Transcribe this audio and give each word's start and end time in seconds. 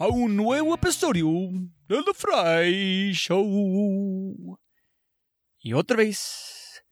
a 0.00 0.08
un 0.08 0.34
nuevo 0.34 0.74
episodio 0.74 1.28
de 1.86 2.02
The 2.02 2.14
Fry 2.14 3.12
Show. 3.12 4.58
Y 5.58 5.74
otra 5.74 5.98
vez, 5.98 6.82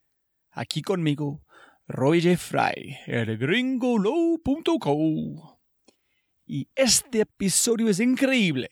aquí 0.51 0.83
conmigo, 0.83 1.43
Roy 1.87 2.21
J. 2.21 2.37
Fry, 2.37 2.99
el 3.07 3.39
gringolow.co. 3.39 4.91
Y 6.45 6.69
este 6.75 7.23
episodio 7.23 7.89
es 7.89 7.99
increíble. 7.99 8.69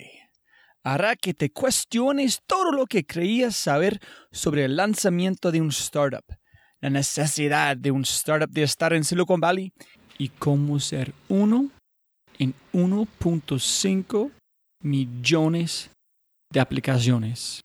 Hará 0.83 1.17
que 1.17 1.33
te 1.33 1.51
cuestiones 1.51 2.43
todo 2.47 2.73
lo 2.73 2.85
que 2.85 3.07
creías 3.07 3.57
saber 3.57 4.03
sobre 4.33 4.67
el 4.67 4.77
lanzamiento 4.77 5.51
de 5.51 5.63
un 5.63 5.71
startup, 5.71 6.27
la 6.83 6.91
necesidad 6.91 7.75
de 7.75 7.91
un 7.91 8.03
startup 8.03 8.51
de 8.51 8.65
estar 8.65 8.93
en 8.93 9.03
Silicon 9.03 9.41
Valley 9.41 9.73
y 10.19 10.29
cómo 10.29 10.79
ser 10.79 11.15
uno 11.31 11.71
en 12.39 12.55
1.5 12.73 14.31
millones 14.81 15.91
de 16.51 16.61
aplicaciones. 16.61 17.61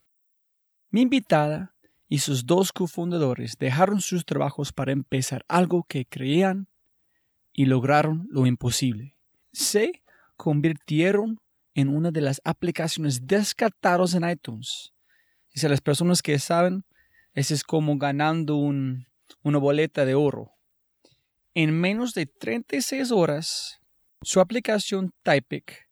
Mi 0.90 1.02
invitada 1.02 1.74
y 2.08 2.18
sus 2.18 2.44
dos 2.44 2.72
cofundadores 2.72 3.56
dejaron 3.58 4.00
sus 4.00 4.24
trabajos 4.24 4.72
para 4.72 4.92
empezar 4.92 5.44
algo 5.48 5.84
que 5.84 6.04
creían 6.04 6.68
y 7.52 7.66
lograron 7.66 8.28
lo 8.30 8.46
imposible. 8.46 9.16
Se 9.52 10.02
convirtieron 10.36 11.38
en 11.74 11.88
una 11.88 12.10
de 12.10 12.20
las 12.20 12.40
aplicaciones 12.44 13.26
descartadas 13.26 14.14
en 14.14 14.28
iTunes. 14.28 14.92
Y 15.54 15.60
si 15.60 15.68
las 15.68 15.80
personas 15.80 16.22
que 16.22 16.38
saben, 16.38 16.84
eso 17.34 17.54
es 17.54 17.64
como 17.64 17.96
ganando 17.96 18.56
un, 18.56 19.06
una 19.42 19.58
boleta 19.58 20.04
de 20.04 20.14
oro. 20.14 20.52
En 21.54 21.78
menos 21.78 22.14
de 22.14 22.26
36 22.26 23.10
horas, 23.10 23.81
su 24.22 24.40
aplicación 24.40 25.12
Typic 25.22 25.88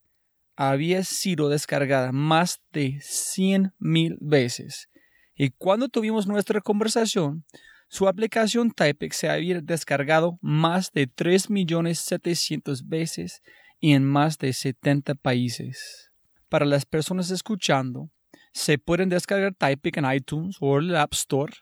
había 0.56 1.04
sido 1.04 1.48
descargada 1.48 2.12
más 2.12 2.60
de 2.72 2.98
100.000 3.00 4.18
veces. 4.20 4.88
Y 5.34 5.50
cuando 5.50 5.88
tuvimos 5.88 6.26
nuestra 6.26 6.60
conversación, 6.60 7.44
su 7.88 8.06
aplicación 8.06 8.70
Typic 8.70 9.12
se 9.12 9.28
había 9.28 9.60
descargado 9.60 10.38
más 10.42 10.92
de 10.92 11.08
3.700.000 11.08 12.82
veces 12.86 13.42
y 13.80 13.94
en 13.94 14.04
más 14.04 14.38
de 14.38 14.52
70 14.52 15.14
países. 15.16 16.10
Para 16.48 16.66
las 16.66 16.84
personas 16.84 17.30
escuchando, 17.30 18.10
se 18.52 18.78
pueden 18.78 19.08
descargar 19.08 19.54
Typic 19.54 19.96
en 19.96 20.12
iTunes 20.12 20.56
o 20.60 20.78
el 20.78 20.94
App 20.94 21.14
Store, 21.14 21.52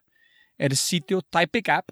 el 0.57 0.77
sitio 0.77 1.23
Typic 1.23 1.69
App 1.69 1.89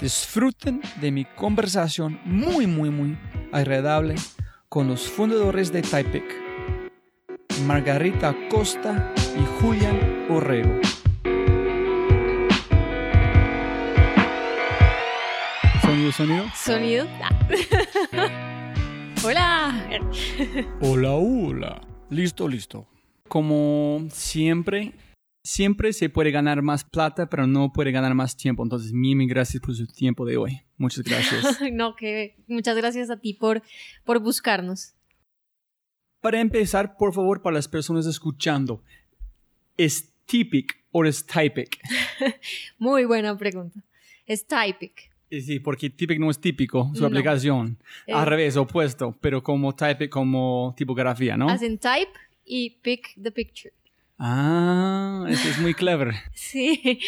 disfruten 0.00 0.80
de 1.00 1.10
mi 1.10 1.24
conversación 1.24 2.20
muy, 2.24 2.68
muy, 2.68 2.90
muy 2.90 3.18
agradable 3.50 4.14
con 4.68 4.86
los 4.86 5.08
fundadores 5.08 5.72
de 5.72 5.82
Typic, 5.82 6.22
Margarita 7.66 8.32
Costa 8.48 9.12
y 9.36 9.44
Julián 9.60 10.26
Orrego. 10.30 10.78
Sonido, 16.12 16.46
sonido. 16.54 17.06
Hola. 19.24 20.00
Hola, 20.80 21.12
hola. 21.12 21.80
Listo, 22.08 22.48
listo. 22.48 22.88
Como 23.28 24.06
siempre, 24.10 24.94
siempre 25.44 25.92
se 25.92 26.08
puede 26.08 26.30
ganar 26.30 26.62
más 26.62 26.84
plata, 26.84 27.28
pero 27.28 27.46
no 27.46 27.72
puede 27.72 27.90
ganar 27.90 28.14
más 28.14 28.36
tiempo. 28.36 28.62
Entonces, 28.62 28.92
mil 28.92 29.28
gracias 29.28 29.60
por 29.60 29.74
su 29.74 29.86
tiempo 29.86 30.24
de 30.24 30.38
hoy. 30.38 30.62
Muchas 30.78 31.04
gracias. 31.04 31.60
no, 31.72 31.94
que 31.94 32.36
muchas 32.46 32.76
gracias 32.76 33.10
a 33.10 33.18
ti 33.18 33.34
por, 33.34 33.62
por 34.04 34.20
buscarnos. 34.20 34.94
Para 36.20 36.40
empezar, 36.40 36.96
por 36.96 37.12
favor, 37.12 37.42
para 37.42 37.54
las 37.54 37.68
personas 37.68 38.06
escuchando, 38.06 38.82
¿es 39.76 40.14
Typic 40.24 40.74
o 40.90 41.04
es 41.04 41.26
Typic? 41.26 41.78
Muy 42.78 43.04
buena 43.04 43.36
pregunta. 43.36 43.84
Es 44.24 44.46
Typic. 44.46 45.17
Sí, 45.30 45.60
porque 45.60 45.90
Typic 45.90 46.18
no 46.18 46.30
es 46.30 46.40
típico, 46.40 46.90
su 46.94 47.04
aplicación. 47.04 47.78
Al 48.06 48.26
revés, 48.26 48.56
opuesto, 48.56 49.16
pero 49.20 49.42
como 49.42 49.74
Typic 49.74 50.10
como 50.10 50.74
tipografía, 50.76 51.36
¿no? 51.36 51.48
Hacen 51.48 51.78
type 51.78 52.12
y 52.44 52.70
pick 52.80 53.14
the 53.22 53.30
picture. 53.30 53.74
Ah, 54.18 55.26
eso 55.28 55.48
es 55.48 55.58
muy 55.60 55.74
clever. 55.74 56.14
sí. 56.34 56.98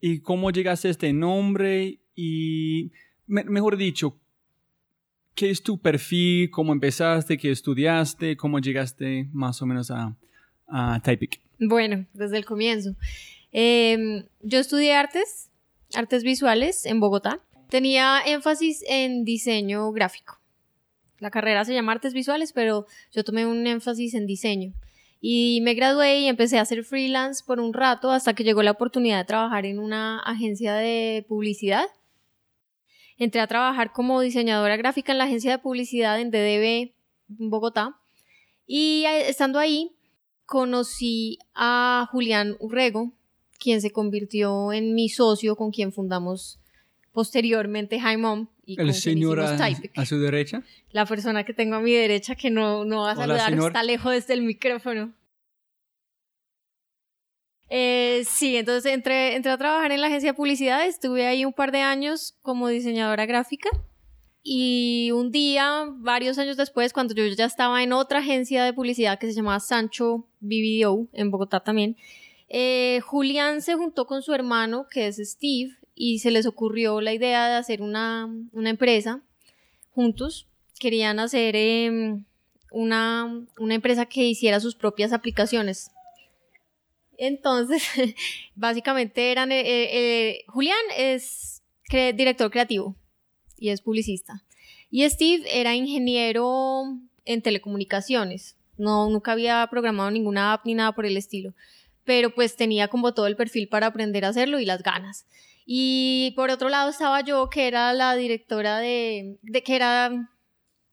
¿Y 0.00 0.20
cómo 0.20 0.50
llegaste 0.50 0.88
a 0.88 0.90
este 0.90 1.12
nombre? 1.12 1.98
Y, 2.14 2.92
mejor 3.26 3.76
dicho, 3.76 4.20
¿qué 5.34 5.50
es 5.50 5.62
tu 5.62 5.80
perfil? 5.80 6.50
¿Cómo 6.50 6.72
empezaste? 6.72 7.38
¿Qué 7.38 7.50
estudiaste? 7.50 8.36
¿Cómo 8.36 8.58
llegaste 8.58 9.28
más 9.32 9.62
o 9.62 9.66
menos 9.66 9.90
a, 9.90 10.16
a 10.68 11.00
Typic? 11.02 11.40
Bueno, 11.58 12.06
desde 12.12 12.36
el 12.36 12.44
comienzo. 12.44 12.96
Em, 13.52 14.24
yo 14.42 14.58
estudié 14.58 14.94
artes, 14.94 15.50
artes 15.94 16.24
visuales 16.24 16.86
en 16.86 17.00
Bogotá. 17.00 17.40
Tenía 17.72 18.20
énfasis 18.26 18.84
en 18.86 19.24
diseño 19.24 19.92
gráfico. 19.92 20.38
La 21.20 21.30
carrera 21.30 21.64
se 21.64 21.72
llama 21.72 21.92
artes 21.92 22.12
visuales, 22.12 22.52
pero 22.52 22.84
yo 23.12 23.24
tomé 23.24 23.46
un 23.46 23.66
énfasis 23.66 24.12
en 24.12 24.26
diseño. 24.26 24.74
Y 25.22 25.62
me 25.62 25.72
gradué 25.72 26.18
y 26.18 26.28
empecé 26.28 26.58
a 26.58 26.62
hacer 26.62 26.84
freelance 26.84 27.42
por 27.46 27.60
un 27.60 27.72
rato 27.72 28.10
hasta 28.10 28.34
que 28.34 28.44
llegó 28.44 28.62
la 28.62 28.72
oportunidad 28.72 29.20
de 29.20 29.24
trabajar 29.24 29.64
en 29.64 29.78
una 29.78 30.18
agencia 30.18 30.74
de 30.74 31.24
publicidad. 31.26 31.86
Entré 33.16 33.40
a 33.40 33.46
trabajar 33.46 33.94
como 33.94 34.20
diseñadora 34.20 34.76
gráfica 34.76 35.12
en 35.12 35.18
la 35.18 35.24
agencia 35.24 35.52
de 35.52 35.58
publicidad 35.58 36.20
en 36.20 36.30
DDB, 36.30 36.92
en 37.40 37.48
Bogotá. 37.48 37.98
Y 38.66 39.04
estando 39.06 39.58
ahí, 39.58 39.96
conocí 40.44 41.38
a 41.54 42.06
Julián 42.12 42.54
Urrego, 42.60 43.12
quien 43.58 43.80
se 43.80 43.92
convirtió 43.92 44.74
en 44.74 44.94
mi 44.94 45.08
socio 45.08 45.56
con 45.56 45.70
quien 45.70 45.90
fundamos 45.90 46.58
posteriormente 47.12 48.00
Jaimon 48.00 48.48
y 48.64 48.80
el 48.80 48.94
señor 48.94 49.40
a, 49.40 50.06
su 50.06 50.18
derecha 50.18 50.62
la 50.90 51.06
persona 51.06 51.44
que 51.44 51.52
tengo 51.52 51.76
a 51.76 51.80
mi 51.80 51.92
derecha 51.92 52.34
que 52.34 52.50
no, 52.50 52.84
no 52.84 53.02
va 53.02 53.12
a 53.12 53.16
saludar 53.16 53.52
está 53.52 53.82
lejos 53.82 54.12
desde 54.12 54.34
el 54.34 54.42
micrófono. 54.42 55.12
Eh, 57.74 58.24
sí, 58.28 58.56
entonces 58.56 58.92
entré, 58.92 59.34
entré 59.34 59.50
a 59.50 59.56
trabajar 59.56 59.92
en 59.92 60.02
la 60.02 60.08
agencia 60.08 60.32
de 60.32 60.36
publicidad, 60.36 60.86
estuve 60.86 61.26
ahí 61.26 61.46
un 61.46 61.54
par 61.54 61.72
de 61.72 61.80
años 61.80 62.34
como 62.42 62.68
diseñadora 62.68 63.24
gráfica 63.24 63.70
y 64.42 65.10
un 65.12 65.30
día, 65.30 65.86
varios 65.88 66.36
años 66.38 66.56
después, 66.56 66.92
cuando 66.92 67.14
yo 67.14 67.24
ya 67.26 67.46
estaba 67.46 67.82
en 67.82 67.92
otra 67.92 68.18
agencia 68.18 68.64
de 68.64 68.72
publicidad 68.72 69.18
que 69.18 69.28
se 69.28 69.34
llamaba 69.34 69.60
Sancho 69.60 70.26
BBDO 70.40 71.08
en 71.12 71.30
Bogotá 71.30 71.60
también, 71.60 71.96
eh, 72.48 73.00
Julián 73.04 73.62
se 73.62 73.74
juntó 73.74 74.06
con 74.06 74.22
su 74.22 74.34
hermano 74.34 74.86
que 74.90 75.06
es 75.06 75.16
Steve 75.16 75.78
y 75.94 76.20
se 76.20 76.30
les 76.30 76.46
ocurrió 76.46 77.00
la 77.00 77.12
idea 77.12 77.48
de 77.48 77.54
hacer 77.54 77.82
una, 77.82 78.28
empresa 78.54 79.22
juntos. 79.90 80.48
Querían 80.78 81.20
hacer 81.20 81.54
em, 81.56 82.24
una, 82.70 83.46
empresa 83.58 84.06
que 84.06 84.24
hiciera 84.24 84.60
sus 84.60 84.74
propias 84.74 85.12
aplicaciones. 85.12 85.90
Entonces, 87.18 87.82
básicamente 88.54 89.30
eran... 89.30 89.52
Eh, 89.52 89.60
eh, 89.60 89.88
eh, 89.92 90.44
Julián 90.48 90.78
es 90.96 91.62
director 91.90 92.50
creativo 92.50 92.96
y 93.58 93.68
es 93.68 93.82
publicista. 93.82 94.42
Y 94.90 95.08
Steve 95.08 95.44
era 95.48 95.74
ingeniero 95.74 96.98
en 97.24 97.42
telecomunicaciones. 97.42 98.56
No, 98.76 99.08
nunca 99.10 99.32
había 99.32 99.66
programado 99.70 100.10
ninguna 100.10 100.52
app 100.52 100.66
ni 100.66 100.74
nada 100.74 100.92
por 100.92 101.06
el 101.06 101.16
estilo. 101.16 101.54
Pero 102.04 102.34
pues 102.34 102.56
tenía 102.56 102.88
como 102.88 103.14
todo 103.14 103.26
el 103.26 103.36
perfil 103.36 103.68
para 103.68 103.86
aprender 103.86 104.24
a 104.24 104.28
hacerlo 104.28 104.58
y 104.58 104.64
las 104.64 104.82
ganas. 104.82 105.26
Y 105.64 106.32
por 106.36 106.50
otro 106.50 106.68
lado 106.68 106.90
estaba 106.90 107.20
yo, 107.20 107.48
que 107.48 107.68
era 107.68 107.92
la 107.92 108.14
directora 108.16 108.78
de, 108.78 109.38
de 109.42 109.62
que 109.62 109.76
era 109.76 110.28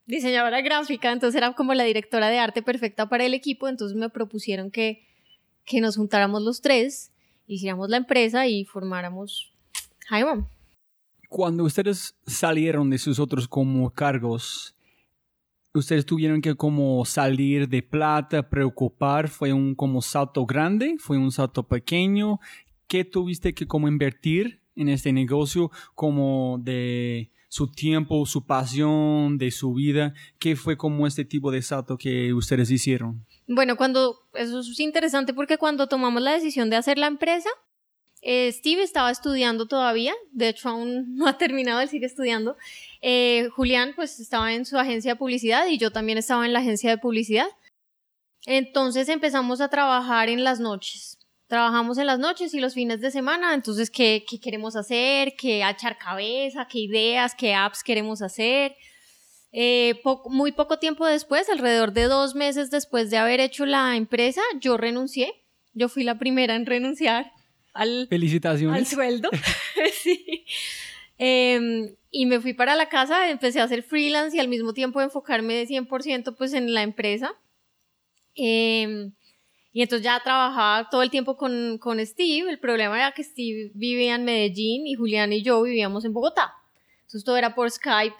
diseñadora 0.10 0.62
gráfica, 0.62 1.12
entonces 1.12 1.38
era 1.38 1.54
como 1.54 1.76
la 1.76 1.84
directora 1.84 2.30
de 2.30 2.40
arte 2.40 2.64
perfecta 2.64 3.08
para 3.08 3.26
el 3.26 3.36
equipo, 3.36 3.68
entonces 3.68 3.96
me 3.96 4.10
propusieron 4.10 4.72
que, 4.72 5.06
que 5.66 5.82
nos 5.82 5.98
juntáramos 5.98 6.42
los 6.42 6.62
tres, 6.62 7.12
hiciéramos 7.46 7.90
la 7.90 7.98
empresa 7.98 8.48
y 8.48 8.66
formáramos 8.66 9.54
Jaime. 10.08 10.46
Cuando 11.30 11.64
ustedes 11.64 12.16
salieron 12.26 12.90
de 12.90 12.98
sus 12.98 13.20
otros 13.20 13.48
como 13.48 13.92
cargos, 13.92 14.76
ustedes 15.76 16.08
tuvieron 16.08 16.42
que 16.42 16.56
como 16.56 17.06
salir 17.06 17.70
de 17.70 17.84
plata, 17.84 18.50
preocupar, 18.50 19.30
fue 19.30 19.54
un 19.54 19.76
como 19.76 20.02
salto 20.02 20.48
grande, 20.48 20.96
fue 20.98 21.20
un 21.20 21.32
salto 21.32 21.68
pequeño, 21.68 22.40
¿qué 22.88 23.06
tuviste 23.06 23.54
que 23.54 23.68
como 23.68 23.88
invertir 23.88 24.59
en 24.76 24.90
este 24.90 25.12
negocio 25.12 25.72
como 25.96 26.60
de 26.62 27.32
su 27.50 27.72
tiempo, 27.72 28.26
su 28.26 28.46
pasión, 28.46 29.38
de 29.38 29.52
su 29.52 29.74
vida? 29.74 30.14
¿Qué 30.40 30.56
fue 30.56 30.78
como 30.78 31.08
este 31.08 31.26
tipo 31.26 31.52
de 31.52 31.62
salto 31.62 31.98
que 31.98 32.34
ustedes 32.34 32.72
hicieron? 32.72 33.26
Bueno, 33.48 33.76
cuando, 33.76 34.20
eso 34.34 34.60
es 34.60 34.80
interesante 34.80 35.34
porque 35.34 35.58
cuando 35.58 35.88
tomamos 35.88 36.22
la 36.22 36.34
decisión 36.34 36.70
de 36.70 36.76
hacer 36.76 36.98
la 36.98 37.08
empresa, 37.08 37.50
eh, 38.22 38.52
Steve 38.52 38.84
estaba 38.84 39.12
estudiando 39.12 39.68
todavía, 39.68 40.14
de 40.32 40.50
hecho 40.50 40.70
aún 40.70 41.16
no 41.16 41.28
ha 41.28 41.38
terminado, 41.38 41.82
él 41.82 41.90
sigue 41.90 42.06
estudiando. 42.06 42.58
Eh, 43.02 43.50
Julián 43.56 43.94
pues 43.96 44.20
estaba 44.20 44.54
en 44.54 44.66
su 44.66 44.78
agencia 44.78 45.14
de 45.14 45.20
publicidad 45.20 45.68
y 45.68 45.78
yo 45.78 45.92
también 45.92 46.18
estaba 46.18 46.46
en 46.46 46.54
la 46.54 46.60
agencia 46.60 46.90
de 46.90 46.98
publicidad. 46.98 47.48
Entonces 48.46 49.10
empezamos 49.10 49.62
a 49.62 49.70
trabajar 49.70 50.30
en 50.30 50.44
las 50.44 50.60
noches 50.60 51.19
trabajamos 51.50 51.98
en 51.98 52.06
las 52.06 52.20
noches 52.20 52.54
y 52.54 52.60
los 52.60 52.76
fines 52.76 53.02
de 53.02 53.10
semana, 53.10 53.56
entonces, 53.56 53.90
¿qué, 53.90 54.24
qué 54.30 54.40
queremos 54.40 54.76
hacer? 54.76 55.34
¿Qué 55.36 55.68
echar 55.68 55.98
cabeza? 55.98 56.68
¿Qué 56.70 56.78
ideas? 56.80 57.34
¿Qué 57.34 57.56
apps 57.56 57.84
queremos 57.84 58.22
hacer? 58.22 58.76
Eh, 59.52 60.00
muy 60.28 60.52
poco 60.52 60.78
tiempo 60.78 61.08
después, 61.08 61.50
alrededor 61.50 61.92
de 61.92 62.04
dos 62.04 62.36
meses 62.36 62.70
después 62.70 63.10
de 63.10 63.18
haber 63.18 63.40
hecho 63.40 63.66
la 63.66 63.96
empresa, 63.98 64.42
yo 64.62 64.78
renuncié. 64.78 65.34
Yo 65.74 65.90
fui 65.90 66.04
la 66.04 66.20
primera 66.20 66.56
en 66.56 66.68
renunciar 66.68 67.32
al, 67.74 68.08
Felicitaciones. 68.08 68.78
al 68.78 68.86
sueldo. 68.86 69.30
sí. 70.04 70.46
Em, 71.18 71.96
y 72.12 72.28
me 72.28 72.40
fui 72.40 72.54
para 72.54 72.76
la 72.76 72.90
casa, 72.90 73.32
empecé 73.32 73.60
a 73.60 73.64
hacer 73.64 73.82
freelance 73.82 74.38
y 74.38 74.40
al 74.40 74.50
mismo 74.50 74.74
tiempo 74.74 75.02
enfocarme 75.02 75.56
de 75.56 75.68
100% 75.68 76.36
pues 76.38 76.54
en 76.54 76.76
la 76.76 76.84
empresa. 76.84 77.34
Eh, 78.36 79.10
y 79.72 79.82
entonces 79.82 80.04
ya 80.04 80.20
trabajaba 80.24 80.90
todo 80.90 81.04
el 81.04 81.10
tiempo 81.10 81.38
con, 81.38 81.78
con 81.78 82.04
Steve. 82.06 82.50
El 82.50 82.60
problema 82.60 82.98
era 82.98 83.12
que 83.12 83.24
Steve 83.24 83.72
vivía 83.74 84.16
en 84.16 84.26
Medellín 84.26 84.88
y 84.88 84.96
Julián 84.96 85.32
y 85.32 85.44
yo 85.44 85.62
vivíamos 85.62 86.06
en 86.06 86.14
Bogotá. 86.14 86.54
Entonces 87.02 87.24
todo 87.24 87.38
era 87.38 87.54
por 87.54 87.70
Skype 87.70 88.16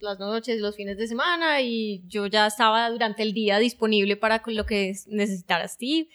las 0.00 0.18
noches, 0.18 0.60
los 0.60 0.76
fines 0.76 0.98
de 0.98 1.06
semana 1.06 1.62
y 1.62 2.02
yo 2.06 2.26
ya 2.26 2.46
estaba 2.46 2.90
durante 2.90 3.22
el 3.22 3.32
día 3.32 3.58
disponible 3.58 4.16
para 4.16 4.42
lo 4.46 4.66
que 4.66 4.94
necesitara 5.06 5.66
Steve. 5.66 6.08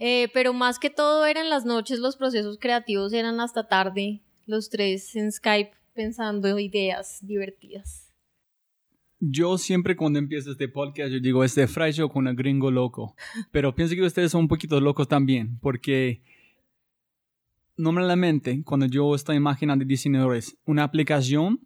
Eh, 0.00 0.28
pero 0.32 0.52
más 0.52 0.78
que 0.78 0.90
todo 0.90 1.26
eran 1.26 1.48
las 1.48 1.64
noches, 1.64 1.98
los 1.98 2.16
procesos 2.16 2.58
creativos 2.60 3.12
eran 3.12 3.40
hasta 3.40 3.66
tarde, 3.66 4.20
los 4.46 4.70
tres 4.70 5.14
en 5.16 5.32
Skype 5.32 5.72
pensando 5.94 6.58
ideas 6.58 7.18
divertidas. 7.22 8.07
Yo 9.20 9.58
siempre 9.58 9.96
cuando 9.96 10.20
empiezo 10.20 10.52
este 10.52 10.68
podcast, 10.68 11.10
yo 11.10 11.18
digo, 11.18 11.42
este 11.42 11.66
Fry 11.66 11.92
Show 11.92 12.08
con 12.08 12.28
un 12.28 12.36
gringo 12.36 12.70
loco. 12.70 13.16
Pero 13.50 13.74
pienso 13.74 13.94
que 13.94 14.02
ustedes 14.02 14.30
son 14.30 14.42
un 14.42 14.48
poquito 14.48 14.80
locos 14.80 15.08
también, 15.08 15.58
porque 15.60 16.22
normalmente 17.76 18.62
cuando 18.64 18.86
yo 18.86 19.14
estoy 19.14 19.36
imaginando 19.36 19.84
diseñadores, 19.84 20.56
una 20.64 20.84
aplicación 20.84 21.60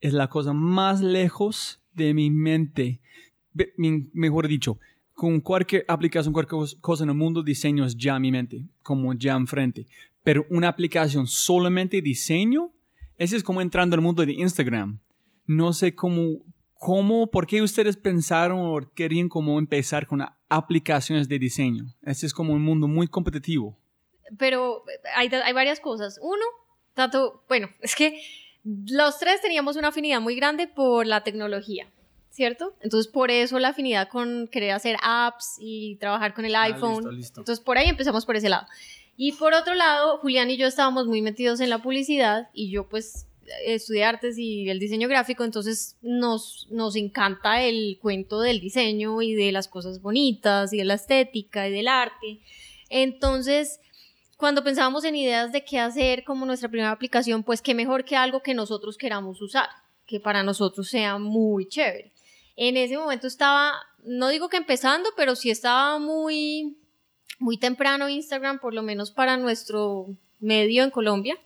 es 0.00 0.12
la 0.12 0.28
cosa 0.28 0.52
más 0.52 1.00
lejos 1.00 1.80
de 1.94 2.14
mi 2.14 2.30
mente. 2.30 3.00
mejor 4.12 4.46
dicho, 4.46 4.78
con 5.14 5.40
cualquier 5.40 5.84
aplicación, 5.88 6.32
cualquier 6.32 6.60
cosa 6.80 7.04
en 7.04 7.10
el 7.10 7.16
mundo, 7.16 7.42
diseño 7.42 7.84
es 7.84 7.96
ya 7.96 8.18
mi 8.20 8.30
mente, 8.30 8.66
como 8.82 9.14
ya 9.14 9.34
enfrente. 9.34 9.86
Pero 10.22 10.46
una 10.48 10.68
aplicación 10.68 11.26
solamente 11.26 12.02
diseño, 12.02 12.72
ese 13.16 13.36
es 13.36 13.42
como 13.42 13.60
entrando 13.60 13.94
al 13.94 14.02
mundo 14.02 14.24
de 14.24 14.32
Instagram. 14.32 14.98
No 15.46 15.72
sé 15.72 15.94
cómo 15.94 16.38
¿Cómo, 16.78 17.30
por 17.30 17.46
qué 17.46 17.62
ustedes 17.62 17.96
pensaron 17.96 18.58
o 18.60 18.92
querían 18.94 19.28
como 19.28 19.58
empezar 19.58 20.06
con 20.06 20.22
aplicaciones 20.48 21.28
de 21.28 21.38
diseño? 21.38 21.86
Este 22.02 22.26
es 22.26 22.34
como 22.34 22.52
un 22.52 22.62
mundo 22.62 22.88
muy 22.88 23.08
competitivo. 23.08 23.78
Pero 24.38 24.84
hay, 25.16 25.28
hay 25.28 25.52
varias 25.52 25.80
cosas. 25.80 26.18
Uno, 26.20 26.44
tanto, 26.94 27.44
bueno, 27.48 27.68
es 27.80 27.94
que 27.94 28.20
los 28.64 29.18
tres 29.18 29.40
teníamos 29.40 29.76
una 29.76 29.88
afinidad 29.88 30.20
muy 30.20 30.36
grande 30.36 30.66
por 30.66 31.06
la 31.06 31.22
tecnología, 31.22 31.90
¿cierto? 32.30 32.74
Entonces, 32.80 33.10
por 33.10 33.30
eso 33.30 33.58
la 33.58 33.68
afinidad 33.68 34.08
con 34.08 34.48
querer 34.48 34.72
hacer 34.72 34.96
apps 35.02 35.56
y 35.58 35.96
trabajar 35.96 36.34
con 36.34 36.44
el 36.44 36.54
ah, 36.54 36.62
iPhone. 36.64 37.04
Entonces, 37.14 37.60
por 37.60 37.78
ahí 37.78 37.88
empezamos 37.88 38.26
por 38.26 38.36
ese 38.36 38.48
lado. 38.48 38.66
Y 39.16 39.32
por 39.32 39.54
otro 39.54 39.74
lado, 39.74 40.18
Julián 40.18 40.50
y 40.50 40.56
yo 40.56 40.66
estábamos 40.66 41.06
muy 41.06 41.22
metidos 41.22 41.60
en 41.60 41.70
la 41.70 41.78
publicidad 41.78 42.50
y 42.52 42.70
yo 42.70 42.88
pues 42.88 43.28
estudié 43.64 44.04
artes 44.04 44.38
y 44.38 44.68
el 44.68 44.78
diseño 44.78 45.08
gráfico, 45.08 45.44
entonces 45.44 45.96
nos, 46.02 46.66
nos 46.70 46.96
encanta 46.96 47.62
el 47.62 47.98
cuento 48.00 48.40
del 48.40 48.60
diseño 48.60 49.22
y 49.22 49.34
de 49.34 49.52
las 49.52 49.68
cosas 49.68 50.00
bonitas 50.00 50.72
y 50.72 50.78
de 50.78 50.84
la 50.84 50.94
estética 50.94 51.68
y 51.68 51.72
del 51.72 51.88
arte. 51.88 52.40
Entonces, 52.88 53.80
cuando 54.36 54.64
pensábamos 54.64 55.04
en 55.04 55.16
ideas 55.16 55.52
de 55.52 55.64
qué 55.64 55.78
hacer 55.78 56.24
como 56.24 56.46
nuestra 56.46 56.68
primera 56.68 56.90
aplicación, 56.90 57.42
pues 57.42 57.62
qué 57.62 57.74
mejor 57.74 58.04
que 58.04 58.16
algo 58.16 58.42
que 58.42 58.54
nosotros 58.54 58.96
queramos 58.96 59.40
usar, 59.40 59.68
que 60.06 60.20
para 60.20 60.42
nosotros 60.42 60.88
sea 60.88 61.18
muy 61.18 61.66
chévere. 61.68 62.12
En 62.56 62.76
ese 62.76 62.96
momento 62.96 63.26
estaba, 63.26 63.74
no 64.04 64.28
digo 64.28 64.48
que 64.48 64.56
empezando, 64.56 65.08
pero 65.16 65.34
sí 65.34 65.50
estaba 65.50 65.98
muy, 65.98 66.78
muy 67.38 67.58
temprano 67.58 68.08
Instagram, 68.08 68.60
por 68.60 68.74
lo 68.74 68.82
menos 68.82 69.10
para 69.10 69.36
nuestro 69.36 70.06
medio 70.40 70.84
en 70.84 70.90
Colombia 70.90 71.38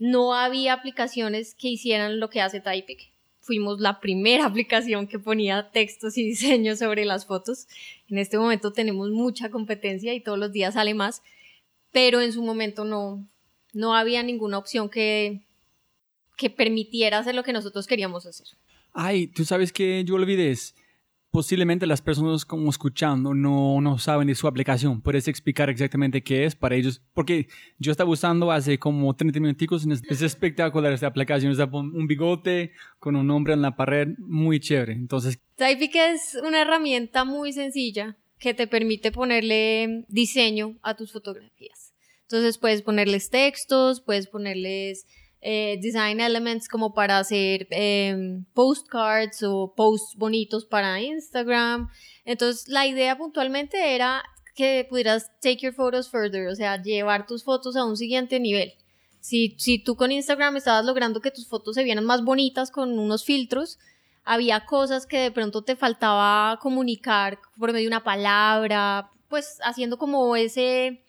no 0.00 0.34
había 0.34 0.72
aplicaciones 0.72 1.54
que 1.54 1.68
hicieran 1.68 2.18
lo 2.18 2.30
que 2.30 2.40
hace 2.40 2.60
Typic. 2.60 3.12
Fuimos 3.40 3.80
la 3.80 4.00
primera 4.00 4.46
aplicación 4.46 5.06
que 5.06 5.20
ponía 5.20 5.70
textos 5.70 6.18
y 6.18 6.24
diseños 6.24 6.80
sobre 6.80 7.04
las 7.04 7.26
fotos. 7.26 7.68
En 8.08 8.18
este 8.18 8.38
momento 8.38 8.72
tenemos 8.72 9.10
mucha 9.10 9.50
competencia 9.50 10.12
y 10.12 10.20
todos 10.20 10.38
los 10.38 10.50
días 10.50 10.74
sale 10.74 10.94
más, 10.94 11.22
pero 11.92 12.20
en 12.20 12.32
su 12.32 12.42
momento 12.42 12.84
no, 12.84 13.28
no 13.72 13.94
había 13.94 14.22
ninguna 14.22 14.58
opción 14.58 14.88
que, 14.88 15.42
que 16.36 16.50
permitiera 16.50 17.18
hacer 17.18 17.34
lo 17.34 17.44
que 17.44 17.52
nosotros 17.52 17.86
queríamos 17.86 18.26
hacer. 18.26 18.48
Ay, 18.92 19.28
tú 19.28 19.44
sabes 19.44 19.72
que 19.72 20.02
yo 20.04 20.14
olvidé 20.14 20.50
posiblemente 21.30 21.86
las 21.86 22.02
personas 22.02 22.44
como 22.44 22.70
escuchando 22.70 23.34
no, 23.34 23.80
no 23.80 23.98
saben 23.98 24.28
de 24.28 24.34
su 24.34 24.46
aplicación. 24.46 25.00
¿Puedes 25.00 25.28
explicar 25.28 25.70
exactamente 25.70 26.22
qué 26.22 26.44
es 26.44 26.54
para 26.54 26.74
ellos? 26.74 27.02
Porque 27.14 27.48
yo 27.78 27.92
estaba 27.92 28.10
usando 28.10 28.50
hace 28.50 28.78
como 28.78 29.14
30 29.14 29.40
minutos. 29.40 29.86
Es 30.08 30.22
espectacular 30.22 30.92
esta 30.92 31.06
aplicación. 31.06 31.52
Es 31.52 31.58
un 31.58 32.06
bigote 32.06 32.72
con 32.98 33.16
un 33.16 33.26
nombre 33.26 33.52
en 33.52 33.62
la 33.62 33.76
pared. 33.76 34.08
Muy 34.18 34.60
chévere. 34.60 34.92
Entonces... 34.92 35.40
Typic 35.56 35.94
es 35.94 36.38
una 36.42 36.62
herramienta 36.62 37.24
muy 37.24 37.52
sencilla 37.52 38.16
que 38.38 38.54
te 38.54 38.66
permite 38.66 39.12
ponerle 39.12 40.04
diseño 40.08 40.78
a 40.82 40.96
tus 40.96 41.12
fotografías. 41.12 41.94
Entonces 42.22 42.58
puedes 42.58 42.82
ponerles 42.82 43.28
textos, 43.28 44.00
puedes 44.00 44.26
ponerles 44.28 45.06
eh, 45.42 45.78
design 45.80 46.20
elements 46.20 46.68
como 46.68 46.92
para 46.92 47.18
hacer 47.18 47.66
em, 47.70 48.44
postcards 48.52 49.42
o 49.42 49.72
posts 49.74 50.16
bonitos 50.16 50.66
para 50.66 51.00
Instagram. 51.00 51.88
Entonces 52.24 52.68
la 52.68 52.86
idea 52.86 53.16
puntualmente 53.16 53.94
era 53.94 54.22
que 54.54 54.86
pudieras 54.88 55.30
take 55.40 55.58
your 55.60 55.72
photos 55.72 56.10
further, 56.10 56.48
o 56.48 56.54
sea, 56.54 56.82
llevar 56.82 57.26
tus 57.26 57.44
fotos 57.44 57.76
a 57.76 57.84
un 57.84 57.96
siguiente 57.96 58.38
nivel. 58.40 58.74
Si, 59.20 59.54
si 59.58 59.78
tú 59.78 59.96
con 59.96 60.12
Instagram 60.12 60.56
estabas 60.56 60.84
logrando 60.84 61.20
que 61.20 61.30
tus 61.30 61.46
fotos 61.48 61.74
se 61.74 61.84
vieran 61.84 62.04
más 62.04 62.22
bonitas 62.22 62.70
con 62.70 62.98
unos 62.98 63.24
filtros, 63.24 63.78
había 64.24 64.66
cosas 64.66 65.06
que 65.06 65.18
de 65.18 65.30
pronto 65.30 65.62
te 65.62 65.76
faltaba 65.76 66.58
comunicar 66.60 67.38
por 67.58 67.72
medio 67.72 67.84
de 67.84 67.88
una 67.88 68.04
palabra, 68.04 69.10
pues 69.28 69.58
haciendo 69.62 69.98
como 69.98 70.36
ese 70.36 71.02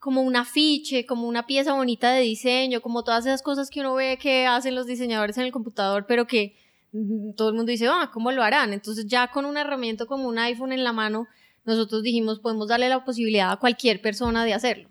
como 0.00 0.22
un 0.22 0.34
afiche, 0.34 1.04
como 1.04 1.28
una 1.28 1.46
pieza 1.46 1.74
bonita 1.74 2.10
de 2.12 2.22
diseño, 2.22 2.80
como 2.80 3.04
todas 3.04 3.26
esas 3.26 3.42
cosas 3.42 3.68
que 3.68 3.80
uno 3.80 3.94
ve 3.94 4.18
que 4.20 4.46
hacen 4.46 4.74
los 4.74 4.86
diseñadores 4.86 5.36
en 5.36 5.44
el 5.44 5.52
computador, 5.52 6.06
pero 6.08 6.26
que 6.26 6.56
mm, 6.92 7.34
todo 7.36 7.50
el 7.50 7.54
mundo 7.54 7.70
dice, 7.70 7.86
ah, 7.86 8.10
¿cómo 8.12 8.32
lo 8.32 8.42
harán? 8.42 8.72
Entonces 8.72 9.06
ya 9.06 9.28
con 9.28 9.44
una 9.44 9.60
herramienta 9.60 10.06
como 10.06 10.26
un 10.26 10.38
iPhone 10.38 10.72
en 10.72 10.84
la 10.84 10.94
mano, 10.94 11.28
nosotros 11.66 12.02
dijimos, 12.02 12.40
podemos 12.40 12.68
darle 12.68 12.88
la 12.88 13.04
posibilidad 13.04 13.52
a 13.52 13.58
cualquier 13.58 14.00
persona 14.00 14.44
de 14.44 14.54
hacerlo. 14.54 14.88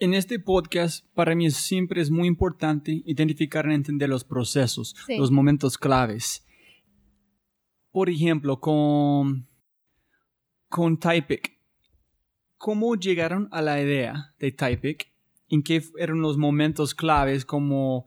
En 0.00 0.14
este 0.14 0.40
podcast, 0.40 1.06
para 1.14 1.36
mí 1.36 1.50
siempre 1.52 2.00
es 2.00 2.10
muy 2.10 2.26
importante 2.26 3.02
identificar 3.04 3.66
y 3.68 3.74
entender 3.74 4.08
los 4.08 4.24
procesos, 4.24 4.96
los 5.08 5.30
momentos 5.30 5.78
claves. 5.78 6.44
Por 7.92 8.10
ejemplo, 8.10 8.60
con, 8.60 9.48
con 10.68 10.98
Typic, 10.98 11.57
¿Cómo 12.58 12.94
llegaron 12.96 13.48
a 13.50 13.62
la 13.62 13.80
idea 13.80 14.34
de 14.38 14.52
Typic? 14.52 15.10
¿En 15.48 15.62
qué 15.62 15.82
eran 15.98 16.20
los 16.20 16.36
momentos 16.36 16.94
claves 16.94 17.44
como 17.44 18.04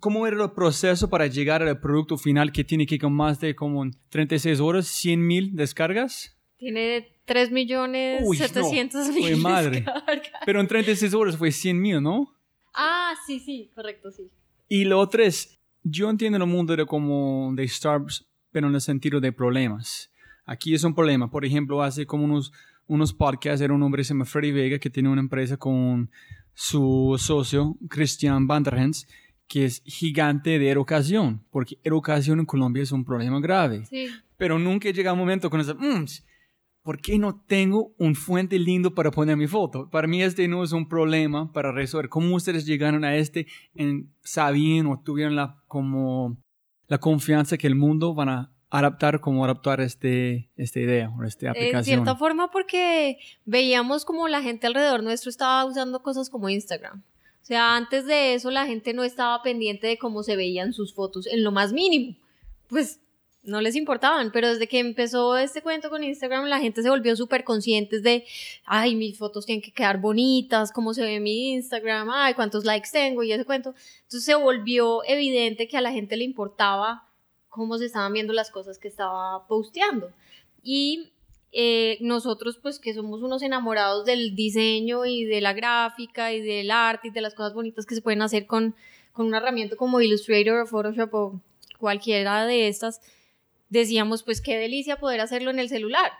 ¿Cómo 0.00 0.26
era 0.26 0.42
el 0.42 0.50
proceso 0.52 1.10
para 1.10 1.26
llegar 1.26 1.62
al 1.62 1.78
producto 1.78 2.16
final 2.16 2.52
que 2.52 2.64
tiene 2.64 2.86
que 2.86 2.98
con 2.98 3.12
más 3.12 3.38
de 3.38 3.54
como 3.54 3.84
36 4.08 4.58
horas, 4.58 4.86
100 4.86 5.26
mil 5.26 5.54
descargas? 5.54 6.38
Tiene 6.56 7.14
3 7.26 7.52
millones 7.52 8.22
Uy, 8.24 8.38
700 8.38 9.08
no, 9.08 9.12
mil 9.12 9.22
fue 9.22 9.36
madre. 9.36 9.80
descargas. 9.82 10.30
Pero 10.46 10.60
en 10.60 10.66
36 10.68 11.12
horas 11.12 11.36
fue 11.36 11.52
100 11.52 11.78
mil, 11.80 12.02
¿no? 12.02 12.34
Ah, 12.72 13.12
sí, 13.26 13.40
sí, 13.40 13.70
correcto, 13.74 14.10
sí. 14.10 14.30
Y 14.68 14.84
lo 14.84 14.98
otro 14.98 15.22
es, 15.22 15.60
yo 15.82 16.08
entiendo 16.08 16.38
el 16.38 16.46
mundo 16.46 16.74
de 16.74 16.86
como 16.86 17.52
de 17.54 17.68
startups, 17.68 18.26
pero 18.52 18.68
en 18.68 18.74
el 18.74 18.80
sentido 18.80 19.20
de 19.20 19.32
problemas. 19.32 20.10
Aquí 20.46 20.72
es 20.74 20.82
un 20.82 20.94
problema. 20.94 21.30
Por 21.30 21.44
ejemplo, 21.44 21.82
hace 21.82 22.06
como 22.06 22.24
unos, 22.24 22.52
unos 22.90 23.12
podcasts, 23.14 23.60
era 23.60 23.72
un 23.72 23.82
hombre 23.84 24.00
que 24.00 24.04
se 24.04 24.14
llama 24.14 24.24
Freddy 24.24 24.50
Vega, 24.50 24.80
que 24.80 24.90
tiene 24.90 25.08
una 25.08 25.20
empresa 25.20 25.56
con 25.56 26.10
su 26.54 27.14
socio, 27.18 27.76
Christian 27.88 28.48
Vanderhens, 28.48 29.06
que 29.46 29.64
es 29.64 29.80
gigante 29.86 30.58
de 30.58 30.70
educación, 30.70 31.44
porque 31.50 31.78
educación 31.84 32.40
en 32.40 32.46
Colombia 32.46 32.82
es 32.82 32.90
un 32.90 33.04
problema 33.04 33.40
grave. 33.40 33.86
Sí. 33.86 34.08
Pero 34.36 34.58
nunca 34.58 34.90
llega 34.90 35.12
un 35.12 35.20
momento 35.20 35.50
con 35.50 35.60
ese, 35.60 35.74
"Mm, 35.74 36.04
¿por 36.82 37.00
qué 37.00 37.16
no 37.16 37.40
tengo 37.46 37.94
un 37.96 38.16
fuente 38.16 38.58
lindo 38.58 38.92
para 38.92 39.12
poner 39.12 39.36
mi 39.36 39.46
foto? 39.46 39.88
Para 39.88 40.08
mí 40.08 40.20
este 40.22 40.48
no 40.48 40.64
es 40.64 40.72
un 40.72 40.88
problema 40.88 41.52
para 41.52 41.70
resolver. 41.70 42.08
¿Cómo 42.08 42.34
ustedes 42.34 42.66
llegaron 42.66 43.04
a 43.04 43.14
este 43.14 43.46
en, 43.74 44.12
sabían 44.22 44.86
o 44.86 45.00
tuvieron 45.00 45.36
la, 45.36 45.62
como, 45.68 46.42
la 46.88 46.98
confianza 46.98 47.56
que 47.56 47.68
el 47.68 47.76
mundo 47.76 48.14
van 48.14 48.30
a 48.30 48.52
adaptar, 48.70 49.20
como 49.20 49.44
adaptar 49.44 49.80
este, 49.80 50.48
esta 50.56 50.80
idea 50.80 51.12
o 51.18 51.24
esta 51.24 51.46
En 51.46 51.50
aplicación? 51.50 51.84
cierta 51.84 52.16
forma 52.16 52.50
porque 52.50 53.18
veíamos 53.44 54.04
como 54.04 54.28
la 54.28 54.42
gente 54.42 54.66
alrededor 54.66 55.02
nuestro 55.02 55.28
estaba 55.28 55.64
usando 55.64 56.02
cosas 56.02 56.30
como 56.30 56.48
Instagram. 56.48 57.02
O 57.42 57.44
sea, 57.44 57.76
antes 57.76 58.06
de 58.06 58.34
eso 58.34 58.50
la 58.50 58.66
gente 58.66 58.94
no 58.94 59.02
estaba 59.02 59.42
pendiente 59.42 59.88
de 59.88 59.98
cómo 59.98 60.22
se 60.22 60.36
veían 60.36 60.72
sus 60.72 60.94
fotos 60.94 61.26
en 61.26 61.42
lo 61.42 61.50
más 61.50 61.72
mínimo. 61.72 62.16
Pues 62.68 63.00
no 63.42 63.60
les 63.60 63.74
importaban, 63.74 64.30
pero 64.32 64.48
desde 64.48 64.68
que 64.68 64.78
empezó 64.78 65.36
este 65.36 65.62
cuento 65.62 65.90
con 65.90 66.04
Instagram 66.04 66.44
la 66.44 66.60
gente 66.60 66.82
se 66.82 66.90
volvió 66.90 67.16
súper 67.16 67.42
conscientes 67.42 68.02
de, 68.02 68.24
ay, 68.66 68.94
mis 68.94 69.18
fotos 69.18 69.46
tienen 69.46 69.62
que 69.62 69.72
quedar 69.72 69.98
bonitas, 69.98 70.70
cómo 70.72 70.92
se 70.94 71.02
ve 71.02 71.20
mi 71.20 71.52
Instagram, 71.52 72.10
ay, 72.10 72.34
cuántos 72.34 72.64
likes 72.64 72.90
tengo 72.92 73.22
y 73.22 73.32
ese 73.32 73.44
cuento. 73.44 73.74
Entonces 74.02 74.24
se 74.24 74.34
volvió 74.34 75.02
evidente 75.04 75.66
que 75.66 75.76
a 75.76 75.80
la 75.80 75.90
gente 75.90 76.16
le 76.16 76.24
importaba 76.24 77.09
cómo 77.50 77.76
se 77.76 77.86
estaban 77.86 78.12
viendo 78.12 78.32
las 78.32 78.50
cosas 78.50 78.78
que 78.78 78.88
estaba 78.88 79.46
posteando. 79.46 80.10
Y 80.62 81.12
eh, 81.52 81.98
nosotros, 82.00 82.58
pues 82.62 82.78
que 82.78 82.94
somos 82.94 83.22
unos 83.22 83.42
enamorados 83.42 84.06
del 84.06 84.34
diseño 84.34 85.04
y 85.04 85.24
de 85.24 85.40
la 85.40 85.52
gráfica 85.52 86.32
y 86.32 86.40
del 86.40 86.70
arte 86.70 87.08
y 87.08 87.10
de 87.10 87.20
las 87.20 87.34
cosas 87.34 87.52
bonitas 87.52 87.86
que 87.86 87.96
se 87.96 88.02
pueden 88.02 88.22
hacer 88.22 88.46
con, 88.46 88.74
con 89.12 89.26
una 89.26 89.38
herramienta 89.38 89.76
como 89.76 90.00
Illustrator 90.00 90.60
o 90.60 90.66
Photoshop 90.66 91.14
o 91.14 91.40
cualquiera 91.78 92.46
de 92.46 92.68
estas, 92.68 93.00
decíamos, 93.68 94.22
pues 94.22 94.40
qué 94.40 94.56
delicia 94.56 95.00
poder 95.00 95.20
hacerlo 95.20 95.50
en 95.50 95.58
el 95.58 95.68
celular 95.68 96.12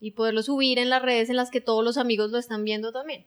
y 0.00 0.12
poderlo 0.12 0.42
subir 0.42 0.78
en 0.78 0.88
las 0.88 1.02
redes 1.02 1.28
en 1.28 1.36
las 1.36 1.50
que 1.50 1.60
todos 1.60 1.84
los 1.84 1.98
amigos 1.98 2.30
lo 2.30 2.38
están 2.38 2.64
viendo 2.64 2.92
también. 2.92 3.26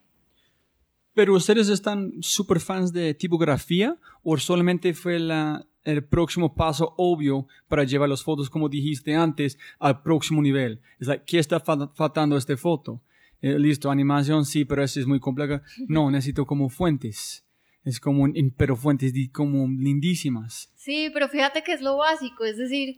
¿Pero 1.13 1.35
ustedes 1.35 1.69
están 1.69 2.13
súper 2.21 2.59
fans 2.59 2.91
de 2.91 3.13
tipografía 3.13 3.97
o 4.23 4.35
solamente 4.37 4.95
fue 4.95 5.19
la, 5.19 5.67
el 5.83 6.03
próximo 6.05 6.55
paso 6.55 6.93
obvio 6.97 7.47
para 7.67 7.83
llevar 7.83 8.09
las 8.09 8.23
fotos, 8.23 8.49
como 8.49 8.69
dijiste 8.69 9.15
antes, 9.15 9.57
al 9.79 10.01
próximo 10.01 10.41
nivel? 10.41 10.81
Es 10.99 11.07
like, 11.07 11.23
¿qué 11.25 11.39
está 11.39 11.59
fa- 11.59 11.91
faltando 11.95 12.35
a 12.35 12.39
esta 12.39 12.55
foto? 12.57 13.01
Eh, 13.41 13.59
listo, 13.59 13.91
animación 13.91 14.45
sí, 14.45 14.63
pero 14.65 14.83
eso 14.83 14.99
es 14.99 15.05
muy 15.05 15.19
compleja. 15.19 15.61
No, 15.87 16.09
necesito 16.11 16.45
como 16.45 16.69
fuentes. 16.69 17.45
Es 17.83 17.99
como, 17.99 18.25
pero 18.55 18.77
fuentes 18.77 19.11
como 19.33 19.67
lindísimas. 19.67 20.71
Sí, 20.75 21.09
pero 21.13 21.27
fíjate 21.27 21.63
que 21.63 21.73
es 21.73 21.81
lo 21.81 21.97
básico, 21.97 22.45
es 22.45 22.57
decir, 22.57 22.97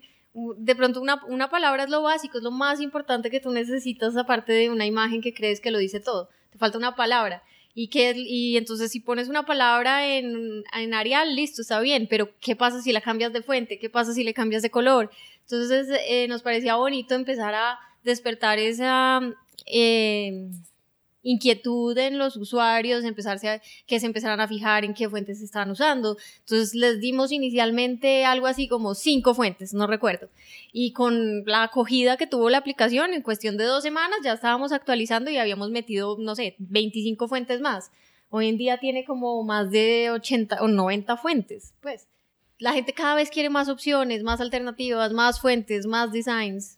de 0.58 0.75
pronto 0.75 1.01
una, 1.01 1.24
una 1.27 1.50
palabra 1.50 1.86
es 1.86 1.89
lo 1.89 2.01
básico, 2.04 2.38
es 2.38 2.44
lo 2.44 2.51
más 2.51 2.80
importante 2.82 3.32
que 3.32 3.39
tú 3.39 3.51
necesitas 3.51 4.15
aparte 4.18 4.54
de 4.54 4.70
una 4.70 4.86
imagen 4.86 5.22
que 5.22 5.34
crees 5.34 5.60
que 5.62 5.72
lo 5.72 5.80
dice 5.80 6.00
todo. 6.00 6.30
Te 6.51 6.58
falta 6.60 6.77
una 6.77 6.96
palabra. 6.96 7.42
Y, 7.77 7.89
que, 7.89 8.13
y 8.15 8.55
entonces 8.55 8.89
si 8.89 9.01
pones 9.01 9.27
una 9.27 9.46
palabra 9.46 10.08
en, 10.15 10.63
en 10.74 10.94
Arial, 10.94 11.36
listo, 11.36 11.62
está 11.62 11.82
bien, 11.82 12.08
pero 12.10 12.29
¿qué 12.39 12.55
pasa 12.55 12.82
si 12.82 12.94
la 12.94 13.01
cambias 13.01 13.34
de 13.34 13.44
fuente? 13.44 13.77
¿Qué 13.77 13.89
pasa 13.89 14.13
si 14.13 14.24
le 14.24 14.34
cambias 14.34 14.62
de 14.62 14.72
color? 14.72 15.12
Entonces 15.41 15.88
eh, 16.08 16.27
nos 16.29 16.41
parecía 16.41 16.77
bonito 16.77 17.15
empezar 17.15 17.53
a 17.53 17.77
despertar 18.03 18.60
esa 18.60 19.20
eh, 19.65 20.50
inquietud 21.25 21.98
en 21.98 22.20
los 22.20 22.38
usuarios, 22.38 23.03
empezarse 23.03 23.50
a, 23.50 23.62
que 23.88 24.00
se 24.00 24.05
empezaran 24.05 24.39
a 24.39 24.48
fijar 24.48 24.86
en 24.86 24.94
qué 24.94 25.10
fuentes 25.10 25.41
estaban 25.41 25.72
usando. 25.72 26.17
Entonces 26.41 26.75
les 26.75 27.01
dimos 27.01 27.32
inicialmente 27.32 28.24
algo 28.25 28.46
así 28.46 28.67
como 28.67 28.94
cinco 28.94 29.34
fuentes, 29.34 29.74
no 29.74 29.88
recuerdo. 29.88 30.29
Y 30.72 30.94
con 30.94 31.44
la 31.46 31.63
acogida 31.63 32.15
que 32.15 32.27
tuvo 32.27 32.50
la 32.50 32.60
aplicación, 32.60 33.13
en 33.13 33.24
cuestión 33.24 33.58
de 33.58 33.65
dos 33.65 33.84
semanas 33.84 34.20
ya 34.24 34.34
estábamos 34.34 34.72
actualizando 34.72 35.32
y 35.32 35.38
habíamos 35.38 35.72
metido, 35.72 36.15
no 36.20 36.36
sé, 36.36 36.55
25 36.60 37.27
fuentes 37.27 37.60
más. 37.60 37.91
Hoy 38.29 38.48
en 38.48 38.58
día 38.58 38.77
tiene 38.77 39.03
como 39.03 39.44
más 39.44 39.72
de 39.72 40.12
80 40.12 40.62
o 40.62 40.67
90 40.67 41.17
fuentes. 41.17 41.74
Pues 41.82 42.08
la 42.60 42.74
gente 42.74 42.94
cada 42.94 43.15
vez 43.15 43.32
quiere 43.32 43.50
más 43.50 43.67
opciones, 43.67 44.22
más 44.22 44.41
alternativas, 44.41 45.12
más 45.12 45.41
fuentes, 45.41 45.88
más 45.88 46.12
designs. 46.12 46.77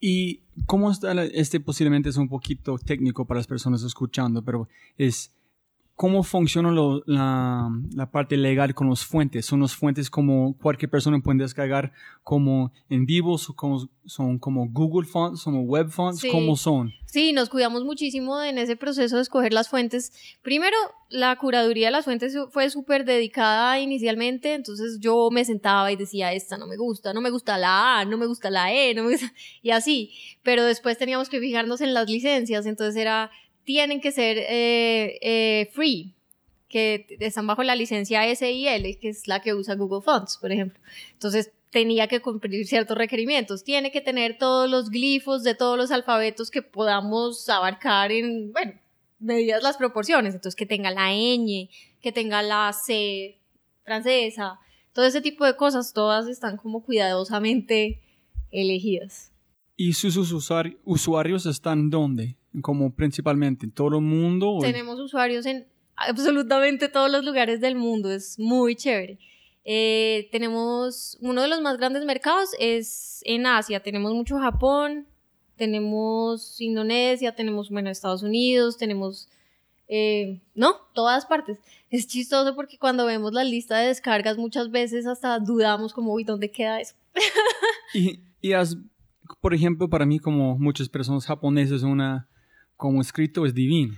¿Y 0.00 0.42
cómo 0.66 0.90
está 0.90 1.12
la- 1.14 1.24
este? 1.24 1.60
Posiblemente 1.60 2.08
es 2.08 2.16
un 2.16 2.28
poquito 2.28 2.78
técnico 2.78 3.26
para 3.26 3.38
las 3.38 3.46
personas 3.46 3.82
escuchando, 3.82 4.42
pero 4.44 4.68
es 4.96 5.34
cómo 5.98 6.22
funciona 6.22 6.70
lo- 6.70 7.02
la, 7.06 7.68
la 7.92 8.08
parte 8.12 8.36
legal 8.36 8.72
con 8.72 8.88
los 8.88 9.04
fuentes. 9.04 9.44
Son 9.46 9.58
los 9.58 9.74
fuentes 9.74 10.08
como 10.10 10.56
cualquier 10.56 10.88
persona 10.92 11.18
puede 11.18 11.38
descargar 11.40 11.92
como 12.22 12.70
en 12.88 13.04
vivo, 13.04 13.36
son 13.36 13.56
como, 13.56 13.88
son 14.04 14.38
como 14.38 14.68
Google 14.68 15.08
Fonts, 15.08 15.42
como 15.42 15.62
Web 15.62 15.88
Fonts, 15.90 16.20
Sí. 16.20 16.28
¿cómo 16.30 16.54
son? 16.54 16.92
Sí, 17.06 17.32
nos 17.32 17.48
cuidamos 17.48 17.82
muchísimo 17.84 18.40
en 18.40 18.58
ese 18.58 18.76
proceso 18.76 19.16
de 19.16 19.22
escoger 19.22 19.52
las 19.52 19.68
fuentes. 19.68 20.12
Primero, 20.42 20.76
la 21.10 21.34
curaduría 21.36 21.88
de 21.88 21.92
las 21.92 22.04
fuentes 22.04 22.36
fue 22.52 22.70
súper 22.70 23.04
dedicada 23.04 23.80
inicialmente, 23.80 24.54
entonces 24.54 24.98
yo 25.00 25.30
me 25.32 25.44
sentaba 25.44 25.90
y 25.90 25.96
decía, 25.96 26.32
esta 26.32 26.58
no 26.58 26.68
me 26.68 26.76
gusta, 26.76 27.12
no 27.12 27.20
me 27.20 27.30
gusta 27.30 27.58
la 27.58 27.98
A, 28.00 28.04
no 28.04 28.18
me 28.18 28.26
gusta 28.26 28.50
la 28.50 28.72
E, 28.72 28.94
no 28.94 29.02
me 29.02 29.12
gusta, 29.12 29.32
y 29.62 29.70
así. 29.70 30.12
Pero 30.44 30.62
después 30.64 30.96
teníamos 30.96 31.28
que 31.28 31.40
fijarnos 31.40 31.80
en 31.80 31.92
las 31.92 32.08
licencias, 32.08 32.66
entonces 32.66 32.94
era, 32.94 33.32
tienen 33.68 34.00
que 34.00 34.12
ser 34.12 34.38
eh, 34.38 35.18
eh, 35.20 35.68
free, 35.74 36.14
que 36.70 37.04
están 37.20 37.46
bajo 37.46 37.62
la 37.62 37.76
licencia 37.76 38.22
SIL, 38.34 38.98
que 38.98 39.10
es 39.10 39.28
la 39.28 39.42
que 39.42 39.52
usa 39.52 39.74
Google 39.74 40.00
Fonts, 40.00 40.38
por 40.38 40.50
ejemplo. 40.50 40.80
Entonces 41.12 41.50
tenía 41.70 42.06
que 42.08 42.20
cumplir 42.20 42.66
ciertos 42.66 42.96
requerimientos. 42.96 43.64
Tiene 43.64 43.90
que 43.92 44.00
tener 44.00 44.38
todos 44.38 44.70
los 44.70 44.88
glifos 44.88 45.42
de 45.44 45.54
todos 45.54 45.76
los 45.76 45.90
alfabetos 45.90 46.50
que 46.50 46.62
podamos 46.62 47.46
abarcar 47.50 48.10
en, 48.10 48.54
bueno, 48.54 48.72
medidas 49.18 49.62
las 49.62 49.76
proporciones. 49.76 50.34
Entonces 50.34 50.56
que 50.56 50.64
tenga 50.64 50.90
la 50.90 51.10
ñ, 51.12 51.68
que 52.00 52.10
tenga 52.10 52.40
la 52.40 52.72
C 52.72 53.36
francesa, 53.84 54.58
todo 54.94 55.04
ese 55.04 55.20
tipo 55.20 55.44
de 55.44 55.56
cosas, 55.56 55.92
todas 55.92 56.26
están 56.26 56.56
como 56.56 56.82
cuidadosamente 56.82 58.00
elegidas. 58.50 59.30
¿Y 59.76 59.92
sus 59.92 60.16
usuari- 60.16 60.78
usuarios 60.86 61.44
están 61.44 61.90
dónde? 61.90 62.37
Como 62.62 62.92
principalmente 62.94 63.66
en 63.66 63.72
todo 63.72 63.98
el 63.98 64.04
mundo. 64.04 64.48
o- 64.54 64.60
Tenemos 64.60 64.98
usuarios 65.00 65.46
en 65.46 65.66
absolutamente 65.96 66.88
todos 66.88 67.10
los 67.10 67.24
lugares 67.24 67.60
del 67.60 67.74
mundo, 67.74 68.10
es 68.10 68.38
muy 68.38 68.74
chévere. 68.76 69.18
Eh, 69.64 70.28
tenemos 70.32 71.18
uno 71.20 71.42
de 71.42 71.48
los 71.48 71.60
más 71.60 71.76
grandes 71.76 72.04
mercados 72.04 72.50
es 72.58 73.20
en 73.24 73.46
Asia, 73.46 73.80
tenemos 73.82 74.14
mucho 74.14 74.38
Japón, 74.38 75.06
tenemos 75.56 76.60
Indonesia, 76.60 77.34
tenemos, 77.34 77.68
bueno, 77.70 77.90
Estados 77.90 78.22
Unidos, 78.22 78.78
tenemos, 78.78 79.28
eh, 79.88 80.40
no, 80.54 80.76
todas 80.94 81.26
partes. 81.26 81.58
Es 81.90 82.06
chistoso 82.06 82.54
porque 82.54 82.78
cuando 82.78 83.04
vemos 83.06 83.32
la 83.32 83.44
lista 83.44 83.78
de 83.78 83.88
descargas 83.88 84.38
muchas 84.38 84.70
veces 84.70 85.06
hasta 85.06 85.38
dudamos 85.38 85.92
como, 85.92 86.12
uy, 86.14 86.24
¿dónde 86.24 86.50
queda 86.50 86.80
eso? 86.80 86.94
Y, 87.94 88.20
y 88.40 88.52
has, 88.52 88.76
por 89.40 89.54
ejemplo, 89.54 89.88
para 89.88 90.04
mí 90.06 90.18
como 90.18 90.58
muchas 90.58 90.88
personas 90.88 91.26
japonesas, 91.26 91.82
una 91.82 92.28
como 92.78 93.02
escrito 93.02 93.44
es 93.44 93.52
divino. 93.52 93.94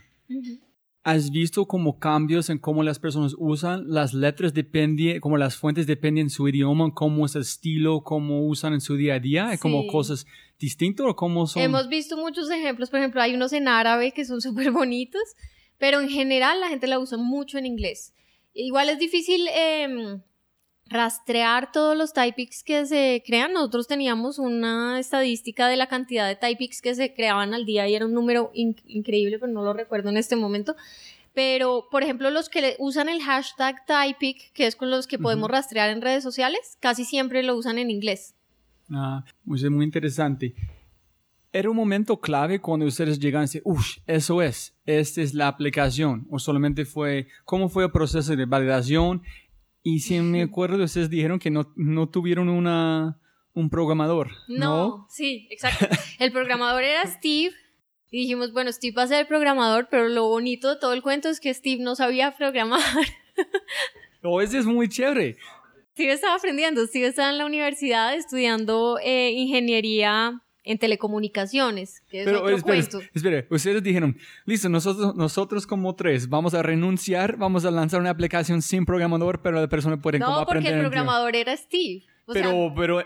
¿Has 1.02 1.30
visto 1.30 1.66
como 1.66 1.98
cambios 1.98 2.50
en 2.50 2.58
cómo 2.58 2.82
las 2.82 2.98
personas 2.98 3.34
usan 3.38 3.84
las 3.88 4.12
letras? 4.12 4.52
Depende, 4.52 5.20
como 5.20 5.36
las 5.38 5.56
fuentes 5.56 5.86
dependen 5.86 6.26
de 6.26 6.30
su 6.30 6.46
idioma, 6.48 6.92
cómo 6.92 7.24
es 7.24 7.34
el 7.36 7.42
estilo, 7.42 8.02
cómo 8.02 8.46
usan 8.46 8.72
en 8.74 8.80
su 8.80 8.96
día 8.96 9.14
a 9.14 9.18
día. 9.20 9.48
¿Hay 9.50 9.58
como 9.58 9.82
Sí. 9.82 9.88
cosas 9.88 10.26
distintas 10.58 11.06
o 11.06 11.14
cómo 11.16 11.46
son? 11.46 11.62
Hemos 11.62 11.88
visto 11.88 12.16
muchos 12.16 12.50
ejemplos, 12.50 12.90
por 12.90 12.98
ejemplo, 12.98 13.22
hay 13.22 13.34
unos 13.34 13.52
en 13.52 13.68
árabe 13.68 14.12
que 14.12 14.24
son 14.24 14.40
súper 14.68 14.72
bonitos, 14.72 15.22
pero 15.78 16.00
en 16.00 16.08
general 16.10 16.60
la 16.60 16.68
gente 16.68 16.86
la 16.86 16.98
usa 16.98 17.16
mucho 17.16 17.56
en 17.58 17.66
inglés. 17.66 18.12
Igual 18.52 18.88
es 18.88 18.98
difícil 18.98 19.46
em, 19.54 20.20
rastrear 20.90 21.70
todos 21.72 21.96
los 21.96 22.12
typex 22.12 22.62
que 22.64 22.84
se 22.84 23.22
crean. 23.24 23.52
Nosotros 23.52 23.86
teníamos 23.86 24.38
una 24.38 24.98
estadística 24.98 25.68
de 25.68 25.76
la 25.76 25.86
cantidad 25.86 26.26
de 26.26 26.36
typex 26.36 26.82
que 26.82 26.94
se 26.94 27.14
creaban 27.14 27.54
al 27.54 27.64
día 27.64 27.88
y 27.88 27.94
era 27.94 28.06
un 28.06 28.12
número 28.12 28.50
in- 28.52 28.76
increíble, 28.86 29.38
pero 29.38 29.52
no 29.52 29.62
lo 29.62 29.72
recuerdo 29.72 30.10
en 30.10 30.16
este 30.16 30.36
momento. 30.36 30.74
pero 31.32 31.86
por 31.92 32.02
ejemplo 32.02 32.28
los 32.30 32.48
que 32.48 32.74
usan 32.80 33.08
el 33.08 33.22
hashtag 33.22 33.86
Typic, 33.86 34.52
que 34.52 34.66
es 34.66 34.74
con 34.74 34.90
los 34.90 35.06
que 35.06 35.16
podemos 35.16 35.48
rastrear 35.48 35.88
en 35.90 36.02
redes 36.02 36.24
sociales, 36.24 36.76
casi 36.80 37.04
siempre 37.04 37.44
lo 37.44 37.54
usan 37.54 37.78
en 37.78 37.88
inglés. 37.88 38.34
Ah, 38.90 39.24
muy, 39.44 39.60
muy 39.70 39.84
interesante. 39.84 40.54
¿Era 41.52 41.70
un 41.70 41.76
momento 41.76 42.20
clave 42.20 42.60
cuando 42.60 42.84
ustedes 42.86 43.18
llegaron 43.20 43.44
y 43.44 43.46
decían, 43.46 43.62
uff, 43.64 43.98
eso 44.08 44.42
es, 44.42 44.74
esta 44.86 45.20
es 45.22 45.32
la 45.34 45.46
aplicación? 45.46 46.26
¿O 46.30 46.38
solamente 46.40 46.84
fue, 46.84 47.28
cómo 47.44 47.68
fue 47.68 47.84
el 47.84 47.92
proceso 47.92 48.34
de 48.34 48.44
validación? 48.46 49.22
Y 49.82 50.00
si 50.00 50.20
me 50.20 50.42
acuerdo, 50.42 50.82
ustedes 50.84 51.08
dijeron 51.10 51.38
que 51.38 51.50
no, 51.50 51.72
no 51.76 52.08
tuvieron 52.08 52.48
una, 52.48 53.18
un 53.54 53.70
programador. 53.70 54.30
No, 54.48 54.56
no, 54.58 55.06
sí, 55.08 55.48
exacto. 55.50 55.86
El 56.18 56.32
programador 56.32 56.82
era 56.82 57.06
Steve. 57.06 57.54
Y 58.12 58.22
dijimos, 58.22 58.52
bueno, 58.52 58.72
Steve 58.72 58.94
va 58.96 59.04
a 59.04 59.06
ser 59.06 59.20
el 59.20 59.26
programador, 59.28 59.88
pero 59.88 60.08
lo 60.08 60.26
bonito 60.26 60.68
de 60.68 60.80
todo 60.80 60.92
el 60.92 61.02
cuento 61.02 61.28
es 61.28 61.38
que 61.38 61.54
Steve 61.54 61.82
no 61.82 61.94
sabía 61.94 62.32
programar. 62.36 62.80
Oh, 64.22 64.42
eso 64.42 64.58
es 64.58 64.66
muy 64.66 64.86
chévere. 64.86 65.38
Steve 65.92 66.12
estaba 66.12 66.34
aprendiendo, 66.34 66.86
Steve 66.86 67.06
estaba 67.06 67.30
en 67.30 67.38
la 67.38 67.46
universidad 67.46 68.14
estudiando 68.14 68.98
eh, 69.02 69.30
ingeniería 69.30 70.42
en 70.64 70.78
telecomunicaciones, 70.78 72.02
que 72.10 72.20
es 72.20 72.24
Pero, 72.26 72.42
otro 72.42 72.56
espere, 72.56 72.78
cuento. 72.78 73.00
Espere, 73.14 73.46
ustedes 73.50 73.82
dijeron, 73.82 74.16
listo, 74.44 74.68
nosotros, 74.68 75.14
nosotros 75.16 75.66
como 75.66 75.94
tres 75.94 76.28
vamos 76.28 76.54
a 76.54 76.62
renunciar, 76.62 77.36
vamos 77.36 77.64
a 77.64 77.70
lanzar 77.70 78.00
una 78.00 78.10
aplicación 78.10 78.60
sin 78.60 78.84
programador, 78.84 79.40
pero 79.40 79.60
la 79.60 79.68
persona 79.68 80.00
puede 80.00 80.18
no, 80.18 80.26
como 80.26 80.38
aprender. 80.38 80.62
No, 80.62 80.68
porque 80.68 80.80
el 80.80 80.90
programador 80.90 81.36
era 81.36 81.56
Steve. 81.56 82.02
pero, 82.32 82.72
pero, 82.76 83.02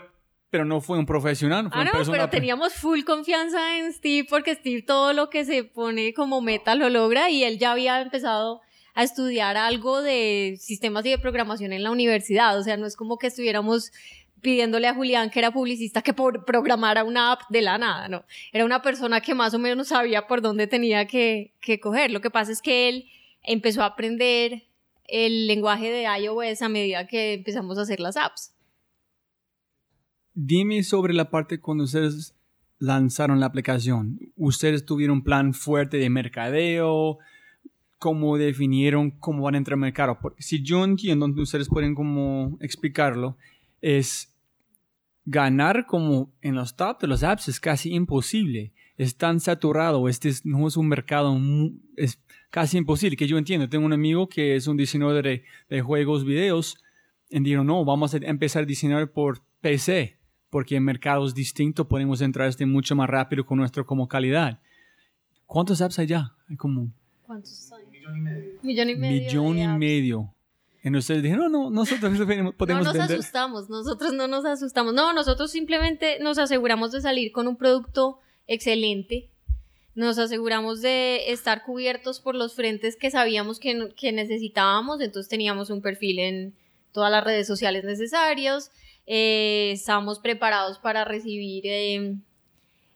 pero 0.49 0.65
no 0.65 0.81
fue 0.81 0.97
un 0.97 1.05
profesional. 1.05 1.69
Fue 1.71 1.81
ah, 1.81 1.85
no, 1.85 2.11
pero 2.11 2.29
teníamos 2.29 2.73
full 2.73 3.03
confianza 3.03 3.77
en 3.77 3.93
Steve 3.93 4.27
porque 4.29 4.55
Steve 4.55 4.81
todo 4.81 5.13
lo 5.13 5.29
que 5.29 5.45
se 5.45 5.63
pone 5.63 6.13
como 6.13 6.41
meta 6.41 6.75
lo 6.75 6.89
logra 6.89 7.29
y 7.29 7.43
él 7.43 7.57
ya 7.57 7.71
había 7.71 8.01
empezado 8.01 8.61
a 8.95 9.03
estudiar 9.03 9.57
algo 9.57 10.01
de 10.01 10.55
sistemas 10.59 11.05
y 11.05 11.09
de 11.09 11.19
programación 11.19 11.73
en 11.73 11.83
la 11.83 11.91
universidad. 11.91 12.57
O 12.57 12.63
sea, 12.63 12.77
no 12.77 12.85
es 12.85 12.95
como 12.95 13.17
que 13.17 13.27
estuviéramos 13.27 13.91
pidiéndole 14.45 14.87
a 14.87 14.93
Julián, 14.93 15.31
que 15.31 15.39
era 15.39 15.49
publicista, 15.49 16.03
que 16.03 16.13
programara 16.13 17.03
una 17.03 17.31
app 17.31 17.41
de 17.49 17.63
la 17.63 17.79
nada, 17.79 18.07
no. 18.07 18.25
Era 18.53 18.63
una 18.63 18.83
persona 18.83 19.19
que 19.19 19.33
más 19.33 19.55
o 19.55 19.59
menos 19.59 19.87
sabía 19.87 20.27
por 20.27 20.43
dónde 20.43 20.67
tenía 20.67 21.07
que, 21.07 21.55
que 21.59 21.79
coger. 21.79 22.11
Lo 22.11 22.21
que 22.21 22.29
pasa 22.29 22.51
es 22.51 22.61
que 22.61 22.87
él 22.87 23.05
empezó 23.41 23.81
a 23.81 23.87
aprender 23.87 24.67
el 25.07 25.47
lenguaje 25.47 25.89
de 25.89 26.03
iOS 26.03 26.61
a 26.61 26.69
medida 26.69 27.07
que 27.07 27.33
empezamos 27.33 27.79
a 27.79 27.81
hacer 27.81 27.99
las 27.99 28.17
apps. 28.17 28.53
Dime 30.35 30.83
sobre 30.83 31.15
la 31.15 31.31
parte 31.31 31.59
cuando 31.59 31.85
ustedes 31.85 32.35
lanzaron 32.77 33.39
la 33.39 33.47
aplicación. 33.47 34.19
¿Ustedes 34.35 34.85
tuvieron 34.85 35.17
un 35.17 35.23
plan 35.23 35.55
fuerte 35.55 35.97
de 35.97 36.11
mercadeo? 36.11 37.17
¿Cómo 37.97 38.37
definieron 38.37 39.09
cómo 39.09 39.45
van 39.45 39.55
a 39.55 39.57
entrar 39.57 39.73
al 39.73 39.79
mercado? 39.79 40.19
Porque 40.21 40.43
si 40.43 40.61
yo 40.61 40.83
entiendo, 40.83 41.25
ustedes 41.41 41.67
pueden 41.67 41.95
como 41.95 42.59
explicarlo, 42.61 43.37
es 43.81 44.34
ganar 45.25 45.85
como 45.87 46.31
en 46.41 46.55
los 46.55 46.75
top 46.75 47.01
de 47.01 47.07
los 47.07 47.23
apps 47.23 47.47
es 47.47 47.59
casi 47.59 47.93
imposible. 47.93 48.73
Es 48.97 49.17
tan 49.17 49.39
saturado, 49.39 50.07
este 50.07 50.31
no 50.45 50.67
es 50.67 50.77
un 50.77 50.87
mercado, 50.87 51.37
es 51.97 52.21
casi 52.49 52.77
imposible, 52.77 53.17
que 53.17 53.27
yo 53.27 53.37
entiendo. 53.37 53.67
Tengo 53.67 53.85
un 53.85 53.93
amigo 53.93 54.29
que 54.29 54.55
es 54.55 54.67
un 54.67 54.77
diseñador 54.77 55.21
de, 55.23 55.43
de 55.69 55.81
juegos, 55.81 56.23
videos, 56.23 56.77
y 57.29 57.39
dijeron, 57.41 57.67
no, 57.67 57.83
vamos 57.83 58.13
a 58.13 58.17
empezar 58.17 58.63
a 58.63 58.65
diseñar 58.65 59.11
por 59.11 59.41
PC, 59.59 60.17
porque 60.49 60.77
en 60.77 60.83
mercados 60.83 61.35
distintos 61.35 61.87
podemos 61.87 62.21
entrar 62.21 62.47
este 62.47 62.65
mucho 62.65 62.95
más 62.95 63.09
rápido 63.09 63.45
con 63.45 63.57
nuestro 63.57 63.85
como 63.85 64.07
calidad. 64.07 64.61
¿Cuántos 65.45 65.81
apps 65.81 65.99
hay 65.99 66.07
ya? 66.07 66.33
Hay 66.49 66.55
como... 66.55 66.91
¿Cuántos 67.23 67.71
hay? 67.73 67.85
Millón 67.87 68.17
y 68.17 68.21
medio. 68.21 68.53
Millón 68.61 68.89
y 68.89 68.95
medio. 68.95 69.25
Millón 69.25 69.57
y 69.57 69.77
medio. 69.77 70.34
Y 70.85 70.95
ustedes 70.95 71.23
dijeron, 71.23 71.51
no, 71.51 71.63
no, 71.63 71.69
nosotros 71.71 72.15
podemos 72.57 72.85
No 72.85 72.93
nos 72.93 73.09
asustamos, 73.09 73.69
nosotros 73.71 74.13
no 74.13 74.27
nos 74.27 74.45
asustamos. 74.45 74.93
No, 74.93 75.13
nosotros 75.13 75.49
simplemente 75.49 76.19
nos 76.19 76.37
aseguramos 76.37 76.91
de 76.91 77.01
salir 77.01 77.31
con 77.31 77.47
un 77.47 77.55
producto 77.55 78.19
excelente. 78.45 79.31
Nos 79.95 80.19
aseguramos 80.19 80.83
de 80.83 81.31
estar 81.31 81.63
cubiertos 81.63 82.19
por 82.19 82.35
los 82.35 82.53
frentes 82.53 82.97
que 82.97 83.09
sabíamos 83.09 83.59
que, 83.59 83.93
que 83.97 84.11
necesitábamos. 84.11 85.01
Entonces 85.01 85.27
teníamos 85.27 85.71
un 85.71 85.81
perfil 85.81 86.19
en 86.19 86.55
todas 86.91 87.09
las 87.11 87.23
redes 87.23 87.47
sociales 87.47 87.83
necesarios. 87.83 88.69
Eh, 89.07 89.71
estábamos 89.73 90.19
preparados 90.19 90.77
para 90.77 91.03
recibir 91.03 91.65
eh, 91.65 92.13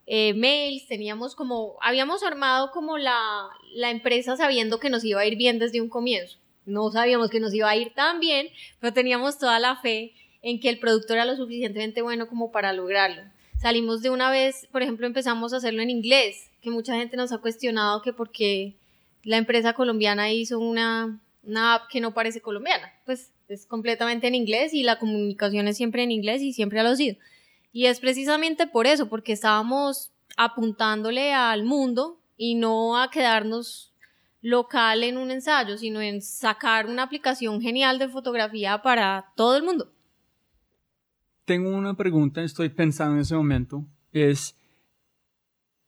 eh, 0.05 0.33
mails. 0.35 0.85
Teníamos 0.87 1.33
como, 1.33 1.77
habíamos 1.81 2.21
armado 2.21 2.69
como 2.69 2.99
la, 2.99 3.49
la 3.73 3.89
empresa 3.89 4.37
sabiendo 4.37 4.79
que 4.79 4.91
nos 4.91 5.03
iba 5.03 5.21
a 5.21 5.25
ir 5.25 5.37
bien 5.37 5.57
desde 5.57 5.81
un 5.81 5.89
comienzo 5.89 6.38
no 6.65 6.91
sabíamos 6.91 7.29
que 7.29 7.39
nos 7.39 7.53
iba 7.53 7.69
a 7.69 7.75
ir 7.75 7.93
tan 7.93 8.19
bien, 8.19 8.47
pero 8.79 8.93
teníamos 8.93 9.37
toda 9.37 9.59
la 9.59 9.77
fe 9.77 10.13
en 10.41 10.59
que 10.59 10.69
el 10.69 10.79
producto 10.79 11.13
era 11.13 11.25
lo 11.25 11.35
suficientemente 11.35 12.01
bueno 12.01 12.27
como 12.27 12.51
para 12.51 12.73
lograrlo. 12.73 13.21
Salimos 13.61 14.01
de 14.01 14.09
una 14.09 14.31
vez, 14.31 14.67
por 14.71 14.81
ejemplo, 14.81 15.05
empezamos 15.05 15.51
a 15.53 15.57
hacerlo 15.57 15.81
en 15.81 15.89
inglés, 15.89 16.49
que 16.61 16.69
mucha 16.69 16.95
gente 16.95 17.17
nos 17.17 17.31
ha 17.31 17.39
cuestionado 17.39 18.01
que 18.01 18.13
porque 18.13 18.75
la 19.23 19.37
empresa 19.37 19.73
colombiana 19.73 20.31
hizo 20.31 20.59
una, 20.59 21.19
una 21.43 21.75
app 21.75 21.89
que 21.89 21.99
no 21.99 22.13
parece 22.13 22.41
colombiana, 22.41 22.93
pues 23.05 23.31
es 23.49 23.65
completamente 23.65 24.27
en 24.27 24.35
inglés 24.35 24.73
y 24.73 24.83
la 24.83 24.97
comunicación 24.97 25.67
es 25.67 25.75
siempre 25.75 26.03
en 26.03 26.11
inglés 26.11 26.41
y 26.41 26.53
siempre 26.53 26.79
ha 26.79 26.83
lo 26.83 26.95
sido. 26.95 27.17
Y 27.73 27.85
es 27.87 27.99
precisamente 27.99 28.67
por 28.67 28.87
eso, 28.87 29.09
porque 29.09 29.33
estábamos 29.33 30.11
apuntándole 30.37 31.33
al 31.33 31.63
mundo 31.63 32.19
y 32.37 32.55
no 32.55 33.01
a 33.01 33.09
quedarnos 33.09 33.88
local 34.41 35.03
en 35.03 35.17
un 35.17 35.31
ensayo, 35.31 35.77
sino 35.77 36.01
en 36.01 36.21
sacar 36.21 36.87
una 36.87 37.03
aplicación 37.03 37.61
genial 37.61 37.99
de 37.99 38.09
fotografía 38.09 38.81
para 38.81 39.31
todo 39.35 39.57
el 39.57 39.63
mundo. 39.63 39.91
Tengo 41.45 41.75
una 41.75 41.95
pregunta, 41.95 42.43
estoy 42.43 42.69
pensando 42.69 43.15
en 43.15 43.21
ese 43.21 43.35
momento, 43.35 43.85
es, 44.13 44.55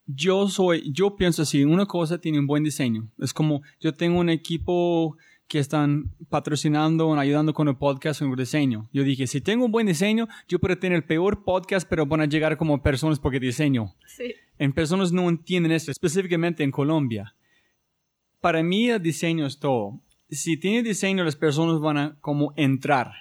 yo 0.07 0.47
soy, 0.47 0.91
yo 0.91 1.15
pienso 1.15 1.43
así, 1.43 1.63
una 1.63 1.85
cosa 1.85 2.19
tiene 2.19 2.39
un 2.39 2.47
buen 2.47 2.63
diseño, 2.63 3.07
es 3.19 3.31
como 3.31 3.61
yo 3.79 3.93
tengo 3.93 4.19
un 4.19 4.29
equipo 4.29 5.17
que 5.47 5.59
están 5.59 6.15
patrocinando 6.29 7.09
o 7.09 7.15
ayudando 7.15 7.53
con 7.53 7.67
el 7.67 7.75
podcast 7.75 8.21
en 8.21 8.29
el 8.29 8.37
diseño. 8.37 8.89
Yo 8.93 9.03
dije, 9.03 9.27
si 9.27 9.41
tengo 9.41 9.65
un 9.65 9.71
buen 9.73 9.85
diseño, 9.85 10.29
yo 10.47 10.59
puedo 10.59 10.77
tener 10.77 10.95
el 10.95 11.03
peor 11.03 11.43
podcast, 11.43 11.85
pero 11.89 12.05
van 12.05 12.21
a 12.21 12.25
llegar 12.25 12.55
como 12.55 12.81
personas 12.81 13.19
porque 13.19 13.37
diseño. 13.37 13.93
Sí. 14.07 14.33
En 14.57 14.71
personas 14.71 15.11
no 15.11 15.27
entienden 15.27 15.73
esto, 15.73 15.91
específicamente 15.91 16.63
en 16.63 16.71
Colombia 16.71 17.35
para 18.41 18.63
mí 18.63 18.89
el 18.89 19.01
diseño 19.01 19.45
es 19.45 19.59
todo. 19.59 20.01
Si 20.29 20.57
tiene 20.57 20.83
diseño, 20.83 21.23
las 21.23 21.35
personas 21.35 21.79
van 21.79 21.97
a 21.97 22.17
como 22.19 22.53
entrar. 22.57 23.11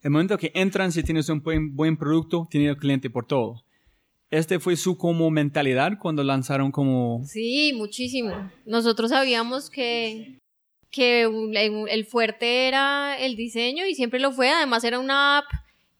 El 0.00 0.10
momento 0.10 0.38
que 0.38 0.52
entran, 0.54 0.92
si 0.92 1.02
tienes 1.02 1.28
un 1.28 1.42
buen, 1.42 1.74
buen 1.74 1.96
producto, 1.96 2.46
tiene 2.50 2.68
el 2.68 2.76
cliente 2.76 3.10
por 3.10 3.26
todo. 3.26 3.64
¿Este 4.30 4.58
fue 4.58 4.76
su 4.76 4.96
como 4.96 5.30
mentalidad 5.30 5.98
cuando 5.98 6.22
lanzaron 6.22 6.70
como...? 6.70 7.22
Sí, 7.24 7.72
muchísimo. 7.74 8.50
Nosotros 8.66 9.10
sabíamos 9.10 9.70
que, 9.70 10.38
que 10.90 11.22
el 11.90 12.04
fuerte 12.04 12.68
era 12.68 13.18
el 13.18 13.36
diseño 13.36 13.86
y 13.86 13.94
siempre 13.94 14.20
lo 14.20 14.32
fue. 14.32 14.50
Además 14.50 14.84
era 14.84 14.98
una 14.98 15.38
app 15.38 15.46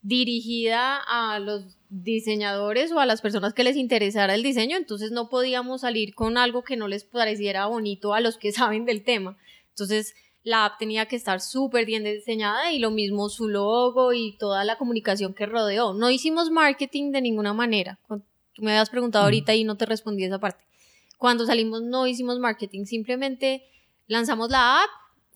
dirigida 0.08 0.96
a 1.06 1.38
los 1.38 1.76
diseñadores 1.90 2.90
o 2.92 2.98
a 2.98 3.06
las 3.06 3.20
personas 3.20 3.52
que 3.52 3.62
les 3.62 3.76
interesara 3.76 4.34
el 4.34 4.42
diseño, 4.42 4.78
entonces 4.78 5.10
no 5.10 5.28
podíamos 5.28 5.82
salir 5.82 6.14
con 6.14 6.38
algo 6.38 6.64
que 6.64 6.76
no 6.76 6.88
les 6.88 7.04
pareciera 7.04 7.66
bonito 7.66 8.14
a 8.14 8.20
los 8.20 8.38
que 8.38 8.50
saben 8.58 8.86
del 8.86 9.04
tema. 9.04 9.36
Entonces 9.70 10.14
la 10.42 10.64
app 10.64 10.78
tenía 10.78 11.06
que 11.06 11.16
estar 11.16 11.42
súper 11.42 11.84
bien 11.84 12.04
diseñada 12.04 12.72
y 12.72 12.78
lo 12.78 12.90
mismo 12.90 13.28
su 13.28 13.48
logo 13.48 14.14
y 14.14 14.36
toda 14.38 14.64
la 14.64 14.78
comunicación 14.78 15.34
que 15.34 15.44
rodeó. 15.44 15.92
No 15.92 16.10
hicimos 16.10 16.50
marketing 16.50 17.12
de 17.12 17.20
ninguna 17.20 17.52
manera. 17.52 17.98
Tú 18.08 18.62
me 18.62 18.70
habías 18.70 18.88
preguntado 18.88 19.24
ahorita 19.24 19.54
y 19.54 19.64
no 19.64 19.76
te 19.76 19.84
respondí 19.84 20.24
esa 20.24 20.38
parte. 20.38 20.64
Cuando 21.18 21.44
salimos 21.44 21.82
no 21.82 22.06
hicimos 22.06 22.38
marketing, 22.38 22.86
simplemente 22.86 23.62
lanzamos 24.06 24.48
la 24.48 24.82
app 24.82 24.90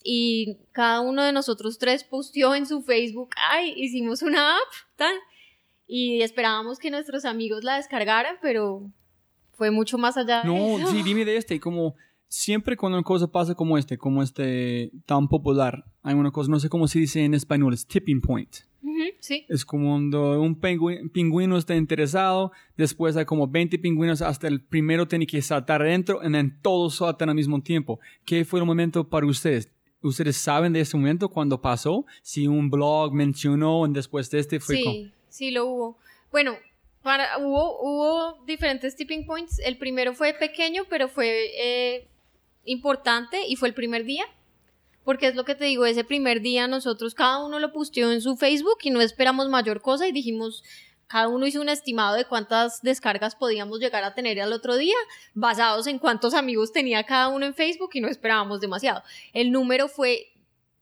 y 0.04 0.58
cada 0.72 1.00
uno 1.00 1.24
de 1.24 1.32
nosotros 1.32 1.78
tres 1.78 2.04
posteó 2.04 2.54
en 2.54 2.66
su 2.66 2.82
Facebook, 2.82 3.30
ay, 3.36 3.74
hicimos 3.76 4.22
una 4.22 4.56
app, 4.56 4.72
tal 4.96 5.14
y 5.94 6.22
esperábamos 6.22 6.78
que 6.78 6.90
nuestros 6.90 7.26
amigos 7.26 7.64
la 7.64 7.76
descargaran, 7.76 8.36
pero 8.40 8.90
fue 9.52 9.70
mucho 9.70 9.98
más 9.98 10.16
allá. 10.16 10.42
No, 10.42 10.78
sí, 10.88 11.02
dime 11.02 11.26
de 11.26 11.36
este, 11.36 11.60
como 11.60 11.96
siempre 12.28 12.78
cuando 12.78 12.96
una 12.96 13.04
cosa 13.04 13.30
pasa 13.30 13.54
como 13.54 13.76
este, 13.76 13.98
como 13.98 14.22
este 14.22 14.90
tan 15.04 15.28
popular, 15.28 15.84
hay 16.02 16.14
una 16.14 16.30
cosa, 16.30 16.50
no 16.50 16.58
sé 16.60 16.70
cómo 16.70 16.88
se 16.88 16.98
dice 16.98 17.22
en 17.22 17.34
español, 17.34 17.74
es 17.74 17.86
tipping 17.86 18.22
point. 18.22 18.56
sí. 19.20 19.44
Es 19.50 19.66
como 19.66 19.90
cuando 19.90 20.40
un 20.40 20.58
pingüino 21.12 21.58
está 21.58 21.76
interesado, 21.76 22.52
después 22.78 23.14
hay 23.18 23.26
como 23.26 23.46
20 23.46 23.78
pingüinos, 23.78 24.22
hasta 24.22 24.48
el 24.48 24.62
primero 24.62 25.06
tiene 25.06 25.26
que 25.26 25.42
saltar 25.42 25.82
adentro, 25.82 26.22
y 26.24 26.50
todos 26.62 26.96
saltan 26.96 27.28
al 27.28 27.34
mismo 27.34 27.60
tiempo. 27.60 28.00
¿Qué 28.24 28.46
fue 28.46 28.60
el 28.60 28.66
momento 28.66 29.06
para 29.10 29.26
ustedes? 29.26 29.70
¿Ustedes 30.02 30.36
saben 30.36 30.72
de 30.72 30.80
ese 30.80 30.96
momento 30.96 31.28
cuando 31.28 31.60
pasó? 31.60 32.04
Si 32.22 32.46
un 32.46 32.70
blog 32.70 33.12
mencionó 33.12 33.86
después 33.88 34.30
de 34.30 34.40
este 34.40 34.60
fue 34.60 34.76
sí 34.76 35.12
sí 35.32 35.50
lo 35.50 35.66
hubo. 35.66 35.98
Bueno, 36.30 36.56
para, 37.02 37.38
hubo, 37.38 37.80
hubo 37.80 38.44
diferentes 38.44 38.94
tipping 38.94 39.26
points. 39.26 39.58
El 39.58 39.78
primero 39.78 40.14
fue 40.14 40.34
pequeño, 40.34 40.84
pero 40.88 41.08
fue 41.08 41.50
eh, 41.56 42.08
importante 42.64 43.46
y 43.48 43.56
fue 43.56 43.68
el 43.68 43.74
primer 43.74 44.04
día. 44.04 44.24
Porque 45.04 45.26
es 45.26 45.34
lo 45.34 45.44
que 45.44 45.56
te 45.56 45.64
digo, 45.64 45.84
ese 45.84 46.04
primer 46.04 46.42
día 46.42 46.68
nosotros 46.68 47.14
cada 47.14 47.44
uno 47.44 47.58
lo 47.58 47.72
posteó 47.72 48.12
en 48.12 48.20
su 48.20 48.36
Facebook 48.36 48.78
y 48.82 48.90
no 48.90 49.00
esperamos 49.00 49.48
mayor 49.48 49.80
cosa 49.80 50.06
y 50.06 50.12
dijimos, 50.12 50.62
cada 51.12 51.28
uno 51.28 51.46
hizo 51.46 51.60
un 51.60 51.68
estimado 51.68 52.16
de 52.16 52.24
cuántas 52.24 52.80
descargas 52.80 53.36
podíamos 53.36 53.80
llegar 53.80 54.02
a 54.02 54.14
tener 54.14 54.40
al 54.40 54.50
otro 54.50 54.78
día, 54.78 54.96
basados 55.34 55.86
en 55.86 55.98
cuántos 55.98 56.32
amigos 56.32 56.72
tenía 56.72 57.04
cada 57.04 57.28
uno 57.28 57.44
en 57.44 57.52
Facebook 57.52 57.90
y 57.92 58.00
no 58.00 58.08
esperábamos 58.08 58.62
demasiado. 58.62 59.02
El 59.34 59.52
número 59.52 59.88
fue 59.88 60.32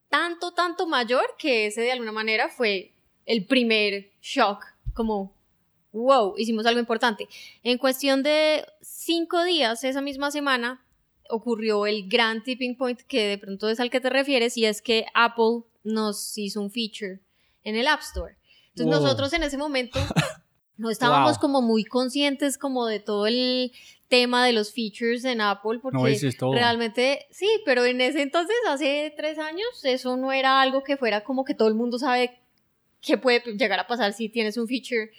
tanto, 0.09 0.53
tanto 0.53 0.87
mayor 0.87 1.25
que 1.37 1.67
ese 1.67 1.81
de 1.81 1.91
alguna 1.91 2.13
manera 2.13 2.49
fue 2.49 2.93
el 3.27 3.45
primer 3.45 4.13
shock, 4.23 4.65
como, 4.95 5.35
wow, 5.93 6.35
hicimos 6.39 6.65
algo 6.65 6.79
importante. 6.79 7.29
En 7.65 7.77
cuestión 7.77 8.23
de 8.23 8.65
cinco 8.83 9.43
días, 9.43 9.83
esa 9.83 10.01
misma 10.01 10.31
semana, 10.31 10.87
ocurrió 11.29 11.87
el 11.87 12.09
gran 12.09 12.45
tipping 12.45 12.77
point 12.77 13.01
que 13.01 13.27
de 13.27 13.39
pronto 13.39 13.69
es 13.69 13.81
al 13.81 13.91
que 13.91 14.01
te 14.01 14.11
refieres 14.11 14.57
y 14.57 14.65
es 14.65 14.81
que 14.81 15.07
Apple 15.13 15.65
nos 15.83 16.39
hizo 16.39 16.61
un 16.61 16.71
feature 16.71 17.19
en 17.65 17.75
el 17.75 17.89
App 17.89 18.03
Store. 18.03 18.40
Entonces 18.83 19.03
nosotros 19.03 19.33
en 19.33 19.43
ese 19.43 19.57
momento 19.57 19.99
no 20.77 20.91
estábamos 20.91 21.39
como 21.39 21.63
muy 21.63 21.85
conscientes 21.85 22.59
como 22.59 22.87
de 22.87 23.01
todo 23.01 23.27
el 23.27 23.73
tema 24.09 24.45
de 24.45 24.53
los 24.53 24.73
features 24.73 25.25
en 25.25 25.41
Apple 25.41 25.79
porque 25.81 26.31
realmente 26.53 27.27
sí, 27.31 27.49
pero 27.65 27.85
en 27.85 28.01
ese 28.01 28.23
entonces, 28.23 28.57
hace 28.69 29.15
tres 29.17 29.39
años, 29.39 29.69
eso 29.85 30.17
no 30.17 30.33
era 30.33 30.61
algo 30.61 30.83
que 30.83 30.97
fuera 30.97 31.23
como 31.23 31.45
que 31.45 31.55
todo 31.55 31.69
el 31.69 31.75
mundo 31.75 31.99
sabe 31.99 32.41
qué 33.01 33.19
puede 33.19 33.41
llegar 33.57 33.79
a 33.79 33.87
pasar 33.87 34.13
si 34.13 34.29
tienes 34.29 34.57
un 34.57 34.67
feature 34.67 35.11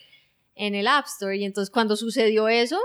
en 0.56 0.76
el 0.76 0.88
App 0.88 1.06
Store. 1.06 1.38
Y 1.38 1.45
entonces 1.45 1.71
cuando 1.71 1.95
sucedió 1.95 2.47
eso, 2.47 2.80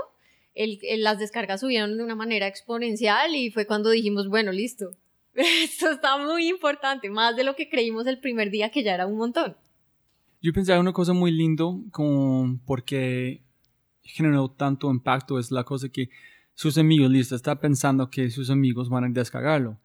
las 0.55 1.19
descargas 1.19 1.59
subieron 1.59 1.97
de 1.97 2.03
una 2.03 2.15
manera 2.15 2.47
exponencial 2.47 3.35
y 3.35 3.51
fue 3.51 3.67
cuando 3.67 3.89
dijimos, 3.89 4.27
bueno, 4.29 4.51
listo, 4.51 4.91
esto 5.33 5.91
está 5.91 6.17
muy 6.17 6.47
importante, 6.47 7.09
más 7.09 7.35
de 7.35 7.43
lo 7.43 7.55
que 7.55 7.69
creímos 7.69 8.07
el 8.07 8.19
primer 8.19 8.49
día 8.49 8.69
que 8.69 8.83
ya 8.83 8.93
era 8.93 9.07
un 9.07 9.17
montón. 9.17 9.57
Yo 10.41 10.53
pensaba 10.53 10.79
una 10.79 10.93
cosa 10.93 11.13
muy 11.13 11.31
lindo 11.31 11.83
con 11.91 12.59
porque 12.59 13.41
generó 14.03 14.49
tanto 14.49 14.89
impacto 14.91 15.39
es 15.39 15.51
la 15.51 15.63
cosa 15.63 15.89
que 15.89 16.09
sus 16.53 16.77
amigos, 16.77 17.11
listo, 17.11 17.35
está 17.35 17.59
pensando 17.59 18.09
que 18.09 18.29
sus 18.29 18.49
amigos 18.49 18.89
van 18.89 19.03
a 19.03 19.09
descargarlo, 19.09 19.77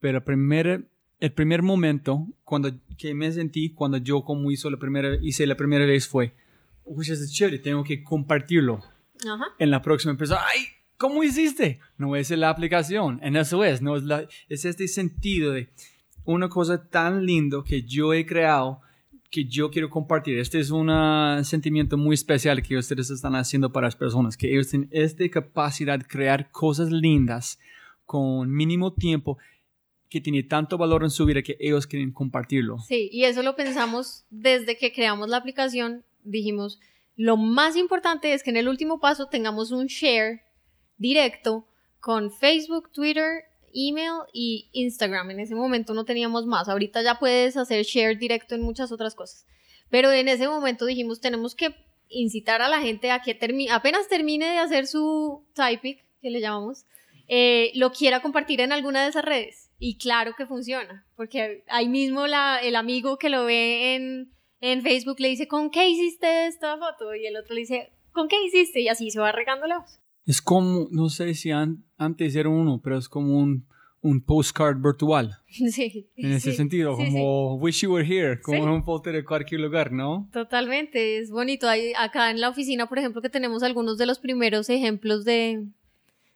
pero 0.00 0.18
el 0.18 0.24
primer, 0.24 0.88
el 1.20 1.32
primer 1.32 1.62
momento 1.62 2.26
cuando 2.44 2.72
que 2.98 3.14
me 3.14 3.30
sentí 3.30 3.70
cuando 3.70 3.98
yo 3.98 4.24
como 4.24 4.50
hizo 4.50 4.70
la 4.70 4.78
primera 4.78 5.16
hice 5.22 5.46
la 5.46 5.56
primera 5.56 5.84
vez 5.84 6.08
fue, 6.08 6.34
uy, 6.84 7.06
es 7.08 7.32
chévere, 7.32 7.58
tengo 7.58 7.84
que 7.84 8.02
compartirlo 8.02 8.80
en 9.58 9.70
la 9.70 9.82
próxima 9.82 10.12
empresa, 10.12 10.40
¡ay! 10.52 10.62
¿Cómo 10.96 11.22
hiciste? 11.22 11.78
No 11.98 12.16
es 12.16 12.30
la 12.30 12.48
aplicación, 12.48 13.20
en 13.22 13.36
eso 13.36 13.62
es, 13.64 13.82
no 13.82 13.96
es, 13.96 14.04
la, 14.04 14.26
es 14.48 14.64
este 14.64 14.88
sentido 14.88 15.52
de 15.52 15.68
una 16.24 16.48
cosa 16.48 16.88
tan 16.88 17.26
lindo 17.26 17.64
que 17.64 17.82
yo 17.82 18.14
he 18.14 18.24
creado 18.24 18.80
que 19.36 19.44
yo 19.44 19.70
quiero 19.70 19.90
compartir. 19.90 20.38
Este 20.38 20.58
es 20.58 20.70
un 20.70 20.88
sentimiento 21.44 21.98
muy 21.98 22.14
especial 22.14 22.62
que 22.62 22.78
ustedes 22.78 23.10
están 23.10 23.34
haciendo 23.34 23.70
para 23.70 23.86
las 23.86 23.94
personas, 23.94 24.34
que 24.34 24.50
ellos 24.50 24.70
tienen 24.70 24.88
esta 24.90 25.28
capacidad 25.28 25.98
de 25.98 26.06
crear 26.06 26.50
cosas 26.50 26.90
lindas 26.90 27.58
con 28.06 28.50
mínimo 28.50 28.94
tiempo 28.94 29.36
que 30.08 30.22
tiene 30.22 30.42
tanto 30.42 30.78
valor 30.78 31.02
en 31.02 31.10
su 31.10 31.26
vida 31.26 31.42
que 31.42 31.58
ellos 31.60 31.86
quieren 31.86 32.12
compartirlo. 32.12 32.78
Sí, 32.78 33.10
y 33.12 33.24
eso 33.24 33.42
lo 33.42 33.56
pensamos 33.56 34.24
desde 34.30 34.78
que 34.78 34.94
creamos 34.94 35.28
la 35.28 35.36
aplicación. 35.36 36.02
Dijimos, 36.24 36.80
lo 37.14 37.36
más 37.36 37.76
importante 37.76 38.32
es 38.32 38.42
que 38.42 38.48
en 38.48 38.56
el 38.56 38.68
último 38.68 39.00
paso 39.00 39.26
tengamos 39.26 39.70
un 39.70 39.84
share 39.84 40.40
directo 40.96 41.68
con 42.00 42.32
Facebook, 42.32 42.90
Twitter, 42.90 43.44
email 43.76 44.22
y 44.32 44.70
Instagram. 44.72 45.30
En 45.30 45.40
ese 45.40 45.54
momento 45.54 45.92
no 45.92 46.04
teníamos 46.04 46.46
más. 46.46 46.68
Ahorita 46.68 47.02
ya 47.02 47.18
puedes 47.18 47.56
hacer 47.56 47.84
share 47.84 48.18
directo 48.18 48.54
en 48.54 48.62
muchas 48.62 48.90
otras 48.90 49.14
cosas. 49.14 49.46
Pero 49.90 50.10
en 50.10 50.28
ese 50.28 50.48
momento 50.48 50.86
dijimos, 50.86 51.20
tenemos 51.20 51.54
que 51.54 51.74
incitar 52.08 52.62
a 52.62 52.68
la 52.68 52.80
gente 52.80 53.10
a 53.10 53.20
que 53.20 53.34
termine, 53.34 53.70
apenas 53.70 54.08
termine 54.08 54.46
de 54.46 54.58
hacer 54.58 54.86
su 54.86 55.44
typing, 55.54 55.98
que 56.22 56.30
le 56.30 56.40
llamamos, 56.40 56.84
eh, 57.28 57.72
lo 57.74 57.92
quiera 57.92 58.22
compartir 58.22 58.60
en 58.60 58.72
alguna 58.72 59.02
de 59.02 59.10
esas 59.10 59.24
redes. 59.24 59.70
Y 59.78 59.98
claro 59.98 60.34
que 60.36 60.46
funciona, 60.46 61.06
porque 61.16 61.62
ahí 61.68 61.88
mismo 61.88 62.26
la, 62.26 62.58
el 62.62 62.76
amigo 62.76 63.18
que 63.18 63.28
lo 63.28 63.44
ve 63.44 63.94
en, 63.94 64.32
en 64.60 64.82
Facebook 64.82 65.20
le 65.20 65.28
dice, 65.28 65.48
¿con 65.48 65.70
qué 65.70 65.88
hiciste 65.88 66.46
esta 66.46 66.78
foto? 66.78 67.14
Y 67.14 67.26
el 67.26 67.36
otro 67.36 67.54
le 67.54 67.60
dice, 67.60 67.92
¿con 68.12 68.28
qué 68.28 68.42
hiciste? 68.42 68.80
Y 68.80 68.88
así 68.88 69.10
se 69.10 69.20
va 69.20 69.32
regando 69.32 69.66
la 69.66 69.80
voz. 69.80 70.00
Es 70.26 70.42
como, 70.42 70.88
no 70.90 71.08
sé 71.08 71.34
si 71.34 71.50
antes 71.52 72.34
era 72.34 72.48
uno, 72.48 72.80
pero 72.82 72.98
es 72.98 73.08
como 73.08 73.38
un, 73.38 73.66
un 74.02 74.20
postcard 74.20 74.76
virtual. 74.80 75.38
Sí. 75.48 76.08
En 76.16 76.32
ese 76.32 76.52
sentido, 76.52 76.96
como 76.96 77.54
wish 77.56 77.80
you 77.80 77.92
were 77.92 78.06
here, 78.06 78.40
como 78.40 78.64
un 78.64 78.84
póster 78.84 79.14
de 79.14 79.24
cualquier 79.24 79.62
lugar, 79.62 79.90
¿no? 79.90 80.28
Totalmente, 80.32 81.18
es 81.18 81.30
bonito. 81.30 81.68
Hay, 81.68 81.92
acá 81.98 82.30
en 82.30 82.40
la 82.40 82.50
oficina, 82.50 82.88
por 82.88 82.98
ejemplo, 82.98 83.22
que 83.22 83.30
tenemos 83.30 83.62
algunos 83.62 83.96
de 83.96 84.06
los 84.06 84.18
primeros 84.18 84.68
ejemplos 84.68 85.24
de, 85.24 85.64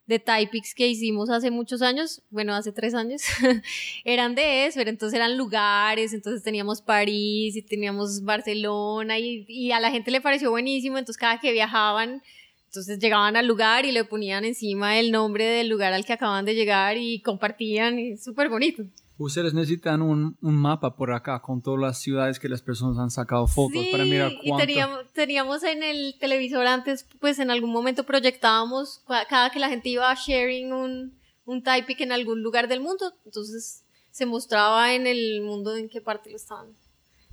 de 0.07 0.18
Typix 0.18 0.74
que 0.74 0.88
hicimos 0.88 1.31
hace 1.31 1.50
muchos 1.50 1.83
años, 1.83 2.22
bueno, 2.31 2.55
hace 2.55 2.72
tres 2.72 2.94
años, 2.94 3.22
eran 4.05 4.35
de 4.35 4.66
eso, 4.66 4.81
entonces 4.81 5.16
eran 5.16 5.37
lugares, 5.37 6.12
entonces 6.12 6.42
teníamos 6.42 6.81
París 6.81 7.57
y 7.57 7.62
teníamos 7.62 8.24
Barcelona 8.24 9.18
y, 9.18 9.44
y, 9.46 9.70
a 9.72 9.81
la 9.81 9.90
gente 9.90 10.11
le 10.11 10.20
pareció 10.20 10.50
buenísimo, 10.50 10.98
entonces 10.98 11.20
cada 11.20 11.38
que 11.38 11.53
viajaban, 11.53 12.22
entonces 12.70 13.00
llegaban 13.00 13.35
al 13.35 13.48
lugar 13.48 13.85
y 13.85 13.90
le 13.90 14.04
ponían 14.04 14.44
encima 14.44 15.00
el 15.00 15.11
nombre 15.11 15.44
del 15.44 15.68
lugar 15.68 15.92
al 15.92 16.04
que 16.04 16.12
acaban 16.12 16.44
de 16.44 16.54
llegar 16.54 16.96
y 16.96 17.20
compartían, 17.20 17.98
y 17.98 18.16
súper 18.16 18.48
bonito. 18.48 18.85
Ustedes 19.18 19.52
necesitan 19.52 20.02
un, 20.02 20.37
un, 20.40 20.54
mapa 20.54 20.94
por 20.94 21.12
acá 21.12 21.42
con 21.42 21.61
todas 21.61 21.80
las 21.80 21.98
ciudades 21.98 22.38
que 22.38 22.48
las 22.48 22.62
personas 22.62 22.96
han 22.98 23.11
sacado 23.11 23.48
fotos 23.48 23.85
para 23.90 24.04
mirar 24.04 24.30
cuánto. 24.44 24.62
y 24.62 24.66
teníamos, 24.66 25.12
teníamos, 25.12 25.62
en 25.64 25.83
el 25.83 26.14
televisor 26.20 26.64
antes, 26.64 27.06
pues 27.18 27.40
en 27.40 27.50
algún 27.50 27.72
momento 27.72 28.04
proyectábamos 28.04 29.02
cada 29.28 29.50
que 29.50 29.59
la 29.59 29.68
gente 29.68 29.88
iba 29.88 30.14
sharing 30.14 30.72
un, 30.72 31.12
un 31.46 31.64
typic 31.64 32.00
en 32.02 32.12
algún 32.12 32.40
lugar 32.40 32.68
del 32.68 32.80
mundo, 32.80 33.12
entonces 33.26 33.83
se 34.12 34.26
mostraba 34.26 34.94
en 34.94 35.09
el 35.09 35.42
mundo 35.42 35.74
en 35.74 35.88
qué 35.88 36.00
parte 36.00 36.30
lo 36.30 36.37
estaban 36.37 36.68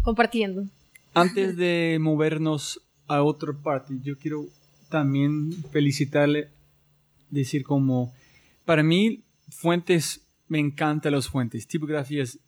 compartiendo. 0.01 0.63
Antes 1.13 1.55
de 1.55 1.99
movernos 2.01 2.81
a 3.07 3.21
otra 3.21 3.53
parte, 3.53 3.93
yo 4.01 4.17
quiero 4.17 4.47
también 4.89 5.51
felicitarle, 5.71 6.49
decir 7.29 7.63
como, 7.63 8.13
para 8.65 8.83
mí, 8.83 9.23
fuentes 9.49 10.27
me 10.47 10.59
encantan 10.59 11.13
las 11.13 11.27
fuentes, 11.27 11.67
tipografías, 11.67 12.39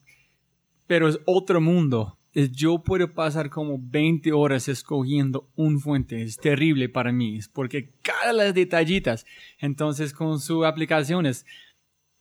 pero 0.87 1.07
es 1.07 1.19
otro 1.25 1.61
mundo. 1.61 2.17
Yo 2.33 2.79
puedo 2.83 3.13
pasar 3.13 3.49
como 3.49 3.77
20 3.81 4.31
horas 4.31 4.67
escogiendo 4.67 5.49
un 5.55 5.79
fuente. 5.79 6.21
Es 6.21 6.37
terrible 6.37 6.87
para 6.87 7.11
mí, 7.11 7.37
es 7.37 7.47
porque 7.47 7.91
cada 8.01 8.33
las 8.33 8.53
detallitas. 8.53 9.25
Entonces, 9.59 10.13
con 10.13 10.39
sus 10.39 10.65
aplicaciones, 10.65 11.45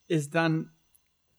están 0.08 0.72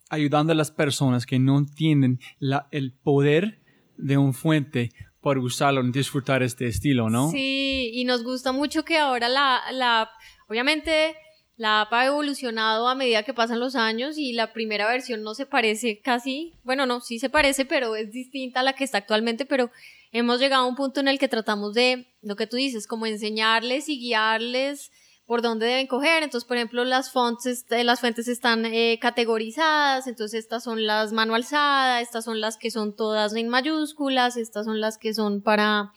ayudando 0.10 0.54
a 0.54 0.56
las 0.56 0.72
personas 0.72 1.26
que 1.26 1.40
no 1.40 1.58
entienden 1.58 2.20
la, 2.40 2.68
el 2.72 2.94
poder 2.94 3.60
de 3.98 4.18
un 4.18 4.34
fuente 4.34 4.92
para 5.22 5.40
usarlo 5.40 5.84
disfrutar 5.84 6.44
este 6.44 6.68
estilo, 6.68 7.10
¿no? 7.10 7.32
Sí, 7.32 7.92
y 7.94 8.06
nos 8.06 8.24
gusta 8.24 8.52
mucho 8.52 8.84
que 8.84 8.98
ahora 8.98 9.30
la, 9.30 9.62
la 9.72 10.10
obviamente 10.48 11.16
la 11.60 11.82
app 11.82 11.94
ha 11.94 12.06
evolucionado 12.06 12.88
a 12.88 12.96
medida 12.96 13.24
que 13.24 13.34
pasan 13.34 13.60
los 13.60 13.76
años 13.76 14.18
y 14.18 14.32
la 14.32 14.54
primera 14.54 14.88
versión 14.88 15.24
no 15.24 15.36
se 15.36 15.46
parece 15.46 16.00
casi, 16.00 16.54
bueno, 16.64 16.86
no, 16.86 17.02
sí 17.02 17.20
se 17.20 17.30
parece, 17.30 17.66
pero 17.66 17.98
es 17.98 18.12
distinta 18.12 18.62
a 18.62 18.64
la 18.64 18.74
que 18.74 18.86
está 18.86 19.00
actualmente, 19.00 19.46
pero 19.46 19.70
hemos 20.14 20.40
llegado 20.40 20.64
a 20.64 20.68
un 20.68 20.78
punto 20.78 21.02
en 21.02 21.10
el 21.10 21.20
que 21.20 21.28
tratamos 21.28 21.74
de, 21.74 22.08
lo 22.22 22.38
que 22.38 22.48
tú 22.48 22.56
dices, 22.56 22.88
como 22.88 23.06
enseñarles 23.08 23.90
y 23.90 24.00
guiarles 24.00 24.90
por 25.30 25.44
dónde 25.44 25.68
deben 25.68 25.86
coger. 25.86 26.24
Entonces, 26.24 26.48
por 26.48 26.58
ejemplo, 26.58 26.84
las, 26.84 27.12
fontes, 27.12 27.64
las 27.70 28.00
fuentes 28.00 28.28
están 28.28 28.66
eh, 28.66 28.98
categorizadas, 29.00 30.08
entonces 30.08 30.40
estas 30.40 30.64
son 30.64 30.88
las 30.88 31.14
mano 31.14 31.36
estas 31.36 32.26
son 32.26 32.42
las 32.42 32.58
que 32.58 32.72
son 32.72 32.96
todas 32.96 33.36
en 33.36 33.48
mayúsculas, 33.48 34.38
estas 34.38 34.66
son 34.66 34.82
las 34.82 34.98
que 34.98 35.14
son 35.14 35.44
para 35.44 35.94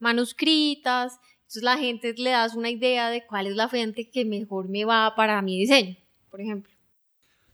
manuscritas. 0.00 1.18
Entonces 1.38 1.62
la 1.62 1.78
gente 1.78 2.12
le 2.18 2.28
das 2.28 2.56
una 2.56 2.68
idea 2.68 3.08
de 3.08 3.24
cuál 3.26 3.46
es 3.46 3.56
la 3.56 3.70
fuente 3.70 4.10
que 4.10 4.26
mejor 4.26 4.68
me 4.68 4.84
va 4.84 5.14
para 5.16 5.40
mi 5.40 5.58
diseño, 5.58 5.96
por 6.28 6.42
ejemplo. 6.42 6.70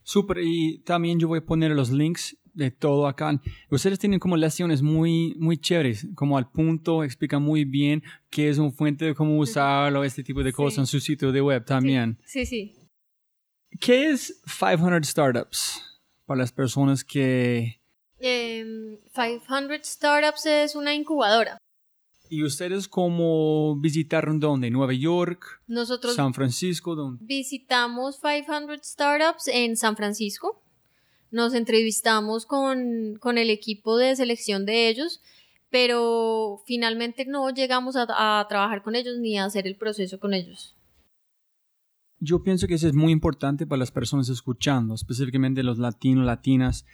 Súper, 0.02 0.38
y 0.42 0.78
también 0.78 1.20
yo 1.20 1.28
voy 1.28 1.38
a 1.38 1.46
poner 1.46 1.70
los 1.70 1.92
links 1.92 2.36
de 2.60 2.70
todo 2.70 3.06
acá. 3.06 3.40
Ustedes 3.70 3.98
tienen 3.98 4.20
como 4.20 4.36
lecciones 4.36 4.82
muy, 4.82 5.34
muy 5.38 5.58
chéveres, 5.58 6.06
como 6.14 6.36
al 6.36 6.50
punto, 6.50 7.02
explican 7.02 7.42
muy 7.42 7.64
bien 7.64 8.02
qué 8.28 8.48
es 8.48 8.58
un 8.58 8.72
fuente, 8.72 9.14
cómo 9.14 9.38
usarlo, 9.38 10.04
este 10.04 10.22
tipo 10.22 10.42
de 10.42 10.52
cosas 10.52 10.78
en 10.80 10.86
su 10.86 11.00
sitio 11.00 11.32
de 11.32 11.40
web 11.40 11.64
también. 11.64 12.18
Sí, 12.24 12.44
sí. 12.46 12.76
¿Qué 13.80 14.10
es 14.10 14.42
500 14.44 15.08
Startups 15.08 15.82
para 16.26 16.38
las 16.38 16.52
personas 16.52 17.02
que... 17.02 17.80
500 18.18 19.46
em, 19.48 19.80
Startups 19.82 20.46
es 20.46 20.74
una 20.74 20.94
incubadora. 20.94 21.56
¿Y 22.28 22.44
ustedes 22.44 22.86
cómo 22.86 23.76
visitaron 23.80 24.38
dónde? 24.38 24.70
¿Nueva 24.70 24.92
York? 24.92 25.62
Nosotros 25.66 26.14
¿San 26.14 26.32
Francisco? 26.32 26.94
¿Dónde? 26.94 27.24
visitamos 27.24 28.20
500 28.20 28.78
startups 28.84 29.48
en 29.48 29.76
San 29.76 29.96
Francisco. 29.96 30.62
Nos 31.30 31.54
entrevistamos 31.54 32.46
con, 32.46 33.16
con 33.20 33.38
el 33.38 33.50
equipo 33.50 33.96
de 33.96 34.16
selección 34.16 34.66
de 34.66 34.88
ellos, 34.88 35.20
pero 35.70 36.62
finalmente 36.66 37.24
no 37.24 37.50
llegamos 37.50 37.96
a, 37.96 38.06
a 38.40 38.46
trabajar 38.48 38.82
con 38.82 38.96
ellos 38.96 39.18
ni 39.18 39.38
a 39.38 39.44
hacer 39.44 39.66
el 39.66 39.76
proceso 39.76 40.18
con 40.18 40.34
ellos. 40.34 40.76
Yo 42.18 42.42
pienso 42.42 42.66
que 42.66 42.74
eso 42.74 42.86
es 42.86 42.94
muy 42.94 43.12
importante 43.12 43.66
para 43.66 43.78
las 43.78 43.90
personas 43.90 44.28
escuchando, 44.28 44.94
específicamente 44.94 45.62
los 45.62 45.78
latinos, 45.78 46.26
latinas, 46.26 46.84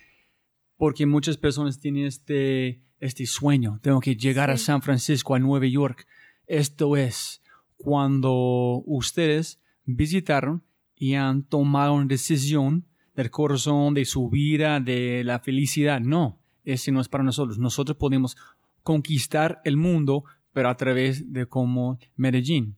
porque 0.77 1.07
muchas 1.07 1.37
personas 1.37 1.81
tienen 1.81 2.05
este, 2.05 2.85
este 3.01 3.27
sueño, 3.27 3.81
tengo 3.83 4.01
que 4.01 4.15
llegar 4.15 4.51
a. 4.51 4.57
San 4.57 4.83
Francisco, 4.83 5.35
a 5.35 5.39
Nueva 5.39 5.67
York. 5.67 6.07
Esto 6.47 6.97
es 6.97 7.43
cuando 7.77 8.83
ustedes 8.87 9.61
visitaron 9.85 10.63
y 10.95 11.15
han 11.15 11.43
tomado 11.43 11.95
una 11.95 12.07
decisión 12.07 12.87
del 13.17 13.31
corazón, 13.31 13.95
de 13.95 14.05
su 14.05 14.29
vida, 14.29 14.79
de 14.79 15.23
la 15.25 15.41
felicidad. 15.41 16.01
No, 16.01 16.39
ese 16.65 16.93
no 16.93 17.01
es 17.01 17.09
para 17.09 17.25
nosotros. 17.25 17.59
Nosotros 17.59 17.97
podemos 17.97 18.37
conquistar 18.83 19.61
el 19.65 19.77
mundo, 19.77 20.25
pero 20.53 20.69
a 20.69 20.77
través 20.77 21.33
de 21.33 21.47
como 21.47 21.99
Medellín. 22.15 22.77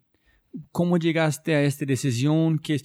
¿Cómo 0.73 0.97
llegaste 0.97 1.55
a 1.55 1.63
esta 1.63 1.85
decisión? 1.85 2.59
que 2.59 2.77
es, 2.77 2.85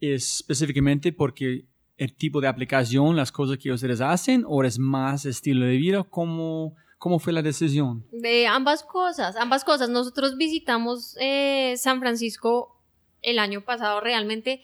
es 0.00 0.40
específicamente 0.40 1.12
porque 1.12 1.66
el 1.96 2.14
tipo 2.14 2.40
de 2.40 2.48
aplicación, 2.48 3.16
las 3.16 3.30
cosas 3.30 3.58
que 3.58 3.70
ustedes 3.70 4.00
hacen, 4.00 4.44
o 4.46 4.64
es 4.64 4.78
más 4.78 5.26
estilo 5.26 5.66
de 5.66 5.76
vida? 5.76 6.02
¿Cómo, 6.02 6.74
cómo 6.98 7.18
fue 7.18 7.32
la 7.32 7.42
decisión? 7.42 8.04
De 8.10 8.46
ambas 8.46 8.82
cosas, 8.82 9.36
ambas 9.36 9.64
cosas. 9.64 9.88
Nosotros 9.90 10.36
visitamos 10.36 11.16
eh, 11.20 11.74
San 11.76 12.00
Francisco 12.00 12.80
el 13.22 13.38
año 13.38 13.64
pasado 13.64 14.00
realmente. 14.00 14.62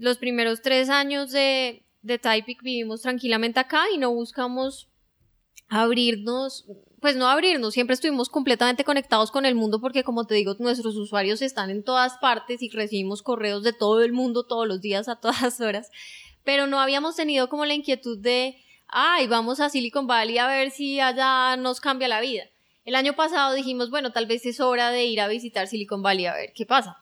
Los 0.00 0.16
primeros 0.16 0.62
tres 0.62 0.88
años 0.88 1.30
de, 1.30 1.84
de 2.00 2.44
vivimos 2.62 3.02
tranquilamente 3.02 3.60
acá 3.60 3.84
y 3.94 3.98
no 3.98 4.10
buscamos 4.10 4.88
abrirnos, 5.68 6.64
pues 7.02 7.16
no 7.16 7.28
abrirnos, 7.28 7.74
siempre 7.74 7.92
estuvimos 7.92 8.30
completamente 8.30 8.82
conectados 8.82 9.30
con 9.30 9.44
el 9.44 9.54
mundo 9.54 9.78
porque 9.78 10.02
como 10.02 10.26
te 10.26 10.34
digo, 10.34 10.56
nuestros 10.58 10.96
usuarios 10.96 11.42
están 11.42 11.68
en 11.68 11.84
todas 11.84 12.16
partes 12.16 12.62
y 12.62 12.70
recibimos 12.70 13.22
correos 13.22 13.62
de 13.62 13.74
todo 13.74 14.02
el 14.02 14.14
mundo 14.14 14.44
todos 14.44 14.66
los 14.66 14.80
días 14.80 15.06
a 15.06 15.16
todas 15.20 15.60
horas, 15.60 15.90
pero 16.44 16.66
no 16.66 16.80
habíamos 16.80 17.16
tenido 17.16 17.50
como 17.50 17.66
la 17.66 17.74
inquietud 17.74 18.18
de, 18.18 18.56
ay, 18.88 19.26
vamos 19.26 19.60
a 19.60 19.68
Silicon 19.68 20.06
Valley 20.06 20.38
a 20.38 20.46
ver 20.46 20.70
si 20.70 20.98
allá 20.98 21.58
nos 21.58 21.78
cambia 21.78 22.08
la 22.08 22.22
vida. 22.22 22.44
El 22.86 22.94
año 22.94 23.14
pasado 23.16 23.52
dijimos, 23.52 23.90
bueno, 23.90 24.12
tal 24.12 24.24
vez 24.24 24.46
es 24.46 24.60
hora 24.60 24.90
de 24.90 25.04
ir 25.04 25.20
a 25.20 25.28
visitar 25.28 25.66
Silicon 25.66 26.00
Valley 26.00 26.24
a 26.24 26.32
ver 26.32 26.54
qué 26.54 26.64
pasa. 26.64 26.96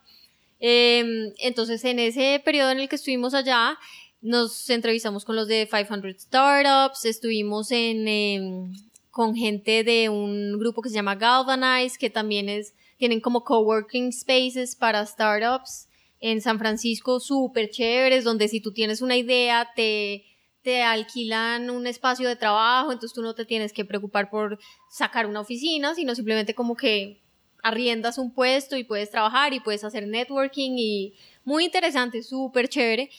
Eh, 0.60 1.32
entonces, 1.38 1.84
en 1.84 1.98
ese 1.98 2.40
periodo 2.44 2.70
en 2.70 2.80
el 2.80 2.88
que 2.88 2.96
estuvimos 2.96 3.34
allá, 3.34 3.78
nos 4.20 4.68
entrevistamos 4.70 5.24
con 5.24 5.36
los 5.36 5.46
de 5.46 5.68
500 5.68 6.22
Startups, 6.22 7.04
estuvimos 7.04 7.70
en, 7.70 8.08
eh, 8.08 8.70
con 9.10 9.34
gente 9.34 9.84
de 9.84 10.08
un 10.08 10.58
grupo 10.58 10.82
que 10.82 10.88
se 10.88 10.96
llama 10.96 11.14
Galvanize, 11.14 11.98
que 11.98 12.10
también 12.10 12.48
es, 12.48 12.74
tienen 12.96 13.20
como 13.20 13.44
coworking 13.44 14.12
spaces 14.12 14.74
para 14.74 15.06
startups 15.06 15.88
en 16.20 16.40
San 16.40 16.58
Francisco, 16.58 17.20
súper 17.20 17.70
chéveres, 17.70 18.24
donde 18.24 18.48
si 18.48 18.60
tú 18.60 18.72
tienes 18.72 19.02
una 19.02 19.16
idea, 19.16 19.70
te, 19.76 20.24
te 20.62 20.82
alquilan 20.82 21.70
un 21.70 21.86
espacio 21.86 22.28
de 22.28 22.34
trabajo, 22.34 22.90
entonces 22.90 23.14
tú 23.14 23.22
no 23.22 23.34
te 23.34 23.44
tienes 23.44 23.72
que 23.72 23.84
preocupar 23.84 24.30
por 24.30 24.58
sacar 24.90 25.26
una 25.26 25.40
oficina, 25.40 25.94
sino 25.94 26.16
simplemente 26.16 26.54
como 26.54 26.76
que 26.76 27.22
arriendas 27.62 28.18
un 28.18 28.32
puesto 28.32 28.76
y 28.76 28.84
puedes 28.84 29.10
trabajar 29.10 29.52
y 29.52 29.60
puedes 29.60 29.84
hacer 29.84 30.06
networking 30.06 30.72
y 30.76 31.14
muy 31.44 31.64
interesante, 31.64 32.22
súper 32.22 32.68
chévere. 32.68 33.10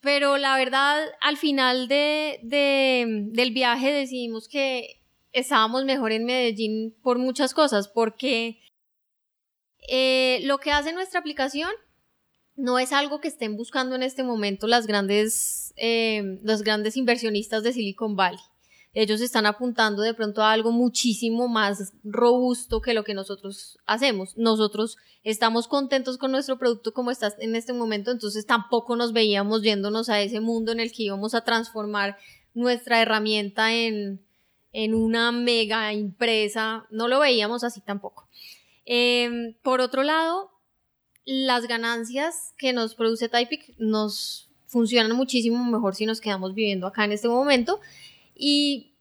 Pero 0.00 0.36
la 0.36 0.56
verdad, 0.56 1.02
al 1.20 1.36
final 1.36 1.88
de, 1.88 2.38
de, 2.42 3.06
del 3.32 3.52
viaje 3.52 3.90
decidimos 3.90 4.48
que 4.48 5.00
estábamos 5.32 5.84
mejor 5.84 6.12
en 6.12 6.26
Medellín 6.26 6.94
por 7.02 7.18
muchas 7.18 7.54
cosas, 7.54 7.88
porque 7.88 8.60
eh, 9.88 10.40
lo 10.44 10.58
que 10.58 10.72
hace 10.72 10.92
nuestra 10.92 11.20
aplicación 11.20 11.70
no 12.56 12.78
es 12.78 12.92
algo 12.92 13.20
que 13.20 13.28
estén 13.28 13.56
buscando 13.56 13.96
en 13.96 14.02
este 14.02 14.22
momento 14.22 14.66
las 14.66 14.86
grandes, 14.86 15.74
eh, 15.76 16.38
los 16.42 16.62
grandes 16.62 16.96
inversionistas 16.96 17.62
de 17.62 17.72
Silicon 17.72 18.14
Valley. 18.16 18.40
Ellos 18.94 19.20
están 19.20 19.44
apuntando 19.44 20.02
de 20.02 20.14
pronto 20.14 20.42
a 20.42 20.52
algo 20.52 20.70
muchísimo 20.70 21.48
más 21.48 21.92
robusto 22.04 22.80
que 22.80 22.94
lo 22.94 23.02
que 23.02 23.12
nosotros 23.12 23.76
hacemos. 23.86 24.36
Nosotros 24.36 24.98
estamos 25.24 25.66
contentos 25.66 26.16
con 26.16 26.30
nuestro 26.30 26.58
producto 26.58 26.94
como 26.94 27.10
está 27.10 27.34
en 27.40 27.56
este 27.56 27.72
momento, 27.72 28.12
entonces 28.12 28.46
tampoco 28.46 28.94
nos 28.94 29.12
veíamos 29.12 29.62
yéndonos 29.62 30.08
a 30.08 30.20
ese 30.20 30.38
mundo 30.38 30.70
en 30.70 30.78
el 30.78 30.92
que 30.92 31.02
íbamos 31.04 31.34
a 31.34 31.42
transformar 31.42 32.16
nuestra 32.54 33.02
herramienta 33.02 33.74
en, 33.74 34.24
en 34.72 34.94
una 34.94 35.32
mega 35.32 35.92
empresa. 35.92 36.86
No 36.90 37.08
lo 37.08 37.18
veíamos 37.18 37.64
así 37.64 37.80
tampoco. 37.80 38.28
Eh, 38.86 39.56
por 39.62 39.80
otro 39.80 40.04
lado, 40.04 40.52
las 41.24 41.66
ganancias 41.66 42.54
que 42.58 42.72
nos 42.72 42.94
produce 42.94 43.28
Typic 43.28 43.74
nos 43.78 44.50
funcionan 44.66 45.16
muchísimo 45.16 45.64
mejor 45.64 45.94
si 45.94 46.06
nos 46.06 46.20
quedamos 46.20 46.54
viviendo 46.54 46.86
acá 46.86 47.04
en 47.04 47.12
este 47.12 47.28
momento 47.28 47.80
y 48.34 48.94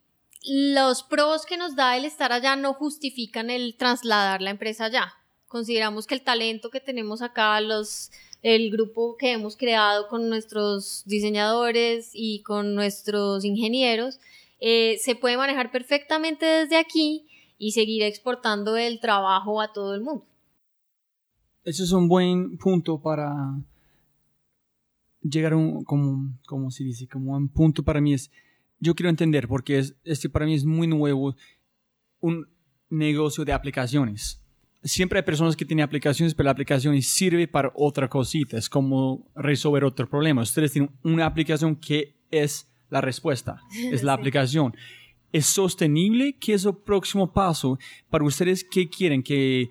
los 0.46 1.04
pros 1.04 1.46
que 1.46 1.58
nos 1.58 1.76
da 1.76 1.96
el 1.98 2.06
estar 2.06 2.32
allá 2.32 2.56
no 2.56 2.74
justifican 2.74 3.50
el 3.50 3.76
trasladar 3.76 4.42
la 4.42 4.50
empresa 4.50 4.86
allá. 4.86 5.14
Consideramos 5.48 6.08
que 6.08 6.16
el 6.16 6.22
talento 6.22 6.70
que 6.70 6.80
tenemos 6.80 7.22
acá, 7.22 7.62
los, 7.62 8.12
el 8.42 8.72
grupo 8.72 9.16
que 9.18 9.32
hemos 9.32 9.56
creado 9.56 10.08
con 10.08 10.30
nuestros 10.30 11.04
diseñadores 11.06 12.12
y 12.14 12.42
con 12.42 12.76
nuestros 12.76 13.46
ingenieros, 13.46 14.20
eh, 14.60 14.98
se 15.02 15.16
puede 15.16 15.38
manejar 15.38 15.72
perfectamente 15.72 16.46
desde 16.46 16.78
aquí 16.78 17.28
y 17.58 17.72
seguir 17.72 18.04
exportando 18.04 18.76
el 18.76 19.00
trabajo 19.00 19.62
a 19.62 19.72
todo 19.72 19.96
el 19.96 20.02
mundo. 20.02 20.26
Ese 21.64 21.84
es 21.84 21.92
un 21.94 22.10
buen 22.10 22.58
punto 22.58 23.00
para 23.00 23.34
llegar 25.22 25.54
a 25.54 25.58
un, 25.58 25.84
como, 25.86 26.38
como 26.46 26.72
se 26.72 26.84
dice, 26.84 27.08
como 27.08 27.38
un 27.38 27.48
punto 27.48 27.84
para 27.84 28.02
mí 28.02 28.14
es, 28.14 28.30
yo 28.84 28.94
quiero 28.96 29.10
entender, 29.10 29.48
porque 29.48 29.80
es, 29.80 29.96
este 30.04 30.30
para 30.30 30.46
mí 30.46 30.54
es 30.54 30.66
muy 30.66 30.88
nuevo, 30.88 31.36
un 32.20 32.48
negocio 32.90 33.46
de 33.46 33.54
aplicaciones. 33.54 34.40
Siempre 34.84 35.20
hay 35.20 35.24
personas 35.26 35.56
que 35.56 35.66
tienen 35.66 35.84
aplicaciones, 35.84 36.36
pero 36.36 36.46
la 36.46 36.52
aplicación 36.52 37.02
sirve 37.02 37.48
para 37.48 37.72
otra 37.76 38.10
cosita, 38.10 38.58
es 38.58 38.70
como 38.70 39.32
resolver 39.36 39.86
otro 39.86 40.10
problema. 40.10 40.42
Ustedes 40.42 40.74
tienen 40.74 40.92
una 41.04 41.26
aplicación 41.26 41.76
que 41.78 42.14
es 42.30 42.70
la 42.90 43.00
respuesta, 43.02 43.62
es 43.92 44.04
la 44.04 44.14
Sí. 44.16 44.20
aplicación. 44.20 44.76
¿Es 45.32 45.46
sostenible? 45.48 46.34
¿Qué 46.40 46.54
es 46.54 46.66
el 46.66 46.76
próximo 46.76 47.32
paso? 47.32 47.80
Para 48.10 48.26
ustedes, 48.26 48.64
¿qué 48.70 48.88
quieren? 48.90 49.24
¿Que 49.24 49.70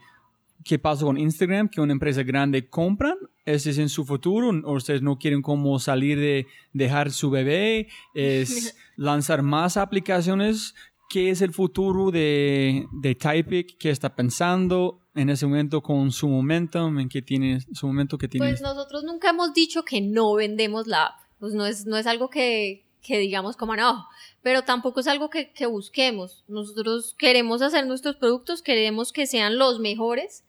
qué 0.65 0.79
pasa 0.79 1.05
con 1.05 1.19
Instagram, 1.19 1.69
que 1.69 1.81
una 1.81 1.93
empresa 1.93 2.23
grande 2.23 2.69
compran, 2.69 3.17
ese 3.45 3.71
es 3.71 3.79
en 3.79 3.89
su 3.89 4.05
futuro, 4.05 4.51
o 4.65 4.75
ustedes 4.75 5.03
no 5.03 5.19
quieren 5.19 5.43
como 5.43 5.79
salir 5.79 6.19
de 6.19 6.47
dejar 6.73 7.11
su 7.11 7.31
bebé, 7.31 7.89
es 8.15 8.77
lanzar 8.97 9.43
más 9.43 9.77
aplicaciones, 9.77 10.75
¿qué 11.09 11.31
es 11.31 11.43
el 11.43 11.53
futuro 11.53 12.11
de, 12.11 12.87
de 12.91 13.15
Typic? 13.15 13.77
¿Qué 13.79 13.91
está 13.91 14.15
pensando 14.15 15.01
en 15.15 15.31
ese 15.31 15.47
momento 15.47 15.83
con 15.83 16.11
su 16.11 16.29
momentum? 16.29 16.99
¿En 16.99 17.09
qué 17.09 17.21
tiene 17.21 17.61
su 17.73 17.87
momento 17.87 18.17
que 18.17 18.29
tiene? 18.29 18.47
Pues 18.47 18.63
nosotros 18.63 19.05
nunca 19.05 19.31
hemos 19.31 19.53
dicho 19.53 19.85
que 19.85 20.01
no 20.01 20.35
vendemos 20.35 20.87
la 20.87 21.07
app. 21.07 21.21
Pues 21.39 21.55
no 21.55 21.67
es, 21.67 21.87
no 21.87 21.97
es 21.97 22.07
algo 22.07 22.31
que, 22.31 22.87
que 23.03 23.19
digamos 23.19 23.57
como 23.57 23.75
no, 23.75 24.07
pero 24.43 24.63
tampoco 24.63 25.01
es 25.01 25.09
algo 25.09 25.29
que, 25.29 25.53
que 25.53 25.67
busquemos. 25.67 26.45
Nosotros 26.49 27.15
queremos 27.19 27.61
hacer 27.63 27.87
nuestros 27.87 28.17
productos, 28.17 28.63
queremos 28.63 29.13
que 29.13 29.27
sean 29.27 29.59
los 29.59 29.81
mejores 29.81 30.45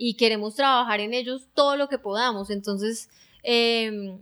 y 0.00 0.14
queremos 0.14 0.54
trabajar 0.54 1.00
en 1.00 1.12
ellos 1.12 1.48
todo 1.54 1.76
lo 1.76 1.88
que 1.88 1.98
podamos. 1.98 2.50
Entonces, 2.50 3.10
eh, 3.42 4.16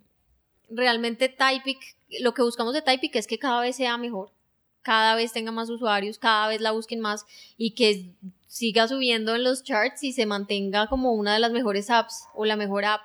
realmente 0.70 1.28
Typic, 1.28 1.78
lo 2.20 2.32
que 2.32 2.40
buscamos 2.40 2.72
de 2.72 2.80
Typic 2.80 3.14
es 3.14 3.26
que 3.26 3.38
cada 3.38 3.60
vez 3.60 3.76
sea 3.76 3.98
mejor, 3.98 4.32
cada 4.80 5.14
vez 5.14 5.34
tenga 5.34 5.52
más 5.52 5.68
usuarios, 5.68 6.18
cada 6.18 6.48
vez 6.48 6.62
la 6.62 6.70
busquen 6.70 7.00
más 7.00 7.26
y 7.58 7.72
que 7.72 8.10
siga 8.46 8.88
subiendo 8.88 9.36
en 9.36 9.44
los 9.44 9.64
charts 9.64 10.02
y 10.02 10.14
se 10.14 10.24
mantenga 10.24 10.86
como 10.88 11.12
una 11.12 11.34
de 11.34 11.40
las 11.40 11.52
mejores 11.52 11.90
apps 11.90 12.24
o 12.34 12.46
la 12.46 12.56
mejor 12.56 12.86
app 12.86 13.02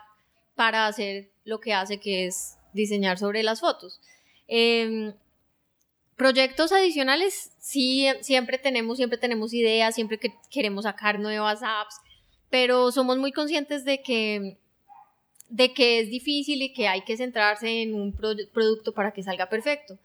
para 0.56 0.88
hacer 0.88 1.30
lo 1.44 1.60
que 1.60 1.74
hace 1.74 2.00
que 2.00 2.26
es 2.26 2.58
diseñar 2.72 3.20
sobre 3.20 3.44
las 3.44 3.60
fotos. 3.60 4.00
Eh, 4.48 5.14
proyectos 6.16 6.72
adicionales, 6.72 7.52
sí, 7.60 8.08
siempre 8.22 8.58
tenemos, 8.58 8.96
siempre 8.96 9.18
tenemos 9.18 9.54
ideas, 9.54 9.94
siempre 9.94 10.20
que 10.20 10.34
queremos 10.50 10.84
sacar 10.84 11.20
nuevas 11.20 11.64
apps, 11.64 11.96
pero 12.52 12.92
somos 12.92 13.18
muy 13.18 13.32
conscientes 13.32 13.84
de 13.84 14.04
que 14.04 14.58
de 15.50 15.74
que 15.74 16.00
es 16.00 16.10
difícil 16.10 16.62
y 16.62 16.72
que 16.72 16.88
hay 16.88 17.02
que 17.02 17.18
centrarse 17.18 17.82
en 17.82 17.94
un 17.94 18.14
pro 18.14 18.30
producto 18.54 18.94
para 18.94 19.12
que 19.12 19.24
salga 19.24 19.50
perfecto. 19.50 19.98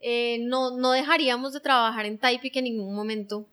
Eh, 0.00 0.38
no, 0.42 0.76
no 0.76 0.92
dejaríamos 0.92 1.52
de 1.52 1.60
trabajar 1.60 2.06
en 2.06 2.18
Typic 2.18 2.54
en 2.56 2.64
ningún 2.64 2.94
momento 2.94 3.46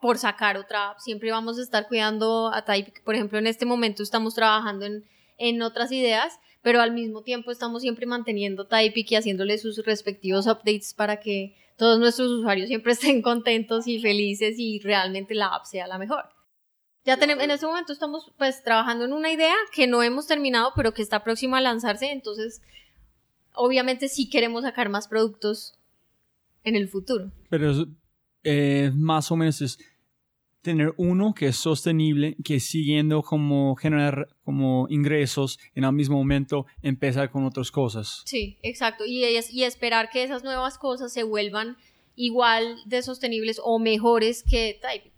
por 0.00 0.18
sacar 0.18 0.56
otra 0.56 0.90
app. 0.90 0.98
Siempre 0.98 1.30
vamos 1.30 1.58
a 1.58 1.62
estar 1.62 1.86
cuidando 1.86 2.52
a 2.52 2.64
Typeik. 2.64 3.02
Por 3.04 3.14
ejemplo, 3.14 3.38
en 3.38 3.46
este 3.46 3.64
momento 3.64 4.02
estamos 4.02 4.34
trabajando 4.34 4.86
en, 4.86 5.04
en 5.38 5.62
otras 5.62 5.92
ideas, 5.92 6.38
pero 6.62 6.80
al 6.80 6.92
mismo 6.92 7.22
tiempo 7.22 7.50
estamos 7.52 7.82
siempre 7.82 8.06
manteniendo 8.06 8.66
Typeik 8.66 9.12
y 9.12 9.16
haciéndole 9.16 9.58
sus 9.58 9.84
respectivos 9.84 10.46
updates 10.46 10.94
para 10.94 11.18
que 11.18 11.54
todos 11.76 11.98
nuestros 11.98 12.28
usuarios 12.28 12.68
siempre 12.68 12.92
estén 12.94 13.22
contentos 13.22 13.86
y 13.86 14.00
felices 14.00 14.56
y 14.58 14.80
realmente 14.80 15.34
la 15.34 15.46
app 15.54 15.64
sea 15.64 15.86
la 15.86 15.98
mejor. 15.98 16.35
Ya 17.06 17.16
tenemos, 17.16 17.44
en 17.44 17.52
este 17.52 17.66
momento 17.66 17.92
estamos 17.92 18.32
pues 18.36 18.64
trabajando 18.64 19.04
en 19.04 19.12
una 19.12 19.30
idea 19.30 19.54
que 19.72 19.86
no 19.86 20.02
hemos 20.02 20.26
terminado, 20.26 20.72
pero 20.74 20.92
que 20.92 21.02
está 21.02 21.22
próxima 21.22 21.58
a 21.58 21.60
lanzarse, 21.60 22.10
entonces 22.10 22.60
obviamente 23.54 24.08
sí 24.08 24.28
queremos 24.28 24.64
sacar 24.64 24.88
más 24.88 25.06
productos 25.06 25.78
en 26.64 26.74
el 26.74 26.88
futuro. 26.88 27.30
Pero 27.48 27.86
eh, 28.42 28.90
más 28.92 29.30
o 29.30 29.36
menos 29.36 29.62
es 29.62 29.78
tener 30.62 30.94
uno 30.96 31.32
que 31.32 31.46
es 31.46 31.56
sostenible, 31.56 32.36
que 32.42 32.58
siguiendo 32.58 33.22
como 33.22 33.76
generar 33.76 34.28
como 34.42 34.88
ingresos 34.90 35.60
en 35.76 35.84
el 35.84 35.92
mismo 35.92 36.16
momento 36.16 36.66
empezar 36.82 37.30
con 37.30 37.44
otras 37.44 37.70
cosas. 37.70 38.22
Sí, 38.24 38.58
exacto. 38.62 39.04
Y, 39.06 39.24
y 39.52 39.62
esperar 39.62 40.10
que 40.10 40.24
esas 40.24 40.42
nuevas 40.42 40.76
cosas 40.76 41.12
se 41.12 41.22
vuelvan 41.22 41.76
igual 42.16 42.78
de 42.84 43.00
sostenibles 43.02 43.60
o 43.62 43.78
mejores 43.78 44.42
que 44.42 44.80
Typeik. 44.82 45.15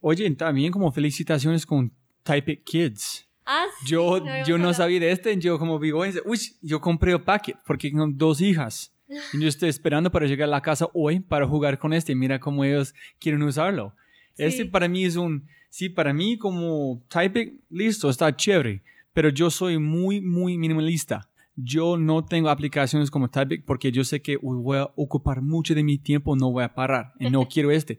Oye, 0.00 0.30
también 0.32 0.72
como 0.72 0.90
felicitaciones 0.92 1.66
con 1.66 1.92
Typeik 2.22 2.64
Kids. 2.64 3.26
Ah, 3.46 3.66
yo, 3.84 4.20
no 4.20 4.46
yo 4.46 4.58
no 4.58 4.72
sabía 4.72 5.00
de 5.00 5.10
este, 5.10 5.36
yo 5.38 5.58
como 5.58 5.78
digo, 5.78 6.02
uy, 6.24 6.38
yo 6.62 6.80
compré 6.80 7.12
el 7.12 7.20
packet 7.20 7.56
porque 7.66 7.90
tengo 7.90 8.06
dos 8.08 8.40
hijas. 8.40 8.92
Y 9.32 9.40
yo 9.40 9.48
estoy 9.48 9.68
esperando 9.68 10.10
para 10.12 10.26
llegar 10.26 10.48
a 10.48 10.52
la 10.52 10.62
casa 10.62 10.86
hoy 10.94 11.20
para 11.20 11.46
jugar 11.46 11.78
con 11.78 11.92
este. 11.92 12.14
Mira 12.14 12.38
cómo 12.38 12.64
ellos 12.64 12.94
quieren 13.18 13.42
usarlo. 13.42 13.94
Este 14.36 14.64
para 14.64 14.88
mí 14.88 15.04
es 15.04 15.16
un, 15.16 15.46
sí, 15.68 15.88
para 15.88 16.12
mí 16.14 16.38
como 16.38 17.02
Typeik, 17.08 17.60
listo, 17.68 18.08
está 18.08 18.34
chévere, 18.34 18.82
pero 19.12 19.28
yo 19.28 19.50
soy 19.50 19.78
muy, 19.78 20.20
muy 20.20 20.56
minimalista. 20.56 21.28
Yo 21.56 21.98
no 21.98 22.24
tengo 22.24 22.48
aplicaciones 22.48 23.10
como 23.10 23.28
Typeik 23.28 23.64
porque 23.66 23.92
yo 23.92 24.04
sé 24.04 24.22
que 24.22 24.36
voy 24.36 24.78
a 24.78 24.88
ocupar 24.96 25.42
mucho 25.42 25.74
de 25.74 25.82
mi 25.82 25.98
tiempo, 25.98 26.36
no 26.36 26.50
voy 26.52 26.64
a 26.64 26.74
parar 26.74 27.12
y 27.18 27.28
no 27.28 27.46
quiero 27.52 27.70
este. 27.70 27.98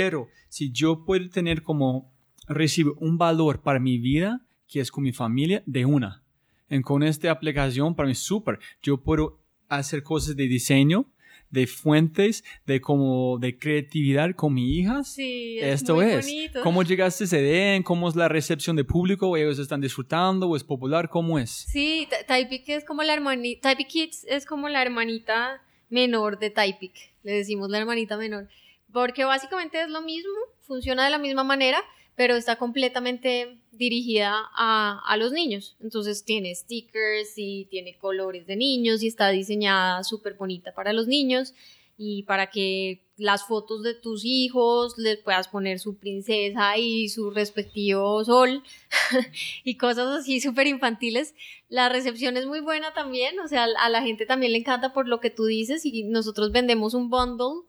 Pero 0.00 0.28
si 0.48 0.70
yo 0.72 1.04
puedo 1.04 1.28
tener 1.28 1.62
como 1.62 2.12
recibir 2.46 2.92
un 2.98 3.18
valor 3.18 3.60
para 3.62 3.78
mi 3.78 3.98
vida, 3.98 4.40
que 4.66 4.80
es 4.80 4.90
con 4.90 5.04
mi 5.04 5.12
familia, 5.12 5.62
de 5.66 5.84
una. 5.84 6.22
Y 6.70 6.80
con 6.82 7.02
esta 7.02 7.30
aplicación, 7.30 7.94
para 7.94 8.06
mí 8.06 8.12
es 8.12 8.18
súper. 8.18 8.58
Yo 8.82 8.98
puedo 9.02 9.40
hacer 9.68 10.02
cosas 10.02 10.36
de 10.36 10.46
diseño, 10.48 11.06
de 11.50 11.66
fuentes, 11.66 12.44
de 12.66 12.78
como 12.80 13.38
de 13.38 13.58
creatividad 13.58 14.34
con 14.34 14.52
mi 14.52 14.74
hija. 14.76 15.02
Sí, 15.02 15.58
es 15.58 15.76
Esto 15.80 15.94
muy 15.96 16.04
es. 16.06 16.26
bonito. 16.26 16.60
¿Cómo 16.62 16.82
llegaste 16.82 17.24
a 17.24 17.26
ese? 17.26 17.82
¿Cómo 17.84 18.08
es 18.08 18.16
la 18.16 18.28
recepción 18.28 18.76
de 18.76 18.84
público? 18.84 19.34
¿Ellos 19.36 19.58
están 19.58 19.80
disfrutando 19.80 20.46
o 20.48 20.56
es 20.56 20.62
popular? 20.64 21.08
¿Cómo 21.08 21.38
es? 21.38 21.50
Sí, 21.50 22.06
Ty- 22.10 22.26
Typeik 22.26 22.68
es 22.68 22.84
como 22.84 23.02
la 23.02 23.14
hermanita, 23.14 23.70
Typeik 23.70 23.88
Kids 23.88 24.26
es 24.28 24.44
como 24.44 24.68
la 24.68 24.82
hermanita 24.82 25.62
menor 25.88 26.38
de 26.38 26.50
Typeik, 26.50 26.92
le 27.22 27.32
decimos 27.32 27.70
la 27.70 27.78
hermanita 27.78 28.18
menor, 28.18 28.46
porque 28.92 29.24
básicamente 29.24 29.80
es 29.82 29.88
lo 29.88 30.02
mismo, 30.02 30.34
funciona 30.60 31.04
de 31.04 31.10
la 31.10 31.18
misma 31.18 31.44
manera, 31.44 31.82
pero 32.14 32.34
está 32.34 32.56
completamente 32.56 33.58
dirigida 33.70 34.34
a, 34.56 35.00
a 35.06 35.16
los 35.16 35.32
niños. 35.32 35.76
Entonces 35.80 36.24
tiene 36.24 36.54
stickers 36.54 37.34
y 37.36 37.66
tiene 37.70 37.96
colores 37.96 38.46
de 38.46 38.56
niños 38.56 39.02
y 39.02 39.06
está 39.06 39.28
diseñada 39.28 40.02
súper 40.02 40.34
bonita 40.34 40.74
para 40.74 40.92
los 40.92 41.06
niños 41.06 41.54
y 42.00 42.22
para 42.22 42.48
que 42.48 43.04
las 43.16 43.44
fotos 43.44 43.82
de 43.82 43.92
tus 43.92 44.24
hijos 44.24 44.96
les 44.98 45.18
puedas 45.18 45.48
poner 45.48 45.80
su 45.80 45.96
princesa 45.96 46.78
y 46.78 47.08
su 47.08 47.30
respectivo 47.30 48.24
sol 48.24 48.62
y 49.64 49.76
cosas 49.76 50.06
así 50.20 50.40
súper 50.40 50.68
infantiles. 50.68 51.34
La 51.68 51.88
recepción 51.88 52.36
es 52.36 52.46
muy 52.46 52.60
buena 52.60 52.94
también, 52.94 53.38
o 53.40 53.48
sea, 53.48 53.64
a 53.64 53.88
la 53.88 54.02
gente 54.02 54.26
también 54.26 54.52
le 54.52 54.58
encanta 54.58 54.92
por 54.92 55.08
lo 55.08 55.18
que 55.18 55.30
tú 55.30 55.44
dices 55.44 55.84
y 55.84 56.04
nosotros 56.04 56.52
vendemos 56.52 56.94
un 56.94 57.10
bundle 57.10 57.67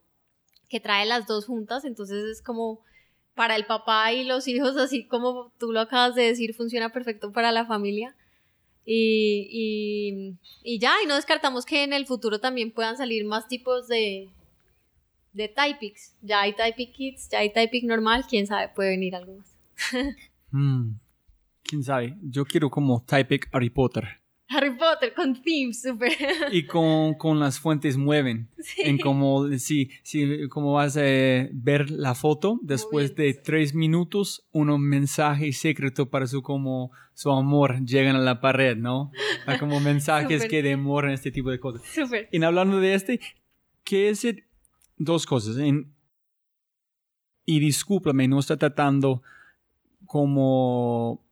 que 0.70 0.80
trae 0.80 1.06
las 1.06 1.28
dos 1.28 1.46
juntas, 1.46 1.84
entonces 1.84 2.24
es 2.26 2.42
como 2.42 2.82
para 3.36 3.56
el 3.56 3.66
papá 3.66 4.14
y 4.14 4.24
los 4.24 4.48
hijos, 4.48 4.78
así 4.78 5.06
como 5.06 5.52
tú 5.58 5.72
lo 5.72 5.80
acabas 5.80 6.16
de 6.16 6.24
decir, 6.24 6.54
funciona 6.54 6.92
perfecto 6.92 7.32
para 7.32 7.52
la 7.52 7.66
familia. 7.66 8.16
Y, 8.86 10.38
y, 10.64 10.80
ya, 10.80 10.94
y 11.04 11.08
no 11.08 11.16
descartamos 11.16 11.66
que 11.66 11.84
en 11.84 11.94
el 11.94 12.08
futuro 12.08 12.40
también 12.40 12.72
puedan 12.72 12.98
salir 12.98 13.24
más 13.24 13.48
tipos 13.48 13.88
de, 13.88 14.30
de 15.34 15.48
Typics. 15.48 16.16
Ya 16.22 16.42
hay 16.42 16.54
Typic 16.54 16.92
Kids, 16.94 17.30
ya 17.30 17.40
hay 17.40 17.54
Typic 17.54 17.84
normal, 17.84 18.26
quién 18.28 18.48
sabe, 18.48 18.70
puede 18.70 18.90
venir 18.92 19.16
algo 19.16 19.36
más. 19.38 19.56
Hmm, 20.52 20.94
¿Quién 21.62 21.84
sabe? 21.84 22.18
Yo 22.24 22.44
quiero 22.44 22.72
como 22.72 23.04
Typeik 23.06 23.50
Harry 23.52 23.70
Potter. 23.70 24.19
Harry 24.52 24.76
Potter 24.76 25.14
con 25.14 25.40
themes, 25.42 25.82
súper. 25.84 26.12
Y 26.52 26.66
con, 26.66 27.14
con 27.14 27.40
las 27.40 27.60
fuentes 27.60 27.98
mueven. 27.98 28.50
En 28.78 28.98
como, 28.98 29.48
si, 29.60 29.92
si, 30.02 30.48
como 30.50 30.74
vas 30.74 30.98
a 30.98 31.02
ver 31.02 31.92
la 31.92 32.16
foto, 32.16 32.60
después 32.64 33.16
de 33.16 33.36
tres 33.36 33.76
minutos, 33.76 34.48
un 34.52 34.76
mensaje 34.82 35.54
secreto 35.54 36.10
para 36.10 36.26
su 36.26 36.42
como 36.42 36.92
su 37.14 37.32
amor 37.32 37.86
llegan 37.86 38.16
a 38.16 38.20
la 38.20 38.42
pared, 38.42 38.76
¿no? 38.76 39.12
Como 39.60 39.80
mensajes 39.82 40.46
que 40.48 40.64
demoran 40.64 41.12
este 41.12 41.32
tipo 41.32 41.52
de 41.52 41.60
cosas. 41.60 41.84
Súper. 41.88 42.28
Y 42.32 42.44
hablando 42.44 42.80
de 42.80 42.96
este, 42.96 43.20
¿qué 43.84 44.10
es 44.10 44.26
el- 44.26 44.46
dos 44.98 45.26
cosas? 45.28 45.58
En, 45.58 45.94
y 47.46 47.60
discúlpame, 47.60 48.28
no 48.28 48.40
está 48.40 48.58
tratando 48.58 49.22
como 50.06 51.24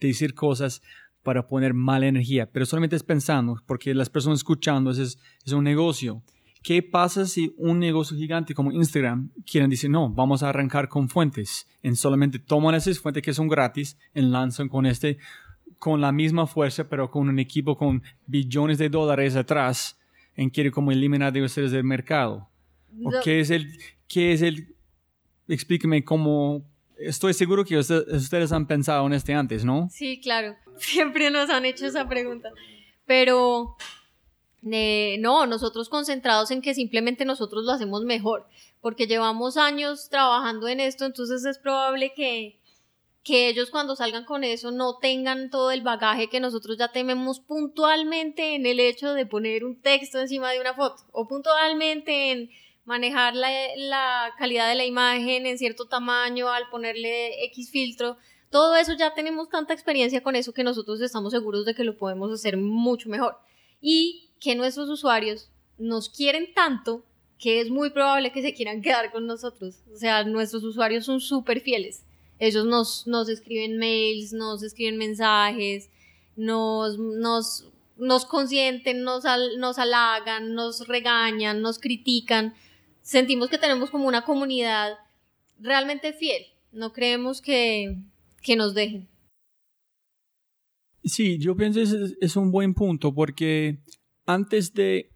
decir 0.00 0.34
cosas 0.34 0.82
para 1.30 1.46
poner 1.46 1.74
mala 1.74 2.08
energía, 2.08 2.50
pero 2.50 2.66
solamente 2.66 2.96
es 2.96 3.04
pensando, 3.04 3.56
porque 3.64 3.94
las 3.94 4.10
personas 4.10 4.40
escuchando 4.40 4.90
es, 4.90 5.16
es 5.46 5.52
un 5.52 5.62
negocio. 5.62 6.24
¿Qué 6.60 6.82
pasa 6.82 7.24
si 7.24 7.54
un 7.56 7.78
negocio 7.78 8.16
gigante 8.16 8.52
como 8.52 8.72
Instagram 8.72 9.30
quieren 9.48 9.70
decir, 9.70 9.90
no, 9.90 10.10
vamos 10.10 10.42
a 10.42 10.48
arrancar 10.48 10.88
con 10.88 11.08
fuentes? 11.08 11.68
En 11.84 11.94
solamente 11.94 12.40
toman 12.40 12.74
esas 12.74 12.98
fuentes 12.98 13.22
que 13.22 13.32
son 13.32 13.46
gratis 13.46 13.96
y 14.12 14.22
lanzan 14.22 14.68
con 14.68 14.86
este, 14.86 15.18
con 15.78 16.00
la 16.00 16.10
misma 16.10 16.48
fuerza, 16.48 16.88
pero 16.88 17.08
con 17.12 17.28
un 17.28 17.38
equipo 17.38 17.78
con 17.78 18.02
billones 18.26 18.78
de 18.78 18.88
dólares 18.88 19.36
atrás, 19.36 20.00
en 20.34 20.50
quiere 20.50 20.72
como 20.72 20.90
eliminar 20.90 21.32
de 21.32 21.44
ustedes 21.44 21.70
del 21.70 21.84
mercado. 21.84 22.48
¿O 23.04 23.12
No, 23.12 23.20
qué 23.22 23.38
es 23.38 23.50
el, 23.50 23.78
qué 24.08 24.32
es 24.32 24.42
el, 24.42 24.74
explíqueme 25.46 26.02
cómo, 26.02 26.64
estoy 27.00 27.34
seguro 27.34 27.64
que 27.64 27.78
usted- 27.78 28.06
ustedes 28.12 28.52
han 28.52 28.66
pensado 28.66 29.06
en 29.06 29.12
este 29.12 29.34
antes, 29.34 29.64
¿no? 29.64 29.88
Sí, 29.90 30.20
claro. 30.20 30.56
Siempre 30.78 31.30
nos 31.30 31.50
han 31.50 31.64
hecho 31.64 31.86
esa 31.86 32.08
pregunta. 32.08 32.50
Pero 33.06 33.76
no, 34.62 35.46
nosotros 35.46 35.88
concentrados 35.88 36.50
en 36.50 36.60
que 36.62 36.74
simplemente 36.74 37.24
nosotros 37.24 37.64
lo 37.64 37.72
hacemos 37.72 38.04
mejor, 38.04 38.46
porque 38.80 39.06
llevamos 39.06 39.56
años 39.56 40.08
trabajando 40.10 40.68
en 40.68 40.80
esto, 40.80 41.06
entonces 41.06 41.44
es 41.44 41.58
probable 41.58 42.12
que, 42.14 42.60
que 43.22 43.48
ellos 43.48 43.70
cuando 43.70 43.96
salgan 43.96 44.24
con 44.24 44.44
eso 44.44 44.70
no 44.70 44.98
tengan 44.98 45.50
todo 45.50 45.70
el 45.70 45.80
bagaje 45.82 46.28
que 46.28 46.40
nosotros 46.40 46.76
ya 46.78 46.92
tenemos 46.92 47.40
puntualmente 47.40 48.54
en 48.54 48.66
el 48.66 48.80
hecho 48.80 49.14
de 49.14 49.24
poner 49.26 49.64
un 49.64 49.80
texto 49.80 50.20
encima 50.20 50.50
de 50.52 50.60
una 50.60 50.74
foto, 50.74 51.02
o 51.12 51.26
puntualmente 51.26 52.30
en 52.32 52.50
manejar 52.90 53.34
la, 53.34 54.34
calidad 54.36 54.68
de 54.68 54.74
la 54.74 54.84
imagen 54.84 55.46
en 55.46 55.56
cierto 55.58 55.86
tamaño 55.86 56.48
al 56.48 56.68
ponerle 56.70 57.44
X 57.44 57.70
filtro. 57.70 58.16
Todo 58.50 58.74
eso 58.76 58.94
ya 58.94 59.14
tenemos 59.14 59.48
tanta 59.48 59.72
experiencia 59.72 60.22
con 60.22 60.34
eso 60.34 60.52
que 60.52 60.64
nosotros 60.64 61.00
estamos 61.00 61.32
seguros 61.32 61.64
de 61.64 61.74
que 61.74 61.84
lo 61.84 61.96
podemos 61.96 62.32
hacer 62.32 62.56
mucho 62.56 63.08
mejor. 63.08 63.38
Y 63.80 64.30
que 64.40 64.56
nuestros 64.56 64.88
usuarios 64.88 65.50
nos 65.78 66.08
quieren 66.08 66.52
tanto 66.52 67.04
que 67.38 67.60
es 67.60 67.70
muy 67.70 67.90
probable 67.90 68.32
que 68.32 68.42
se 68.42 68.52
quieran 68.54 68.82
quedar 68.82 69.12
con 69.12 69.26
nosotros. 69.26 69.76
O 69.94 69.96
sea, 69.96 70.24
nuestros 70.24 70.64
usuarios 70.64 71.06
son 71.06 71.20
súper 71.20 71.60
fieles. 71.60 72.04
Ellos 72.40 72.66
nos, 72.66 73.06
nos 73.06 73.28
escriben 73.28 73.78
mails, 73.78 74.32
nos 74.32 74.62
escriben 74.64 74.98
mensajes, 74.98 75.90
nos, 76.34 76.98
nos, 76.98 77.66
nos 77.96 78.26
consienten, 78.26 79.04
nos, 79.04 79.24
nos 79.58 79.78
halagan, 79.78 80.54
nos 80.54 80.88
regañan, 80.88 81.62
nos 81.62 81.78
critican. 81.78 82.54
Sentimos 83.02 83.48
que 83.48 83.58
tenemos 83.58 83.90
como 83.90 84.06
una 84.06 84.24
comunidad 84.24 84.98
realmente 85.58 86.12
fiel. 86.12 86.42
No 86.72 86.92
creemos 86.92 87.40
que, 87.40 87.96
que 88.42 88.56
nos 88.56 88.74
dejen. 88.74 89.08
Sí, 91.04 91.38
yo 91.38 91.56
pienso 91.56 91.80
que 91.80 92.14
es, 92.20 92.36
un 92.36 92.50
buen 92.50 92.74
punto 92.74 93.14
porque 93.14 93.78
antes 94.26 94.74
de, 94.74 95.10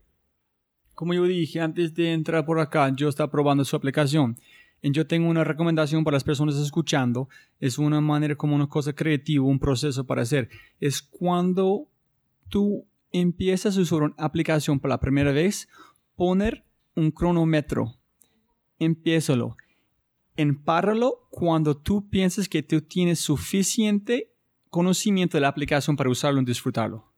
como 0.94 1.12
yo 1.12 1.24
dije, 1.24 1.60
antes 1.60 1.94
de 1.94 2.12
entrar 2.12 2.46
por 2.46 2.58
acá, 2.58 2.90
yo 2.94 3.08
estaba 3.08 3.30
probando 3.30 3.64
su 3.64 3.76
aplicación. 3.76 4.38
Yo 4.82 5.06
tengo 5.06 5.30
una 5.30 5.44
recomendación 5.44 6.04
para 6.04 6.16
las 6.16 6.24
personas 6.24 6.56
escuchando. 6.56 7.28
Es 7.58 7.78
una 7.78 8.02
manera 8.02 8.36
como 8.36 8.54
una 8.54 8.68
cosa 8.68 8.92
creativa, 8.92 9.44
un 9.44 9.58
proceso 9.58 10.04
para 10.04 10.22
hacer. 10.22 10.50
Es 10.78 11.00
cuando 11.00 11.88
tú 12.50 12.86
empiezas 13.10 13.78
a 13.78 13.80
usar 13.80 14.02
una 14.02 14.14
aplicación 14.18 14.80
por 14.80 14.90
la 14.90 15.00
primera 15.00 15.32
vez, 15.32 15.68
poner 16.16 16.64
un 16.94 17.10
cronómetro. 17.10 17.94
Empiézalo. 18.78 19.56
empáralo 20.36 21.28
cuando 21.30 21.76
tú 21.76 22.08
piensas 22.08 22.48
que 22.48 22.62
tú 22.62 22.80
tienes 22.80 23.20
suficiente 23.20 24.32
conocimiento 24.68 25.36
de 25.36 25.42
la 25.42 25.48
aplicación 25.48 25.96
para 25.96 26.10
usarlo 26.10 26.40
y 26.40 26.44
disfrutarlo. 26.44 27.14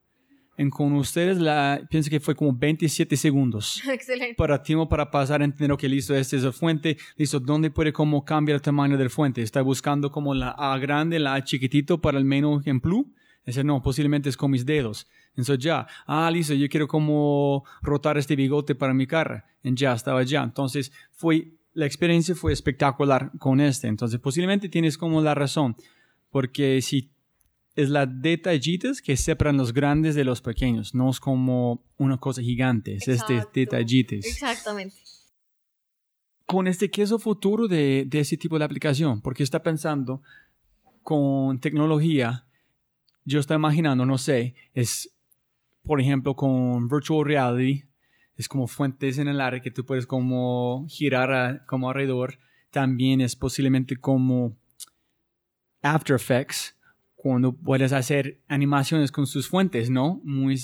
En 0.59 0.71
con 0.71 0.93
ustedes 0.95 1.39
la, 1.39 1.81
pienso 1.91 2.11
que 2.11 2.21
fue 2.21 2.35
como 2.35 2.53
27 2.55 3.17
segundos. 3.17 3.83
Excelente. 3.89 4.35
Para 4.35 4.63
tiempo 4.63 4.89
para 4.89 5.11
pasar 5.11 5.41
a 5.41 5.45
entender, 5.45 5.77
que 5.77 5.89
listo, 5.89 6.15
esta 6.15 6.37
es 6.37 6.43
la 6.43 6.53
fuente, 6.53 6.97
listo, 7.17 7.41
¿dónde 7.41 7.71
puede 7.71 7.93
como 7.93 8.25
cambiar 8.25 8.57
el 8.57 8.63
tamaño 8.63 8.97
del 8.99 9.11
fuente? 9.11 9.43
¿Está 9.43 9.63
buscando 9.63 10.11
como 10.11 10.35
la 10.35 10.51
A 10.51 10.79
grande, 10.79 11.19
la 11.19 11.35
A 11.35 11.45
chiquitito 11.45 12.01
para 12.01 12.19
el 12.19 12.25
menú 12.25 12.61
en 12.65 12.81
plus? 12.81 13.07
Dice, 13.47 13.65
no, 13.65 13.81
posiblemente 13.81 14.29
es 14.29 14.37
con 14.37 14.51
mis 14.51 14.67
dedos. 14.67 15.07
Entonces 15.37 15.59
ya, 15.59 15.87
ah, 16.07 16.31
listo, 16.31 16.55
yo 16.55 16.69
quiero 16.69 16.89
como 16.89 17.65
rotar 17.83 18.17
este 18.17 18.37
bigote 18.37 18.75
para 18.75 18.95
mi 18.95 19.07
cara. 19.07 19.45
Y 19.63 19.75
ya, 19.75 19.93
estaba 19.93 20.23
ya. 20.23 20.43
Entonces, 20.43 20.93
fue, 21.13 21.53
la 21.75 21.87
experiencia 21.87 22.35
fue 22.35 22.53
espectacular 22.53 23.31
con 23.39 23.61
este. 23.61 23.89
Entonces, 23.89 24.19
posiblemente 24.19 24.69
tienes 24.69 24.97
como 24.97 25.21
la 25.21 25.35
razón. 25.35 25.77
Porque 26.31 26.81
si 26.81 27.11
es 27.77 27.91
la 27.91 28.07
detallitos 28.07 29.03
que 29.03 29.17
separan 29.17 29.59
los 29.59 29.73
grandes 29.73 30.15
de 30.15 30.25
los 30.25 30.41
pequeños, 30.41 30.95
no 30.95 31.11
es 31.11 31.21
como 31.21 31.85
una 31.99 32.17
cosa 32.17 32.41
gigante, 32.41 32.97
es 32.97 33.07
este 33.07 33.47
detallitos. 33.53 34.25
Exactamente. 34.25 34.97
Con 36.47 36.67
este 36.67 36.91
queso 36.91 37.19
futuro 37.19 37.69
de, 37.69 38.05
de 38.07 38.21
ese 38.21 38.39
tipo 38.39 38.59
de 38.59 38.65
aplicación, 38.65 39.21
porque 39.21 39.43
está 39.43 39.63
pensando 39.63 40.23
con 41.03 41.61
tecnología, 41.61 42.47
yo 43.25 43.41
estoy 43.41 43.57
imaginando, 43.57 44.07
no 44.07 44.17
sé, 44.17 44.55
es 44.73 45.16
por 45.87 46.01
ejemplo 46.01 46.35
con 46.35 46.89
virtual 46.89 47.25
reality, 47.25 47.85
es 48.37 48.49
como 48.49 48.67
fuentes 48.67 49.19
en 49.19 49.29
el 49.29 49.41
aire 49.41 49.63
que 49.63 49.71
tú 49.71 49.85
puedes 49.85 50.07
como 50.07 50.87
girar 50.89 51.65
como 51.67 51.89
alrededor, 51.89 52.39
también 52.71 53.21
es 53.21 53.35
posiblemente 53.35 53.97
como 53.97 54.57
After 55.83 56.17
Effects, 56.17 56.77
cuando 57.15 57.53
puedes 57.53 57.93
hacer 57.93 58.41
animaciones 58.47 59.11
con 59.11 59.27
sus 59.27 59.49
fuentes, 59.49 59.91
¿no? 59.91 60.21
Muy, 60.23 60.61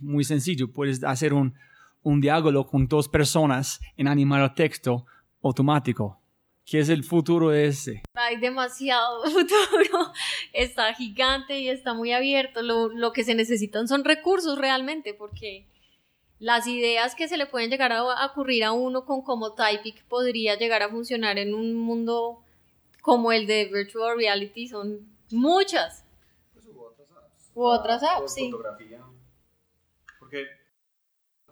muy 0.00 0.24
sencillo. 0.24 0.72
Puedes 0.72 1.04
hacer 1.04 1.34
un, 1.34 1.54
un 2.02 2.20
diálogo 2.20 2.66
con 2.66 2.86
dos 2.86 3.08
personas 3.08 3.80
en 3.96 4.08
animar 4.08 4.40
el 4.42 4.54
texto 4.54 5.04
automático. 5.42 6.20
¿Qué 6.66 6.80
es 6.80 6.88
el 6.88 7.04
futuro 7.04 7.50
de 7.50 7.66
ese? 7.66 8.02
Hay 8.14 8.38
demasiado 8.38 9.22
futuro. 9.30 10.12
Está 10.52 10.92
gigante 10.94 11.60
y 11.60 11.68
está 11.68 11.94
muy 11.94 12.12
abierto. 12.12 12.60
Lo, 12.62 12.88
lo 12.88 13.12
que 13.12 13.22
se 13.22 13.36
necesitan 13.36 13.86
son 13.86 14.04
recursos 14.04 14.58
realmente, 14.58 15.14
porque 15.14 15.64
las 16.40 16.66
ideas 16.66 17.14
que 17.14 17.28
se 17.28 17.36
le 17.36 17.46
pueden 17.46 17.70
llegar 17.70 17.92
a, 17.92 17.98
a 17.98 18.26
ocurrir 18.26 18.64
a 18.64 18.72
uno 18.72 19.04
con 19.04 19.22
como 19.22 19.54
Typic 19.54 20.04
podría 20.06 20.56
llegar 20.56 20.82
a 20.82 20.88
funcionar 20.88 21.38
en 21.38 21.54
un 21.54 21.72
mundo 21.74 22.42
como 23.00 23.30
el 23.30 23.46
de 23.46 23.66
Virtual 23.66 24.16
Reality 24.16 24.66
son 24.66 25.08
muchas. 25.30 26.04
U 27.54 27.62
otras 27.64 28.02
apps, 28.02 28.34
sí. 28.34 28.50
Fotografía. 28.50 29.02
Porque 30.18 30.46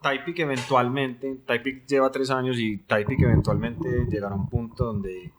Typic 0.04 0.38
eventualmente, 0.40 1.40
Typic 1.46 1.86
lleva 1.86 2.12
tres 2.12 2.30
años 2.30 2.58
y 2.58 2.76
Typic 2.76 3.22
eventualmente 3.22 4.04
llegará 4.10 4.34
a 4.34 4.38
un 4.38 4.50
punto 4.50 4.84
donde, 4.84 5.32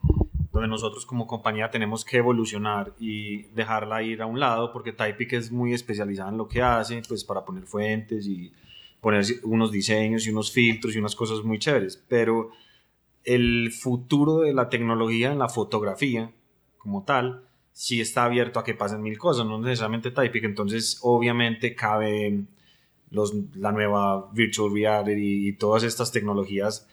donde 0.52 0.68
nosotros 0.68 1.06
como 1.06 1.28
compañía 1.28 1.70
tenemos 1.70 2.04
que 2.04 2.18
evolucionar 2.18 2.92
y 3.00 3.44
dejarla 3.54 4.02
ir 4.02 4.24
a 4.24 4.26
un 4.26 4.40
lado 4.40 4.74
porque 4.74 4.92
Typic 4.92 5.34
es 5.34 5.52
muy 5.52 5.74
especializada 5.74 6.32
en 6.32 6.38
lo 6.38 6.48
que 6.48 6.64
hace, 6.64 7.00
pues 7.08 7.24
para 7.24 7.46
poner 7.46 7.66
fuentes 7.68 8.26
y 8.26 8.52
poner 9.02 9.24
unos 9.44 9.72
diseños 9.72 10.26
y 10.26 10.32
unos 10.32 10.52
filtros 10.52 10.96
y 10.96 10.98
unas 10.98 11.16
cosas 11.16 11.44
muy 11.44 11.60
chéveres. 11.60 12.04
Pero 12.10 12.50
el 13.24 13.72
futuro 13.72 14.40
de 14.40 14.54
la 14.56 14.70
tecnología 14.70 15.32
en 15.32 15.38
la 15.38 15.48
fotografía 15.48 16.32
como 16.80 17.04
tal 17.04 17.44
sí 17.72 18.02
está 18.02 18.24
abierto 18.24 18.60
a 18.60 18.64
que 18.64 18.74
pasen 18.74 19.04
mil 19.04 19.20
cosas, 19.20 19.46
no 19.46 19.60
necesariamente 19.60 20.10
Typic, 20.10 20.44
entonces 20.44 20.98
obviamente 21.04 21.76
cabe 21.76 22.46
los, 23.16 23.34
la 23.56 23.72
nueva 23.72 24.30
virtual 24.34 24.72
reality 24.74 25.48
y 25.48 25.54
todas 25.54 25.84
estas 25.84 26.12
tecnologías 26.12 26.88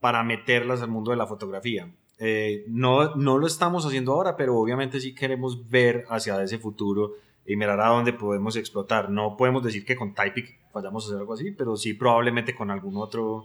para 0.00 0.22
meterlas 0.22 0.80
al 0.80 0.88
mundo 0.88 1.10
de 1.10 1.16
la 1.16 1.26
fotografía. 1.26 1.92
Eh, 2.18 2.64
no, 2.68 3.14
no 3.16 3.38
lo 3.38 3.46
estamos 3.46 3.84
haciendo 3.84 4.12
ahora, 4.12 4.36
pero 4.36 4.56
obviamente 4.56 5.00
sí 5.00 5.14
queremos 5.14 5.68
ver 5.68 6.04
hacia 6.08 6.42
ese 6.42 6.58
futuro 6.58 7.12
y 7.44 7.56
mirar 7.56 7.80
a 7.80 7.88
dónde 7.88 8.12
podemos 8.12 8.56
explotar. 8.56 9.10
No 9.10 9.36
podemos 9.36 9.62
decir 9.62 9.84
que 9.84 9.96
con 9.96 10.14
Typic 10.14 10.58
vayamos 10.72 11.04
a 11.04 11.06
hacer 11.08 11.18
algo 11.18 11.34
así, 11.34 11.50
pero 11.50 11.76
sí 11.76 11.92
probablemente 11.92 12.54
con 12.54 12.70
algún 12.70 12.96
otro 12.96 13.44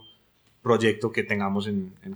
proyecto 0.62 1.10
que 1.10 1.22
tengamos 1.22 1.66
en, 1.66 1.94
en 2.04 2.14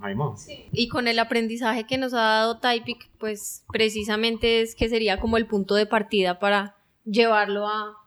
Y 0.72 0.88
con 0.88 1.08
el 1.08 1.18
aprendizaje 1.18 1.84
que 1.84 1.98
nos 1.98 2.12
ha 2.12 2.20
dado 2.20 2.58
Typic, 2.58 3.08
pues 3.18 3.64
precisamente 3.72 4.60
es 4.60 4.74
que 4.74 4.88
sería 4.88 5.18
como 5.18 5.38
el 5.38 5.46
punto 5.46 5.74
de 5.74 5.86
partida 5.86 6.38
para 6.38 6.76
llevarlo 7.04 7.66
a, 7.66 8.03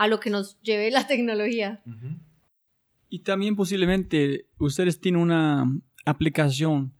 a 0.00 0.08
lo 0.08 0.18
que 0.18 0.30
nos 0.30 0.58
lleve 0.62 0.90
la 0.90 1.06
tecnología. 1.06 1.82
Y 3.10 3.18
también 3.18 3.54
posiblemente 3.54 4.46
ustedes 4.56 4.98
tienen 4.98 5.20
una 5.20 5.66
aplicación 6.06 6.94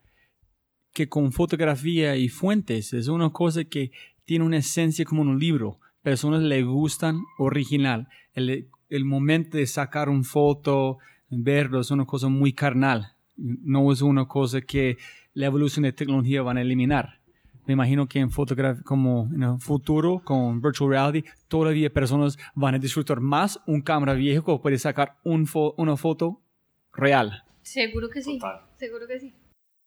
que 0.92 1.08
con 1.08 1.32
fotografía 1.32 2.16
y 2.16 2.28
fuentes 2.28 2.92
es 2.92 3.08
una 3.08 3.30
cosa 3.30 3.64
que 3.64 3.90
tiene 4.26 4.44
una 4.44 4.58
esencia 4.58 5.06
como 5.06 5.22
un 5.22 5.38
libro. 5.38 5.80
Personas 6.02 6.42
le 6.42 6.62
gustan 6.62 7.22
original. 7.38 8.06
El, 8.34 8.68
el 8.90 9.04
momento 9.06 9.56
de 9.56 9.66
sacar 9.66 10.10
una 10.10 10.22
foto, 10.22 10.98
verlo 11.30 11.80
es 11.80 11.90
una 11.90 12.04
cosa 12.04 12.28
muy 12.28 12.52
carnal, 12.52 13.14
no 13.38 13.90
es 13.92 14.02
una 14.02 14.26
cosa 14.26 14.60
que 14.60 14.98
la 15.32 15.46
evolución 15.46 15.84
de 15.84 15.94
tecnología 15.94 16.42
van 16.42 16.58
a 16.58 16.60
eliminar. 16.60 17.19
Me 17.70 17.74
imagino 17.74 18.08
que 18.08 18.18
en 18.18 18.32
fotografía, 18.32 18.82
como 18.82 19.30
en 19.32 19.44
el 19.44 19.60
futuro, 19.60 20.20
con 20.24 20.60
virtual 20.60 20.90
reality, 20.90 21.24
todavía 21.46 21.88
personas 21.88 22.36
van 22.52 22.74
a 22.74 22.78
disfrutar 22.80 23.20
más 23.20 23.60
un 23.64 23.80
cámara 23.80 24.14
viejo 24.14 24.56
que 24.56 24.60
puede 24.60 24.76
sacar 24.76 25.20
un 25.22 25.48
una 25.76 25.96
foto 25.96 26.42
real. 26.92 27.44
Seguro 27.62 28.10
que 28.10 28.22
sí. 28.22 28.40
Seguro 28.74 29.06
que 29.06 29.20
sí. 29.20 29.32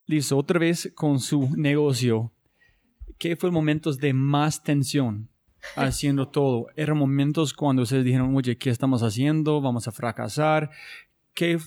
Listo, 0.06 0.38
otra 0.38 0.60
vez 0.60 0.94
con 0.96 1.20
su 1.20 1.50
negocio. 1.58 2.32
¿Qué 3.18 3.36
fue 3.36 3.52
momentos 3.52 3.98
de 3.98 4.14
más 4.14 4.64
tensión 4.64 5.28
haciendo 5.76 6.26
todo? 6.32 6.68
Eran 6.78 6.98
momentos 6.98 7.54
cuando 7.54 7.82
ustedes 7.82 8.06
dijeron, 8.06 8.34
oye, 8.34 8.58
¿qué 8.58 8.70
estamos 8.70 9.04
haciendo? 9.04 9.60
Vamos 9.60 9.90
a 9.90 9.92
fracasar. 9.92 10.70
¿qué, 11.34 11.60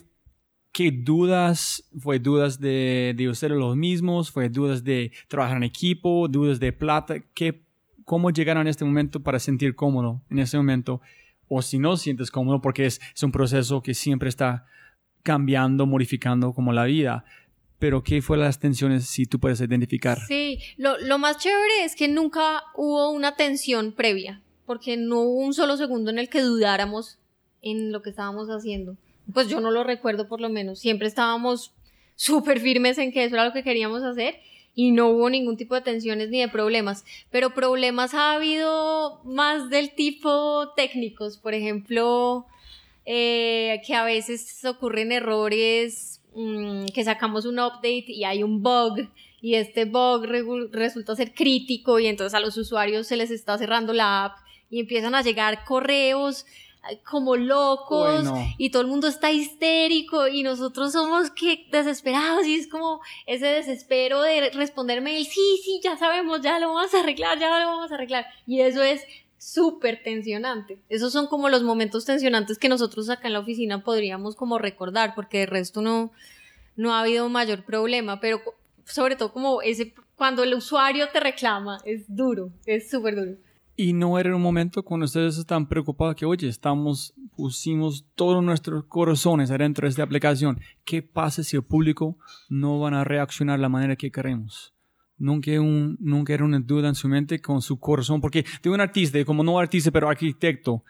qué 0.77 0.91
dudas? 0.93 1.83
¿Fue 1.99 2.19
dudas 2.19 2.61
de, 2.61 3.15
de 3.17 3.31
ustedes 3.31 3.57
los 3.57 3.77
mismos? 3.77 4.31
¿Fue 4.31 4.51
dudas 4.51 4.85
de 4.85 5.11
trabajar 5.27 5.57
en 5.57 5.63
equipo? 5.63 6.29
¿Dudas 6.29 6.61
de 6.61 6.71
plata? 6.71 7.15
¿Qué, 7.33 7.63
¿Cómo 8.05 8.31
llegaron 8.31 8.67
a 8.67 8.71
este 8.71 8.85
momento 8.85 9.23
para 9.23 9.39
sentir 9.39 9.75
cómodo 9.75 10.21
en 10.29 10.39
ese 10.39 10.59
momento? 10.59 11.01
O 11.49 11.63
si 11.63 11.79
no 11.79 11.97
sientes 11.97 12.31
cómodo, 12.31 12.61
porque 12.61 12.85
es, 12.85 13.01
es 13.15 13.23
un 13.23 13.33
proceso 13.33 13.83
que 13.83 13.95
siempre 13.95 14.29
está 14.29 14.67
cambiando, 15.23 15.87
modificando 15.87 16.53
como 16.53 16.73
la 16.73 16.85
vida 16.85 17.25
pero 17.79 18.03
¿qué 18.03 18.23
fue 18.23 18.39
las 18.39 18.59
tensiones 18.59 19.05
si 19.05 19.27
tú 19.27 19.39
puedes 19.39 19.61
identificar? 19.61 20.19
Sí, 20.27 20.61
lo, 20.79 20.97
lo, 20.99 21.19
más 21.19 21.37
chévere 21.37 21.85
es 21.85 21.95
que 21.95 22.09
nunca 22.09 22.63
hubo 22.75 23.11
una 23.11 23.37
tensión 23.37 23.93
previa, 23.93 24.41
porque 24.65 24.97
no 24.97 25.21
hubo 25.21 25.41
un 25.41 25.53
solo 25.53 25.77
segundo 25.77 26.11
en 26.11 26.19
el 26.19 26.31
que 26.31 26.41
dudáramos 26.41 27.19
en 27.61 27.93
lo 27.93 28.01
que 28.01 28.09
estábamos 28.09 28.49
haciendo 28.49 28.97
pues 29.33 29.49
yo 29.49 29.61
no 29.61 29.71
lo 29.71 29.85
recuerdo 29.85 30.29
por 30.29 30.41
lo 30.41 30.49
menos, 30.49 30.79
siempre 30.79 31.09
estábamos 31.09 31.73
súper 32.17 32.61
firmes 32.61 32.99
en 32.99 33.13
que 33.13 33.25
eso 33.25 33.35
era 33.35 33.45
lo 33.45 33.53
que 33.53 33.63
queríamos 33.63 34.03
hacer 34.03 34.41
y 34.75 34.91
no 34.91 35.09
hubo 35.09 35.31
ningún 35.31 35.57
tipo 35.57 35.75
de 35.75 35.81
tensiones 35.81 36.29
ni 36.29 36.41
de 36.41 36.49
problemas, 36.49 37.05
pero 37.31 37.55
problemas 37.55 38.13
ha 38.13 38.35
habido 38.35 39.21
más 39.25 39.71
del 39.71 39.95
tipo 39.95 40.73
técnicos, 40.77 41.39
por 41.39 41.55
ejemplo, 41.55 42.47
eh, 43.07 43.81
que 43.87 43.95
a 43.95 44.05
veces 44.05 44.63
ocurren 44.65 45.13
errores, 45.13 46.21
mm, 46.35 46.87
que 46.95 47.05
sacamos 47.05 47.47
un 47.47 47.59
update 47.59 48.05
y 48.09 48.25
hay 48.25 48.43
un 48.43 48.63
bug 48.63 49.09
y 49.41 49.55
este 49.55 49.85
bug 49.85 50.27
resulta 50.73 51.15
ser 51.15 51.33
crítico 51.33 51.99
y 51.99 52.07
entonces 52.07 52.35
a 52.35 52.41
los 52.41 52.57
usuarios 52.57 53.07
se 53.07 53.17
les 53.17 53.31
está 53.31 53.57
cerrando 53.57 53.93
la 53.93 54.25
app 54.25 54.39
y 54.71 54.81
empiezan 54.81 55.15
a 55.15 55.23
llegar 55.23 55.65
correos 55.65 56.47
como 57.05 57.37
locos 57.37 58.25
y 58.59 58.71
todo 58.71 58.83
el 58.83 58.89
mundo 58.89 59.09
está 59.09 59.31
histérico 59.31 60.29
y 60.29 60.43
nosotros 60.43 60.93
somos 60.93 61.31
que 61.31 61.67
desesperados 61.71 62.47
y 62.47 62.57
es 62.57 62.69
como 62.69 63.01
ese 63.27 63.47
desespero 63.47 64.23
de 64.23 64.51
responderme 64.51 65.17
el 65.17 65.27
sí, 65.27 65.61
sí, 65.65 65.81
ya 65.83 65.97
sabemos, 65.97 66.41
ya 66.43 66.59
lo 66.59 66.73
vamos 66.73 66.95
a 66.95 67.01
arreglar, 67.01 67.39
ya 67.39 67.49
lo 67.61 67.67
vamos 67.67 67.91
a 67.91 67.95
arreglar 67.95 68.27
y 68.47 68.61
eso 68.61 68.83
es 68.83 69.03
súper 69.39 70.03
tensionante. 70.03 70.79
Esos 70.89 71.13
son 71.13 71.27
como 71.27 71.49
los 71.49 71.63
momentos 71.63 72.05
tensionantes 72.05 72.59
que 72.59 72.69
nosotros 72.69 73.11
acá 73.11 73.29
en 73.29 73.35
la 73.35 73.41
oficina 73.41 73.85
podríamos 73.85 74.35
como 74.35 74.59
recordar 74.59 75.15
porque 75.15 75.41
de 75.41 75.47
resto 75.47 75.83
no, 75.83 76.13
no 76.77 76.95
ha 76.95 77.01
habido 77.01 77.29
mayor 77.29 77.65
problema, 77.65 78.21
pero 78.21 78.41
sobre 78.85 79.17
todo 79.17 79.33
como 79.33 79.63
ese 79.63 79.95
cuando 80.17 80.43
el 80.43 80.55
usuario 80.55 81.09
te 81.11 81.21
reclama 81.21 81.79
es 81.85 82.05
duro, 82.09 82.51
es 82.65 82.91
súper 82.91 83.17
duro. 83.17 83.33
Y 83.77 83.93
no 83.93 84.19
era 84.19 84.35
un 84.35 84.41
momento 84.41 84.83
cuando 84.83 85.05
ustedes 85.05 85.37
están 85.37 85.69
preocupados 85.69 86.17
que, 86.17 86.25
oye, 86.25 86.49
estamos 86.49 87.15
pusimos 87.37 88.07
todos 88.15 88.43
nuestros 88.43 88.85
corazones 88.87 89.51
adentro 89.51 89.87
de 89.87 89.91
esta 89.91 90.03
aplicación. 90.03 90.59
¿Qué 90.85 91.03
pasa 91.03 91.45
si 91.45 91.57
el 91.57 91.63
público 91.63 92.19
no 92.49 92.81
van 92.81 92.95
a 92.95 93.05
reaccionar 93.05 93.59
de 93.59 93.63
la 93.63 93.69
manera 93.69 93.95
que 93.95 94.11
queremos? 94.11 94.73
Nunca, 95.19 95.51
un, 95.61 95.97
nunca 96.01 96.35
era 96.35 96.45
una 96.45 96.59
duda 96.59 96.89
en 96.89 96.95
su 96.95 97.09
mente 97.09 97.41
con 97.41 97.63
su 97.63 97.79
corazón, 97.79 98.21
porque 98.21 98.45
de 98.63 98.71
un 98.71 98.81
artista, 98.81 99.23
como 99.25 99.45
no 99.45 99.59
artista, 99.59 99.91
pero 99.91 100.09
arquitecto. 100.09 100.83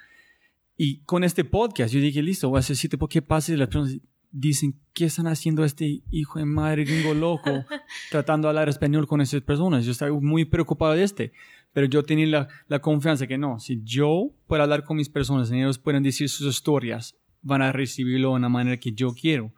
Y 0.77 0.99
con 1.01 1.25
este 1.25 1.45
podcast, 1.45 1.93
yo 1.93 2.01
dije, 2.01 2.23
listo, 2.23 2.49
voy 2.49 2.59
a 2.59 2.61
hacer 2.61 2.77
sitio, 2.77 2.99
¿qué 3.09 3.23
pasa 3.23 3.47
si 3.47 3.57
las 3.57 3.69
personas 3.69 3.99
dicen, 4.31 4.79
¿qué 4.93 5.07
están 5.07 5.27
haciendo 5.27 5.65
este 5.65 6.03
hijo 6.11 6.39
de 6.39 6.45
madre 6.45 6.85
gringo 6.85 7.15
loco 7.15 7.51
tratando 8.11 8.47
de 8.47 8.51
hablar 8.51 8.69
español 8.69 9.07
con 9.07 9.21
esas 9.21 9.41
personas? 9.43 9.85
Yo 9.85 9.93
estaba 9.93 10.13
muy 10.21 10.45
preocupado 10.45 10.93
de 10.93 11.03
este, 11.03 11.33
pero 11.77 11.89
yo 11.89 12.03
tenía 12.03 12.27
la, 12.27 12.49
la 12.69 12.79
confianza 12.79 13.27
que 13.27 13.37
no, 13.37 13.61
si 13.61 13.83
yo 13.85 14.31
puedo 14.47 14.63
hablar 14.63 14.83
con 14.83 14.97
mis 14.97 15.11
personas 15.11 15.51
ellos 15.51 15.79
pueden 15.79 16.03
decir 16.03 16.27
sus 16.31 16.47
historias, 16.47 17.15
van 17.43 17.61
a 17.61 17.71
recibirlo 17.71 18.33
de 18.33 18.41
la 18.41 18.49
manera 18.49 18.81
que 18.81 18.93
yo 18.93 19.13
quiero. 19.13 19.53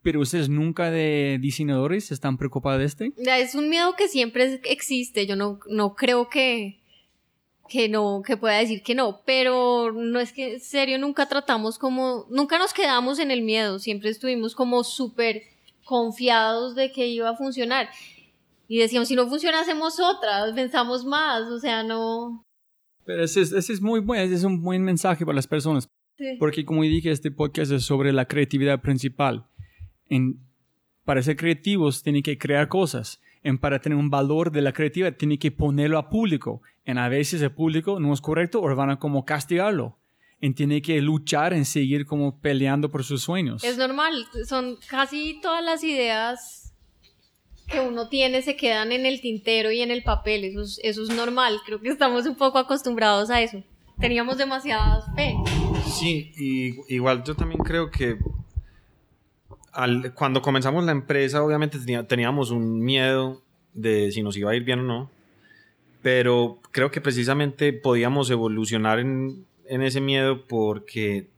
Pero 0.00 0.20
ustedes 0.20 0.48
nunca 0.48 0.92
de 0.92 1.38
diseñadores 1.40 2.12
están 2.12 2.38
preocupados 2.38 2.78
de 2.78 2.84
este? 2.84 3.12
Es 3.16 3.56
un 3.56 3.68
miedo 3.68 3.96
que 3.96 4.06
siempre 4.06 4.60
existe. 4.62 5.26
Yo 5.26 5.34
no, 5.34 5.58
no 5.68 5.96
creo 5.96 6.28
que, 6.28 6.78
que 7.68 7.88
no, 7.88 8.22
que 8.24 8.36
pueda 8.36 8.58
decir 8.58 8.84
que 8.84 8.94
no, 8.94 9.22
pero 9.26 9.90
no 9.90 10.20
es 10.20 10.32
que 10.32 10.52
en 10.52 10.60
serio 10.60 11.00
nunca 11.00 11.26
tratamos 11.26 11.80
como, 11.80 12.28
nunca 12.30 12.58
nos 12.58 12.72
quedamos 12.72 13.18
en 13.18 13.32
el 13.32 13.42
miedo, 13.42 13.80
siempre 13.80 14.10
estuvimos 14.10 14.54
como 14.54 14.84
súper 14.84 15.42
confiados 15.84 16.76
de 16.76 16.92
que 16.92 17.08
iba 17.08 17.28
a 17.28 17.36
funcionar. 17.36 17.88
Y 18.66 18.78
decíamos, 18.78 19.08
si 19.08 19.16
no 19.16 19.28
funciona, 19.28 19.60
hacemos 19.60 20.00
otra, 20.00 20.52
pensamos 20.54 21.04
más, 21.04 21.42
o 21.50 21.58
sea, 21.58 21.82
no. 21.82 22.44
Pero 23.04 23.24
ese 23.24 23.42
es, 23.42 23.52
ese 23.52 23.72
es 23.74 23.80
muy 23.80 24.00
bueno, 24.00 24.22
ese 24.24 24.34
es 24.34 24.44
un 24.44 24.62
buen 24.62 24.82
mensaje 24.82 25.24
para 25.26 25.36
las 25.36 25.46
personas. 25.46 25.88
Sí. 26.16 26.36
Porque 26.38 26.64
como 26.64 26.82
dije, 26.82 27.10
este 27.10 27.30
podcast 27.30 27.72
es 27.72 27.84
sobre 27.84 28.12
la 28.12 28.26
creatividad 28.26 28.80
principal. 28.80 29.46
En, 30.08 30.40
para 31.04 31.22
ser 31.22 31.36
creativos, 31.36 32.02
tienen 32.02 32.22
que 32.22 32.38
crear 32.38 32.68
cosas. 32.68 33.20
En, 33.42 33.58
para 33.58 33.80
tener 33.80 33.98
un 33.98 34.08
valor 34.08 34.50
de 34.50 34.62
la 34.62 34.72
creatividad, 34.72 35.16
tienen 35.16 35.38
que 35.38 35.50
ponerlo 35.50 35.98
a 35.98 36.08
público. 36.08 36.62
En 36.84 36.96
a 36.96 37.08
veces 37.08 37.42
el 37.42 37.52
público 37.52 38.00
no 38.00 38.12
es 38.14 38.20
correcto 38.20 38.62
o 38.62 38.74
van 38.74 38.90
a 38.90 38.98
como 38.98 39.24
castigarlo. 39.26 39.98
En 40.40 40.54
tiene 40.54 40.80
que 40.80 41.00
luchar 41.02 41.52
en 41.52 41.64
seguir 41.64 42.06
como 42.06 42.40
peleando 42.40 42.90
por 42.90 43.04
sus 43.04 43.22
sueños. 43.22 43.64
Es 43.64 43.76
normal, 43.76 44.26
son 44.46 44.78
casi 44.88 45.40
todas 45.40 45.64
las 45.64 45.82
ideas 45.84 46.63
que 47.66 47.80
uno 47.80 48.08
tiene 48.08 48.42
se 48.42 48.56
quedan 48.56 48.92
en 48.92 49.06
el 49.06 49.20
tintero 49.20 49.72
y 49.72 49.80
en 49.80 49.90
el 49.90 50.02
papel, 50.02 50.44
eso 50.44 50.62
es, 50.62 50.80
eso 50.82 51.02
es 51.02 51.10
normal, 51.10 51.60
creo 51.64 51.80
que 51.80 51.88
estamos 51.88 52.26
un 52.26 52.36
poco 52.36 52.58
acostumbrados 52.58 53.30
a 53.30 53.40
eso. 53.40 53.62
Teníamos 54.00 54.38
demasiadas 54.38 55.04
fe. 55.14 55.36
Sí, 55.86 56.32
y 56.36 56.94
igual 56.94 57.22
yo 57.24 57.36
también 57.36 57.60
creo 57.60 57.90
que 57.90 58.18
al, 59.72 60.12
cuando 60.14 60.42
comenzamos 60.42 60.84
la 60.84 60.92
empresa, 60.92 61.42
obviamente 61.42 61.78
tenía, 61.78 62.06
teníamos 62.06 62.50
un 62.50 62.80
miedo 62.80 63.42
de 63.72 64.10
si 64.12 64.22
nos 64.22 64.36
iba 64.36 64.50
a 64.50 64.54
ir 64.54 64.64
bien 64.64 64.80
o 64.80 64.82
no, 64.82 65.10
pero 66.02 66.58
creo 66.70 66.90
que 66.90 67.00
precisamente 67.00 67.72
podíamos 67.72 68.30
evolucionar 68.30 68.98
en, 68.98 69.46
en 69.66 69.82
ese 69.82 70.00
miedo 70.00 70.46
porque 70.46 71.28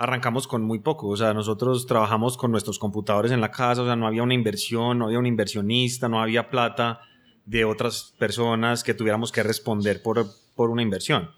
arrancamos 0.00 0.48
con 0.48 0.62
muy 0.62 0.78
poco, 0.78 1.08
o 1.08 1.16
sea, 1.16 1.34
nosotros 1.34 1.86
trabajamos 1.86 2.36
con 2.38 2.50
nuestros 2.50 2.78
computadores 2.78 3.32
en 3.32 3.40
la 3.42 3.50
casa, 3.50 3.82
o 3.82 3.84
sea, 3.84 3.96
no 3.96 4.06
había 4.06 4.22
una 4.22 4.32
inversión, 4.34 4.98
no 4.98 5.06
había 5.06 5.18
un 5.18 5.26
inversionista, 5.26 6.08
no 6.08 6.22
había 6.22 6.48
plata 6.48 7.00
de 7.44 7.64
otras 7.66 8.14
personas 8.18 8.82
que 8.82 8.94
tuviéramos 8.94 9.30
que 9.30 9.42
responder 9.42 10.02
por, 10.02 10.24
por 10.56 10.70
una 10.70 10.82
inversión. 10.82 11.30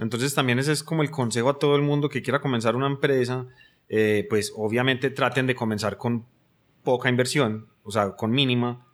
Entonces 0.00 0.34
también 0.34 0.58
ese 0.58 0.72
es 0.72 0.82
como 0.82 1.02
el 1.02 1.10
consejo 1.10 1.48
a 1.50 1.58
todo 1.58 1.76
el 1.76 1.82
mundo 1.82 2.08
que 2.08 2.22
quiera 2.22 2.40
comenzar 2.40 2.74
una 2.74 2.88
empresa, 2.88 3.46
eh, 3.88 4.26
pues 4.28 4.52
obviamente 4.56 5.10
traten 5.10 5.46
de 5.46 5.54
comenzar 5.54 5.96
con 5.96 6.26
poca 6.82 7.08
inversión, 7.08 7.68
o 7.84 7.90
sea, 7.92 8.16
con 8.16 8.32
mínima, 8.32 8.84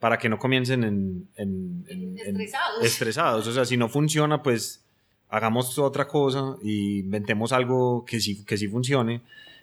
para 0.00 0.18
que 0.18 0.28
no 0.28 0.38
comiencen 0.38 0.84
en, 0.84 1.28
en- 1.36 1.84
en- 1.88 2.18
en- 2.18 2.18
Estresados. 2.18 2.84
estresados. 2.84 3.46
O 3.46 3.52
sea, 3.52 3.64
si 3.64 3.76
no 3.78 3.88
funciona, 3.88 4.42
pues 4.42 4.84
hagamos 5.30 5.78
otra 5.78 6.06
cosa 6.06 6.56
y 6.62 7.00
inventemos 7.00 7.52
algo 7.52 8.04
que 8.04 8.20
sí, 8.20 8.44
que 8.44 8.58
sí 8.58 8.68
funcione. 8.68 9.22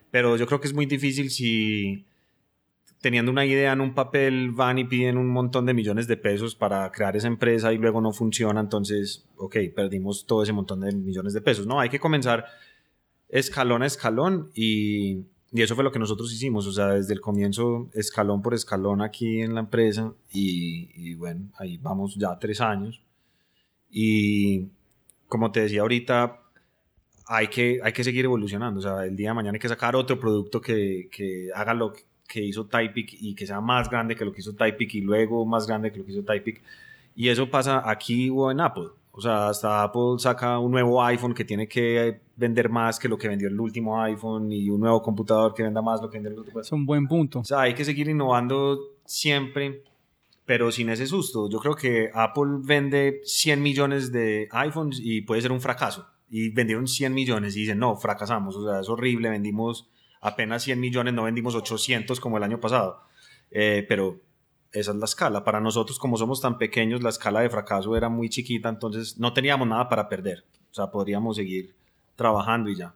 Pero 0.09 0.37
yo 0.37 0.47
creo 0.47 0.59
que 0.61 0.67
es 0.67 0.73
muy 0.73 0.85
difícil 0.85 1.29
si 1.29 2.05
teniendo 3.01 3.31
una 3.31 3.45
idea 3.45 3.73
en 3.73 3.81
un 3.81 3.93
papel 3.93 4.51
van 4.51 4.79
y 4.79 4.85
piden 4.85 5.17
un 5.17 5.27
montón 5.27 5.65
de 5.65 5.73
millones 5.73 6.07
de 6.07 6.17
pesos 6.17 6.55
para 6.55 6.91
crear 6.91 7.15
esa 7.15 7.27
empresa 7.27 7.71
y 7.71 7.77
luego 7.77 8.01
no 8.01 8.11
funciona, 8.11 8.59
entonces, 8.59 9.25
ok, 9.35 9.57
perdimos 9.75 10.25
todo 10.25 10.41
ese 10.41 10.53
montón 10.53 10.81
de 10.81 10.95
millones 10.95 11.33
de 11.33 11.41
pesos. 11.41 11.67
No, 11.67 11.79
hay 11.79 11.89
que 11.89 11.99
comenzar 11.99 12.45
escalón 13.29 13.83
a 13.83 13.85
escalón 13.85 14.49
y, 14.55 15.25
y 15.51 15.61
eso 15.61 15.75
fue 15.75 15.83
lo 15.83 15.91
que 15.91 15.99
nosotros 15.99 16.33
hicimos, 16.33 16.65
o 16.65 16.71
sea, 16.71 16.87
desde 16.87 17.13
el 17.13 17.21
comienzo, 17.21 17.89
escalón 17.93 18.41
por 18.41 18.53
escalón 18.53 19.01
aquí 19.01 19.41
en 19.41 19.53
la 19.53 19.59
empresa 19.59 20.13
y, 20.31 20.89
y 20.95 21.13
bueno, 21.13 21.51
ahí 21.57 21.77
vamos 21.77 22.15
ya 22.15 22.39
tres 22.39 22.61
años. 22.61 23.01
Y 23.89 24.67
como 25.27 25.51
te 25.51 25.61
decía 25.61 25.81
ahorita, 25.81 26.39
hay 27.27 27.47
que, 27.47 27.79
hay 27.83 27.93
que 27.93 28.03
seguir 28.03 28.25
evolucionando, 28.25 28.79
o 28.79 28.83
sea, 28.83 29.05
el 29.05 29.15
día 29.15 29.29
de 29.29 29.35
mañana 29.35 29.55
hay 29.55 29.59
que 29.59 29.69
sacar 29.69 29.95
otro 29.95 30.19
producto 30.19 30.61
que, 30.61 31.09
que 31.11 31.49
haga 31.53 31.73
lo 31.73 31.93
que 32.27 32.43
hizo 32.43 32.65
Typic 32.65 33.17
y 33.19 33.33
que 33.35 33.47
sea 33.47 33.61
más 33.61 33.89
grande 33.89 34.15
que 34.15 34.25
lo 34.25 34.31
que 34.31 34.41
hizo 34.41 34.53
Typic 34.53 34.93
y 34.95 35.01
luego 35.01 35.45
más 35.45 35.65
grande 35.65 35.91
que 35.91 35.99
lo 35.99 36.05
que 36.05 36.11
hizo 36.11 36.23
Typic. 36.23 36.61
Y 37.15 37.29
eso 37.29 37.49
pasa 37.49 37.89
aquí 37.89 38.29
o 38.29 38.51
en 38.51 38.59
Apple. 38.59 38.89
O 39.11 39.21
sea, 39.21 39.49
hasta 39.49 39.81
Apple 39.81 40.19
saca 40.19 40.59
un 40.59 40.71
nuevo 40.71 41.03
iPhone 41.03 41.33
que 41.33 41.43
tiene 41.43 41.67
que 41.67 42.19
vender 42.35 42.69
más 42.69 42.99
que 42.99 43.07
lo 43.07 43.17
que 43.17 43.27
vendió 43.27 43.47
el 43.47 43.59
último 43.59 43.99
iPhone 44.03 44.51
y 44.51 44.69
un 44.69 44.79
nuevo 44.79 45.01
computador 45.01 45.55
que 45.55 45.63
venda 45.63 45.81
más 45.81 45.99
lo 45.99 46.09
que 46.09 46.17
vendió 46.17 46.33
el 46.33 46.39
último. 46.39 46.59
Es 46.61 46.71
un 46.71 46.85
buen 46.85 47.07
punto. 47.07 47.39
O 47.39 47.43
sea, 47.43 47.61
hay 47.61 47.73
que 47.73 47.83
seguir 47.83 48.07
innovando 48.07 48.79
siempre, 49.05 49.81
pero 50.47 50.71
sin 50.71 50.89
ese 50.89 51.05
susto. 51.05 51.49
Yo 51.49 51.59
creo 51.59 51.75
que 51.75 52.09
Apple 52.13 52.61
vende 52.63 53.19
100 53.25 53.61
millones 53.61 54.13
de 54.13 54.47
iPhones 54.51 54.97
y 55.03 55.21
puede 55.21 55.41
ser 55.41 55.51
un 55.51 55.59
fracaso. 55.59 56.07
Y 56.29 56.51
vendieron 56.51 56.87
100 56.87 57.13
millones 57.13 57.57
y 57.57 57.59
dicen, 57.59 57.79
no, 57.79 57.97
fracasamos. 57.97 58.55
O 58.55 58.65
sea, 58.65 58.79
es 58.79 58.87
horrible, 58.87 59.29
vendimos 59.29 59.89
apenas 60.21 60.63
100 60.63 60.79
millones, 60.79 61.13
no 61.13 61.23
vendimos 61.23 61.53
800 61.53 62.21
como 62.21 62.37
el 62.37 62.43
año 62.43 62.61
pasado. 62.61 63.01
Eh, 63.51 63.85
pero 63.89 64.21
esa 64.71 64.91
es 64.91 64.97
la 64.97 65.03
escala. 65.03 65.43
Para 65.43 65.59
nosotros, 65.59 65.99
como 65.99 66.15
somos 66.15 66.39
tan 66.39 66.57
pequeños, 66.57 67.03
la 67.03 67.09
escala 67.09 67.41
de 67.41 67.49
fracaso 67.49 67.97
era 67.97 68.07
muy 68.07 68.29
chiquita, 68.29 68.69
entonces 68.69 69.17
no 69.19 69.33
teníamos 69.33 69.67
nada 69.67 69.89
para 69.89 70.07
perder. 70.07 70.45
O 70.71 70.73
sea, 70.73 70.89
podríamos 70.89 71.35
seguir 71.35 71.75
trabajando 72.15 72.69
y 72.69 72.77
ya. 72.77 72.95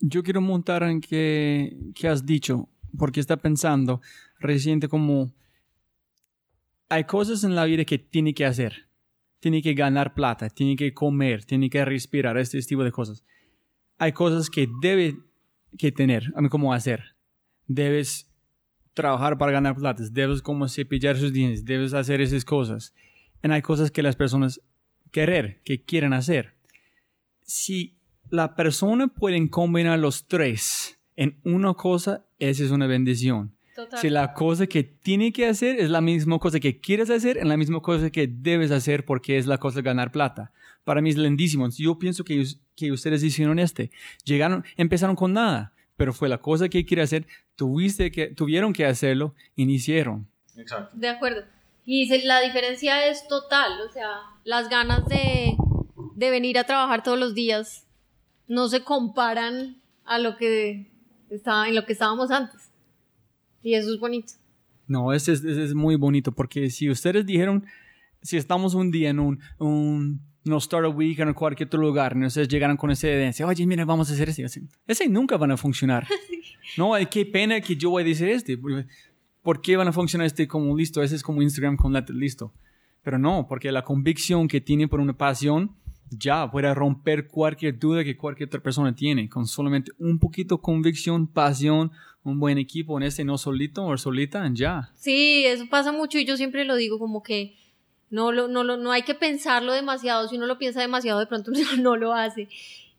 Yo 0.00 0.22
quiero 0.22 0.42
montar 0.42 0.82
en 0.82 1.00
qué, 1.00 1.78
qué 1.94 2.08
has 2.08 2.26
dicho, 2.26 2.68
porque 2.98 3.20
está 3.20 3.38
pensando 3.38 4.02
reciente 4.38 4.86
como 4.86 5.32
hay 6.92 7.04
cosas 7.04 7.42
en 7.42 7.54
la 7.54 7.64
vida 7.64 7.86
que 7.86 7.98
tiene 7.98 8.34
que 8.34 8.44
hacer. 8.44 8.86
Tiene 9.40 9.62
que 9.62 9.72
ganar 9.72 10.12
plata, 10.12 10.50
tiene 10.50 10.76
que 10.76 10.92
comer, 10.92 11.42
tiene 11.42 11.70
que 11.70 11.82
respirar, 11.86 12.36
este 12.36 12.60
tipo 12.60 12.84
de 12.84 12.92
cosas. 12.92 13.24
Hay 13.96 14.12
cosas 14.12 14.50
que 14.50 14.68
debe 14.82 15.16
que 15.78 15.90
tener, 15.90 16.30
cómo 16.50 16.74
hacer. 16.74 17.16
Debes 17.66 18.30
trabajar 18.92 19.38
para 19.38 19.52
ganar 19.52 19.74
plata, 19.74 20.02
debes 20.12 20.42
como 20.42 20.68
cepillar 20.68 21.16
sus 21.16 21.32
dientes, 21.32 21.64
debes 21.64 21.94
hacer 21.94 22.20
esas 22.20 22.44
cosas. 22.44 22.92
Y 23.42 23.50
hay 23.50 23.62
cosas 23.62 23.90
que 23.90 24.02
las 24.02 24.14
personas 24.14 24.60
querer, 25.10 25.62
que 25.64 25.82
quieren 25.82 26.12
hacer. 26.12 26.56
Si 27.42 27.96
la 28.28 28.54
persona 28.54 29.08
puede 29.08 29.48
combinar 29.48 29.98
los 29.98 30.28
tres 30.28 31.00
en 31.16 31.40
una 31.42 31.72
cosa, 31.72 32.26
esa 32.38 32.62
es 32.62 32.70
una 32.70 32.86
bendición. 32.86 33.56
Total. 33.84 33.98
Si 34.00 34.10
la 34.10 34.32
cosa 34.34 34.66
que 34.66 34.82
tiene 34.82 35.32
que 35.32 35.46
hacer 35.46 35.80
es 35.80 35.90
la 35.90 36.00
misma 36.00 36.38
cosa 36.38 36.60
que 36.60 36.80
quieres 36.80 37.10
hacer, 37.10 37.38
es 37.38 37.46
la 37.46 37.56
misma 37.56 37.80
cosa 37.80 38.10
que 38.10 38.26
debes 38.26 38.70
hacer 38.70 39.04
porque 39.04 39.38
es 39.38 39.46
la 39.46 39.58
cosa 39.58 39.76
de 39.76 39.82
ganar 39.82 40.12
plata. 40.12 40.52
Para 40.84 41.00
mí 41.00 41.10
es 41.10 41.16
lindísimo. 41.16 41.68
Yo 41.70 41.98
pienso 41.98 42.24
que, 42.24 42.44
que 42.76 42.92
ustedes 42.92 43.22
hicieron 43.22 43.58
este. 43.58 43.90
Llegaron, 44.24 44.64
empezaron 44.76 45.16
con 45.16 45.32
nada, 45.32 45.72
pero 45.96 46.12
fue 46.12 46.28
la 46.28 46.38
cosa 46.38 46.68
que 46.68 46.84
quiere 46.84 47.02
hacer, 47.02 47.26
tuviste 47.56 48.10
que, 48.10 48.28
tuvieron 48.28 48.72
que 48.72 48.86
hacerlo 48.86 49.34
hicieron. 49.56 50.26
Exacto. 50.56 50.96
De 50.96 51.08
acuerdo. 51.08 51.42
Y 51.84 52.08
la 52.24 52.40
diferencia 52.40 53.06
es 53.06 53.26
total, 53.26 53.72
o 53.88 53.92
sea, 53.92 54.20
las 54.44 54.68
ganas 54.68 55.06
de, 55.06 55.56
de 56.14 56.30
venir 56.30 56.58
a 56.58 56.64
trabajar 56.64 57.02
todos 57.02 57.18
los 57.18 57.34
días 57.34 57.86
no 58.46 58.68
se 58.68 58.84
comparan 58.84 59.80
a 60.04 60.18
lo 60.18 60.36
que 60.36 60.90
estaba, 61.30 61.68
en 61.68 61.74
lo 61.74 61.84
que 61.86 61.94
estábamos 61.94 62.30
antes. 62.30 62.61
Y 63.62 63.74
eso 63.74 63.92
es 63.94 64.00
bonito. 64.00 64.32
No, 64.88 65.12
ese 65.12 65.32
es, 65.32 65.44
ese 65.44 65.64
es 65.64 65.74
muy 65.74 65.96
bonito 65.96 66.32
porque 66.32 66.68
si 66.70 66.90
ustedes 66.90 67.24
dijeron, 67.24 67.64
si 68.20 68.36
estamos 68.36 68.74
un 68.74 68.90
día 68.90 69.10
en 69.10 69.20
un, 69.20 69.40
un 69.58 70.20
no 70.44 70.56
Startup 70.58 70.94
Week 70.96 71.18
en 71.20 71.32
cualquier 71.34 71.68
otro 71.68 71.80
lugar, 71.80 72.16
y 72.20 72.24
ustedes 72.26 72.48
llegaron 72.48 72.76
con 72.76 72.90
esa 72.90 73.06
idea, 73.08 73.32
oye, 73.46 73.66
mira, 73.66 73.84
vamos 73.84 74.10
a 74.10 74.14
hacer 74.14 74.28
ese. 74.28 74.42
Ese- 74.44 74.62
Ese 74.86 75.08
nunca 75.08 75.36
van 75.36 75.52
a 75.52 75.56
funcionar. 75.56 76.06
no, 76.76 76.92
qué 77.10 77.24
pena 77.24 77.60
que 77.60 77.76
yo 77.76 77.90
voy 77.90 78.02
a 78.02 78.06
decir 78.06 78.28
este. 78.28 78.58
¿Por 79.42 79.60
qué 79.60 79.76
van 79.76 79.88
a 79.88 79.92
funcionar 79.92 80.26
este 80.26 80.46
como 80.48 80.76
listo? 80.76 81.02
Ese 81.02 81.16
es 81.16 81.22
como 81.22 81.42
Instagram 81.42 81.76
con 81.76 81.92
letra 81.92 82.14
listo. 82.14 82.52
Pero 83.02 83.18
no, 83.18 83.46
porque 83.48 83.72
la 83.72 83.82
convicción 83.84 84.46
que 84.48 84.60
tiene 84.60 84.86
por 84.88 85.00
una 85.00 85.16
pasión 85.16 85.76
ya 86.18 86.50
puede 86.50 86.72
romper 86.74 87.28
cualquier 87.28 87.78
duda 87.78 88.04
que 88.04 88.16
cualquier 88.16 88.48
otra 88.48 88.60
persona 88.60 88.94
tiene, 88.94 89.28
con 89.28 89.46
solamente 89.46 89.92
un 89.98 90.18
poquito 90.18 90.58
convicción, 90.60 91.26
pasión, 91.26 91.92
un 92.24 92.38
buen 92.38 92.58
equipo 92.58 92.96
en 92.96 93.04
este 93.04 93.24
no 93.24 93.38
solito 93.38 93.84
o 93.84 93.96
solita, 93.96 94.48
ya. 94.52 94.90
Sí, 94.94 95.44
eso 95.46 95.66
pasa 95.68 95.92
mucho 95.92 96.18
y 96.18 96.24
yo 96.24 96.36
siempre 96.36 96.64
lo 96.64 96.76
digo 96.76 96.98
como 96.98 97.22
que 97.22 97.56
no, 98.10 98.30
lo, 98.30 98.46
no, 98.46 98.62
lo, 98.62 98.76
no 98.76 98.92
hay 98.92 99.02
que 99.02 99.14
pensarlo 99.14 99.72
demasiado, 99.72 100.28
si 100.28 100.36
uno 100.36 100.46
lo 100.46 100.58
piensa 100.58 100.80
demasiado 100.80 101.18
de 101.18 101.26
pronto 101.26 101.50
no, 101.80 101.96
lo 101.96 102.12
hace. 102.12 102.48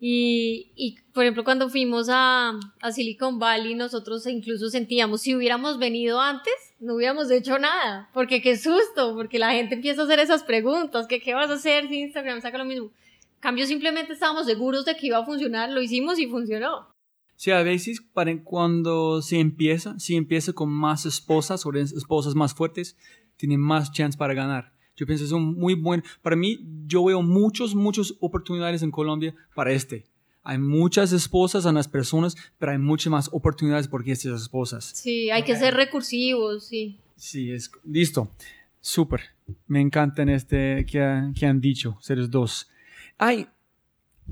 Y, 0.06 0.74
y, 0.76 0.98
por 1.14 1.24
ejemplo, 1.24 1.46
cuando 1.46 1.70
fuimos 1.70 2.10
a, 2.10 2.60
a, 2.82 2.92
Silicon 2.92 3.40
Valley, 3.40 3.74
nosotros 3.74 4.28
incluso 4.28 4.70
sentíamos, 4.70 5.22
si 5.22 5.34
hubiéramos 5.34 5.80
venido 5.80 6.20
antes, 6.20 6.54
no 6.82 6.96
hubiéramos 6.96 7.32
hecho 7.32 7.58
nada, 7.58 8.10
porque 8.14 8.42
qué 8.42 8.58
susto, 8.58 9.16
porque 9.16 9.40
la 9.40 9.52
gente 9.52 9.76
empieza 9.76 10.02
a 10.02 10.04
hacer 10.04 10.20
esas 10.20 10.44
preguntas, 10.44 11.08
que 11.08 11.22
qué 11.22 11.34
vas 11.34 11.50
a 11.50 11.54
hacer 11.54 11.88
si 11.88 12.02
Instagram 12.02 12.42
saca 12.42 12.58
lo 12.58 12.66
mismo. 12.66 12.92
cambio, 13.40 13.66
simplemente 13.66 14.12
estábamos 14.12 14.46
seguros 14.46 14.84
de 14.84 14.98
que 14.98 15.08
iba 15.08 15.20
a 15.20 15.26
funcionar, 15.26 15.70
lo 15.70 15.82
hicimos 15.82 16.20
y 16.20 16.28
funcionó. 16.28 16.90
Sí, 17.38 17.52
a 17.52 17.64
veces 17.64 18.02
para 18.02 18.44
cuando 18.44 19.22
se 19.22 19.40
empieza, 19.40 19.98
si 20.00 20.18
empieza 20.18 20.52
con 20.52 20.70
más 20.70 21.06
esposas 21.06 21.66
o 21.66 21.72
esposas 21.74 22.36
más 22.36 22.54
fuertes, 22.54 22.98
tiene 23.38 23.58
más 23.58 23.94
chance 23.94 24.18
para 24.18 24.34
ganar. 24.34 24.73
Yo 24.96 25.06
pienso 25.06 25.24
que 25.24 25.28
es 25.28 25.32
un 25.32 25.56
muy 25.56 25.76
buen, 25.76 26.04
para 26.22 26.36
mí 26.36 26.60
yo 26.86 27.04
veo 27.06 27.22
muchos, 27.22 27.76
muchas 27.76 28.14
oportunidades 28.20 28.84
en 28.84 28.92
Colombia 28.92 29.34
para 29.56 29.72
este. 29.72 30.06
Hay 30.44 30.58
muchas 30.58 31.14
esposas 31.14 31.66
en 31.66 31.76
las 31.76 31.88
personas, 31.88 32.36
pero 32.60 32.74
hay 32.74 32.78
muchas 32.78 33.12
más 33.12 33.30
oportunidades 33.32 33.88
porque 33.88 34.12
estas 34.12 34.42
esposas. 34.42 34.86
Sí, 34.86 35.30
hay 35.30 35.44
que 35.44 35.56
ser 35.56 35.74
recursivos, 35.74 36.66
sí. 36.66 37.00
Sí, 37.16 37.52
es 37.52 37.72
listo. 37.86 38.30
Súper. 38.82 39.22
Me 39.68 39.80
encantan 39.80 40.28
este 40.28 40.86
que, 40.86 41.32
que 41.34 41.46
han 41.46 41.62
dicho, 41.62 41.98
seres 42.02 42.30
dos. 42.30 42.70
Ay, 43.18 43.48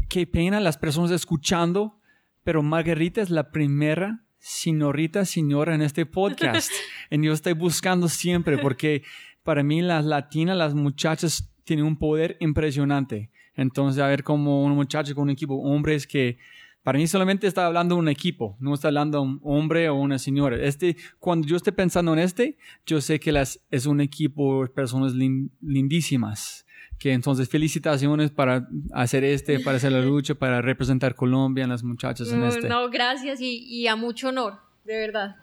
qué 0.10 0.28
pena 0.28 0.60
las 0.60 0.78
personas 0.78 1.12
escuchando 1.12 2.02
pero 2.44 2.64
Margarita 2.64 3.22
es 3.22 3.30
la 3.30 3.52
primera 3.52 4.24
señorita, 4.40 5.26
señora 5.26 5.76
en 5.76 5.82
este 5.82 6.06
podcast. 6.06 6.72
y 7.12 7.24
yo 7.24 7.34
estoy 7.34 7.54
buscando 7.54 8.08
siempre 8.08 8.58
porque 8.58 9.04
para 9.44 9.64
mí 9.64 9.82
las 9.82 10.06
latinas, 10.06 10.58
las 10.58 10.74
muchachas 10.74 11.52
tienen 11.64 11.86
un 11.86 11.98
poder 11.98 12.38
impresionante. 12.40 13.32
Entonces, 13.56 14.02
a 14.02 14.08
ver 14.08 14.24
como 14.24 14.64
un 14.64 14.74
muchacho 14.74 15.14
con 15.14 15.24
un 15.24 15.30
equipo, 15.32 15.56
hombres 15.56 16.08
que 16.08 16.38
para 16.84 16.98
mí 16.98 17.06
solamente 17.06 17.46
está 17.46 17.68
hablando 17.68 17.96
un 17.96 18.10
equipo, 18.10 18.58
no 18.60 18.74
está 18.74 18.88
hablando 18.88 19.22
un 19.22 19.40
hombre 19.44 19.90
o 19.90 19.96
una 19.96 20.18
señora. 20.18 20.58
Este, 20.58 20.98
cuando 21.20 21.48
yo 21.48 21.56
esté 21.56 21.72
pensando 21.72 22.14
en 22.14 22.20
este, 22.20 22.58
yo 22.86 23.02
sé 23.02 23.20
que 23.20 23.32
las, 23.32 23.64
es 23.70 23.86
un 23.86 24.02
equipo 24.02 24.64
de 24.64 24.70
personas 24.70 25.14
lindísimas 25.14 26.66
que 26.98 27.14
entonces 27.14 27.50
felicitaciones 27.50 28.30
para 28.30 28.68
hacer 28.94 29.24
este, 29.24 29.60
para 29.60 29.78
hacer 29.78 29.92
la 29.92 30.02
lucha, 30.06 30.36
para 30.36 30.62
representar 30.62 31.16
Colombia 31.16 31.66
las 31.66 31.84
muchachas 31.84 32.32
en 32.32 32.44
este. 32.44 32.68
No, 32.68 32.90
gracias 32.90 33.42
y, 33.42 33.58
y 33.66 33.88
a 33.88 33.96
mucho 33.96 34.30
honor, 34.30 34.60
de 34.84 34.98
verdad. 34.98 35.36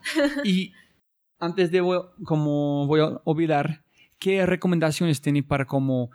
Y 0.45 0.73
antes 1.39 1.71
de, 1.71 1.83
como 2.25 2.87
voy 2.87 3.01
a 3.01 3.21
olvidar, 3.25 3.85
¿qué 4.19 4.45
recomendaciones 4.47 5.21
tiene 5.21 5.43
para 5.43 5.64
como 5.66 6.11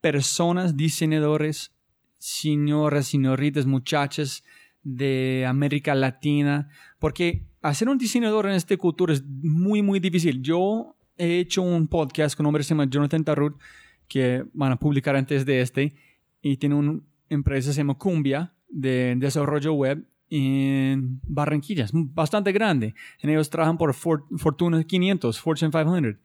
personas, 0.00 0.76
diseñadores, 0.76 1.72
señoras, 2.18 3.08
señoritas, 3.08 3.66
muchachas 3.66 4.44
de 4.82 5.44
América 5.46 5.94
Latina? 5.94 6.68
Porque 6.98 7.44
hacer 7.62 7.88
un 7.88 7.98
diseñador 7.98 8.46
en 8.46 8.52
esta 8.52 8.76
cultura 8.76 9.12
es 9.12 9.24
muy, 9.24 9.82
muy 9.82 10.00
difícil. 10.00 10.42
Yo 10.42 10.96
he 11.18 11.38
hecho 11.38 11.62
un 11.62 11.88
podcast 11.88 12.36
con 12.36 12.46
un 12.46 12.48
hombre 12.48 12.60
que 12.60 12.64
se 12.64 12.70
llama 12.70 12.88
Jonathan 12.88 13.24
Tarut, 13.24 13.60
que 14.08 14.44
van 14.52 14.72
a 14.72 14.78
publicar 14.78 15.16
antes 15.16 15.44
de 15.44 15.60
este 15.60 15.94
y 16.40 16.56
tiene 16.58 16.76
una 16.76 17.00
empresa 17.28 17.70
que 17.70 17.74
se 17.74 17.80
llama 17.80 17.98
Cumbia 17.98 18.54
de 18.68 19.14
desarrollo 19.16 19.72
web 19.72 20.06
en 20.28 21.20
Barranquilla, 21.26 21.86
bastante 21.92 22.52
grande. 22.52 22.94
En 23.20 23.30
ellos 23.30 23.48
trabajan 23.50 23.78
por 23.78 23.94
Fortuna 23.94 24.82
500, 24.82 25.40
Fortune 25.40 25.70
500. 25.70 26.16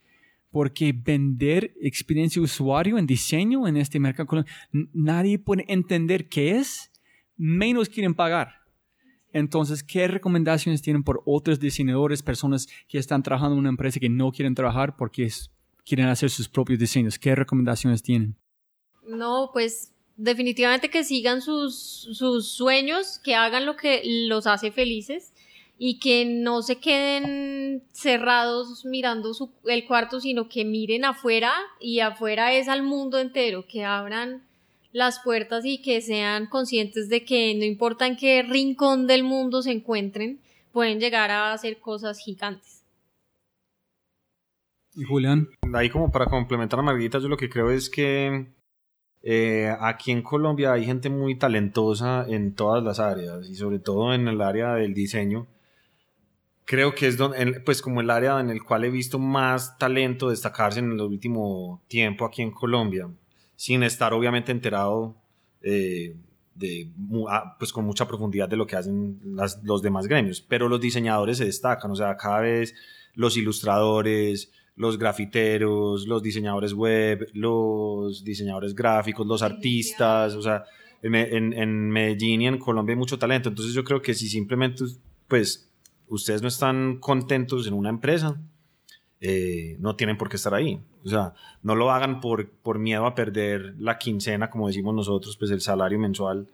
Porque 0.52 0.94
vender 0.94 1.74
experiencia 1.82 2.40
de 2.40 2.46
usuario 2.46 2.98
en 2.98 3.08
diseño 3.08 3.68
en 3.68 3.78
este 3.78 4.00
mercado, 4.00 4.46
nadie 4.72 5.40
puede 5.40 5.66
entender 5.68 6.28
qué 6.28 6.58
es, 6.58 6.92
menos 7.38 7.90
quieren 7.90 8.14
pagar. 8.14 8.62
Entonces, 9.34 9.82
¿qué 9.82 10.08
recomendaciones 10.08 10.82
tienen 10.82 11.04
por 11.04 11.24
otros 11.26 11.60
diseñadores, 11.60 12.22
personas 12.22 12.68
que 12.88 12.98
están 12.98 13.24
trabajando 13.24 13.54
en 13.54 13.60
una 13.60 13.70
empresa 13.70 14.00
que 14.00 14.10
no 14.10 14.32
quieren 14.32 14.56
trabajar 14.56 14.98
porque 14.98 15.30
quieren 15.86 16.08
hacer 16.08 16.30
sus 16.30 16.50
propios 16.50 16.80
diseños? 16.80 17.18
¿Qué 17.18 17.34
recomendaciones 17.34 18.04
tienen? 18.04 18.36
No, 19.08 19.50
pues 19.54 19.94
definitivamente 20.18 20.90
que 20.90 21.04
sigan 21.04 21.42
sus, 21.42 21.76
sus 22.12 22.52
sueños, 22.52 23.20
que 23.24 23.36
hagan 23.36 23.66
lo 23.66 23.78
que 23.78 24.02
los 24.28 24.48
hace 24.48 24.72
felices 24.72 25.31
y 25.84 25.98
que 25.98 26.26
no 26.26 26.62
se 26.62 26.76
queden 26.76 27.82
cerrados 27.92 28.86
mirando 28.86 29.34
su, 29.34 29.50
el 29.66 29.88
cuarto, 29.88 30.22
sino 30.22 30.48
que 30.48 30.64
miren 30.64 31.06
afuera 31.06 31.52
y 31.80 32.02
afuera 32.02 32.54
es 32.54 32.68
al 32.68 32.84
mundo 32.84 33.18
entero, 33.18 33.66
que 33.68 33.84
abran 33.84 34.44
las 34.92 35.18
puertas 35.24 35.66
y 35.66 35.82
que 35.82 36.02
sean 36.02 36.46
conscientes 36.46 37.10
de 37.10 37.26
que 37.26 37.56
no 37.56 37.66
importa 37.66 38.06
en 38.06 38.16
qué 38.16 38.44
rincón 38.44 39.08
del 39.08 39.24
mundo 39.24 39.64
se 39.64 39.72
encuentren, 39.72 40.40
pueden 40.72 41.00
llegar 41.00 41.32
a 41.32 41.52
hacer 41.52 41.80
cosas 41.80 42.20
gigantes. 42.20 42.84
¿Y 44.94 45.02
Julián? 45.02 45.48
Ahí 45.74 45.90
como 45.90 46.12
para 46.12 46.28
complementar 46.28 46.80
a 46.80 46.84
Margarita, 46.84 47.18
yo 47.18 47.28
lo 47.28 47.38
que 47.38 47.50
creo 47.50 47.72
es 47.72 47.90
que 47.90 48.46
eh, 49.24 49.76
aquí 49.80 50.12
en 50.12 50.22
Colombia 50.22 50.74
hay 50.74 50.86
gente 50.86 51.10
muy 51.10 51.40
talentosa 51.40 52.24
en 52.30 52.54
todas 52.54 52.84
las 52.84 53.00
áreas 53.00 53.50
y 53.50 53.56
sobre 53.56 53.80
todo 53.80 54.14
en 54.14 54.28
el 54.28 54.42
área 54.42 54.76
del 54.76 54.94
diseño. 54.94 55.48
Creo 56.66 56.94
que 56.96 57.08
es 57.08 57.18
donde, 57.18 57.60
pues 57.62 57.82
como 57.82 58.02
el 58.02 58.10
área 58.10 58.40
en 58.40 58.50
el 58.50 58.64
cual 58.64 58.86
he 58.86 58.90
visto 58.90 59.20
más 59.20 59.78
talento 59.78 60.30
destacarse 60.30 60.80
en 60.80 60.92
el 60.92 61.02
último 61.02 61.82
tiempo 61.88 62.26
aquí 62.26 62.42
en 62.42 62.52
Colombia, 62.52 63.10
sin 63.56 63.84
estar 63.84 64.14
obviamente 64.14 64.52
enterado 64.52 65.16
eh, 65.62 66.16
de, 66.56 66.92
ah, 67.30 67.56
pues 67.58 67.74
con 67.74 67.86
mucha 67.86 68.08
profundidad 68.08 68.48
de 68.48 68.58
lo 68.58 68.68
que 68.68 68.76
hacen 68.76 69.20
los 69.64 69.82
demás 69.82 70.08
gremios, 70.08 70.42
pero 70.42 70.70
los 70.70 70.80
diseñadores 70.80 71.38
se 71.38 71.46
destacan, 71.46 71.92
o 71.92 71.96
sea, 71.96 72.16
cada 72.18 72.42
vez 72.42 72.76
los 73.16 73.38
ilustradores, 73.38 74.52
los 74.76 74.98
grafiteros, 74.98 76.08
los 76.08 76.24
diseñadores 76.24 76.74
web, 76.74 77.28
los 77.34 78.24
diseñadores 78.24 78.74
gráficos, 78.74 79.28
los 79.28 79.42
artistas, 79.42 80.34
o 80.36 80.42
sea, 80.42 80.64
en, 81.02 81.16
en, 81.54 81.90
Medellín 81.90 82.42
y 82.42 82.48
en 82.48 82.58
Colombia 82.58 82.94
hay 82.94 83.00
mucho 83.00 83.18
talento, 83.18 83.50
entonces 83.50 83.74
yo 83.74 83.84
creo 83.84 84.02
que 84.02 84.14
si 84.14 84.30
simplemente, 84.30 84.84
pues, 85.28 85.71
ustedes 86.12 86.42
no 86.42 86.50
están 86.50 86.98
contentos 86.98 87.66
en 87.68 87.74
una 87.74 87.90
empresa, 87.90 88.40
eh, 89.22 89.78
no 89.80 89.96
tienen 89.96 90.18
por 90.18 90.30
qué 90.30 90.36
estar 90.36 90.54
ahí, 90.54 90.80
o 91.04 91.10
sea, 91.10 91.34
no 91.64 91.76
lo 91.76 91.92
hagan 91.92 92.20
por, 92.20 92.50
por 92.50 92.80
miedo 92.80 93.06
a 93.06 93.16
perder 93.16 93.76
la 93.80 93.98
quincena, 93.98 94.50
como 94.50 94.68
decimos 94.68 94.94
nosotros, 94.94 95.38
pues 95.38 95.52
el 95.52 95.62
salario 95.62 95.98
mensual, 96.00 96.48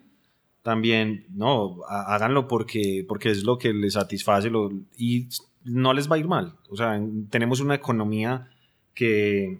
también, 0.62 1.26
no, 1.30 1.78
háganlo 1.88 2.48
porque, 2.48 3.06
porque 3.08 3.32
es 3.32 3.44
lo 3.44 3.58
que 3.58 3.74
les 3.74 3.94
satisface 3.94 4.50
lo, 4.50 4.70
y 4.98 5.28
no 5.64 5.94
les 5.94 6.12
va 6.12 6.18
a 6.18 6.20
ir 6.20 6.28
mal. 6.28 6.56
O 6.70 6.76
sea, 6.76 7.02
tenemos 7.30 7.62
una 7.62 7.76
economía 7.76 8.50
que 8.94 9.60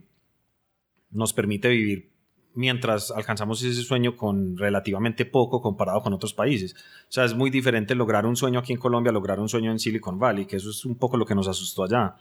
nos 1.12 1.32
permite 1.32 1.70
vivir 1.70 2.10
mientras 2.58 3.12
alcanzamos 3.12 3.62
ese 3.64 3.84
sueño 3.84 4.16
con 4.16 4.58
relativamente 4.58 5.26
poco 5.26 5.62
comparado 5.62 6.02
con 6.02 6.12
otros 6.14 6.34
países. 6.34 6.74
O 6.74 7.12
sea, 7.12 7.24
es 7.24 7.36
muy 7.36 7.50
diferente 7.50 7.94
lograr 7.94 8.26
un 8.26 8.36
sueño 8.36 8.60
aquí 8.60 8.74
en 8.74 8.80
Colombia, 8.80 9.12
lograr 9.12 9.40
un 9.40 9.48
sueño 9.48 9.72
en 9.72 9.80
Silicon 9.80 10.18
Valley, 10.18 10.46
que 10.46 10.56
eso 10.56 10.72
es 10.72 10.84
un 10.84 10.96
poco 10.96 11.18
lo 11.18 11.26
que 11.26 11.36
nos 11.36 11.48
asustó 11.48 11.84
allá. 11.84 12.16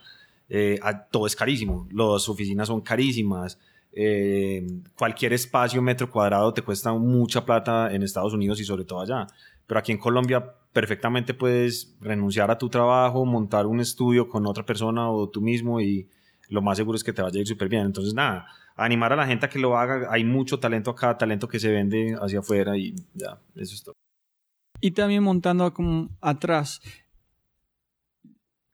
Eh, 0.49 0.79
todo 1.11 1.27
es 1.27 1.35
carísimo, 1.35 1.89
las 1.91 2.29
oficinas 2.29 2.69
son 2.69 2.83
carísimas, 2.83 3.59
eh, 3.93 4.65
cualquier 4.95 5.33
espacio 5.33 5.81
metro 5.81 6.11
cuadrado 6.11 6.53
te 6.53 6.61
cuesta 6.61 6.93
mucha 6.93 7.45
plata 7.47 7.93
en 7.93 8.03
Estados 8.03 8.35
Unidos 8.35 8.61
y 8.61 8.65
sobre 8.65 8.85
todo 8.85 9.01
allá. 9.01 9.27
Pero 9.67 9.81
aquí 9.81 9.91
en 9.91 9.99
Colombia 9.99 10.55
perfectamente 10.73 11.33
puedes 11.33 11.97
renunciar 12.01 12.51
a 12.51 12.59
tu 12.59 12.69
trabajo, 12.69 13.25
montar 13.25 13.67
un 13.67 13.81
estudio 13.81 14.29
con 14.29 14.47
otra 14.47 14.67
persona 14.67 15.11
o 15.11 15.31
tú 15.31 15.41
mismo 15.41 15.81
y 15.81 16.09
lo 16.51 16.61
más 16.63 16.77
seguro 16.77 16.97
es 16.97 17.03
que 17.03 17.15
te 17.15 17.23
vaya 17.23 17.39
a 17.39 17.41
ir 17.41 17.47
súper 17.47 17.71
bien. 17.71 17.87
Entonces, 17.87 18.13
nada, 18.13 18.47
animar 18.77 19.13
a 19.13 19.17
la 19.17 19.27
gente 19.27 19.47
a 19.47 19.49
que 19.49 19.59
lo 19.59 19.77
haga. 19.77 20.09
Hay 20.11 20.25
mucho 20.25 20.61
talento 20.61 20.91
acá, 20.91 21.17
talento 21.17 21.49
que 21.49 21.59
se 21.59 21.71
vende 21.71 22.17
hacia 22.21 22.41
afuera 22.41 22.77
y 22.77 22.95
ya, 23.15 23.41
eso 23.55 23.75
es 23.75 23.83
todo. 23.83 23.95
Y 24.81 24.91
también 24.91 25.23
montando 25.23 25.73
como 25.73 26.11
atrás, 26.21 26.81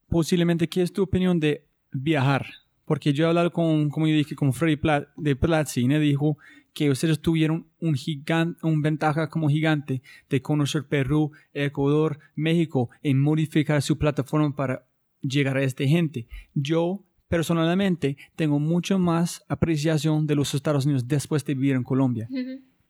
posiblemente, 0.08 0.68
¿qué 0.68 0.82
es 0.82 0.92
tu 0.92 1.02
opinión 1.02 1.38
de 1.38 1.66
viajar? 1.92 2.46
Porque 2.84 3.12
yo 3.12 3.24
he 3.24 3.28
hablado 3.28 3.52
con, 3.52 3.88
como 3.88 4.08
yo 4.08 4.14
dije, 4.14 4.34
con 4.34 4.52
Freddy 4.52 4.78
de 5.16 5.36
Platzi 5.36 5.82
y 5.82 5.88
me 5.88 6.00
dijo 6.00 6.36
que 6.74 6.90
ustedes 6.90 7.20
tuvieron 7.20 7.68
un 7.78 7.94
gigante, 7.94 8.58
un 8.66 8.82
ventaja 8.82 9.28
como 9.28 9.48
gigante 9.48 10.02
de 10.28 10.42
conocer 10.42 10.86
Perú, 10.88 11.30
Ecuador, 11.52 12.18
México 12.34 12.90
en 13.02 13.20
modificar 13.20 13.80
su 13.82 13.98
plataforma 13.98 14.56
para 14.56 14.86
llegar 15.20 15.56
a 15.56 15.62
esta 15.62 15.84
gente. 15.84 16.26
Yo 16.54 17.04
personalmente 17.32 18.18
tengo 18.36 18.58
mucho 18.58 18.98
más 18.98 19.42
apreciación 19.48 20.26
de 20.26 20.34
los 20.34 20.52
Estados 20.52 20.84
Unidos 20.84 21.08
después 21.08 21.42
de 21.46 21.54
vivir 21.54 21.76
en 21.76 21.82
Colombia. 21.82 22.28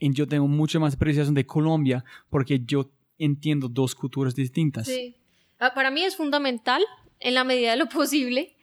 y 0.00 0.12
yo 0.12 0.26
tengo 0.26 0.48
mucha 0.48 0.80
más 0.80 0.94
apreciación 0.94 1.32
de 1.32 1.46
Colombia 1.46 2.04
porque 2.28 2.60
yo 2.64 2.90
entiendo 3.18 3.68
dos 3.68 3.94
culturas 3.94 4.34
distintas. 4.34 4.88
Sí. 4.88 5.14
Ah, 5.60 5.72
Para 5.76 5.92
mí 5.92 6.02
es 6.02 6.16
fundamental, 6.16 6.82
en 7.20 7.34
la 7.34 7.44
medida 7.44 7.70
de 7.70 7.76
lo 7.76 7.88
posible, 7.88 8.56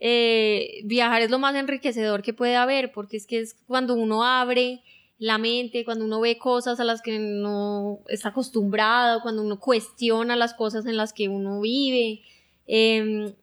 eh, 0.00 0.80
viajar 0.84 1.20
es 1.20 1.30
lo 1.30 1.38
más 1.38 1.54
enriquecedor 1.54 2.22
que 2.22 2.32
puede 2.32 2.56
haber, 2.56 2.90
porque 2.90 3.18
es 3.18 3.26
que 3.26 3.40
es 3.40 3.54
cuando 3.66 3.96
uno 3.96 4.24
abre 4.24 4.80
la 5.18 5.36
mente, 5.36 5.84
cuando 5.84 6.06
uno 6.06 6.20
ve 6.20 6.38
cosas 6.38 6.80
a 6.80 6.84
las 6.84 7.02
que 7.02 7.18
no 7.18 7.98
está 8.08 8.30
acostumbrado, 8.30 9.20
cuando 9.20 9.42
uno 9.42 9.60
cuestiona 9.60 10.36
las 10.36 10.54
cosas 10.54 10.86
en 10.86 10.96
las 10.96 11.12
que 11.12 11.28
uno 11.28 11.60
vive. 11.60 12.22
Em, 12.66 13.34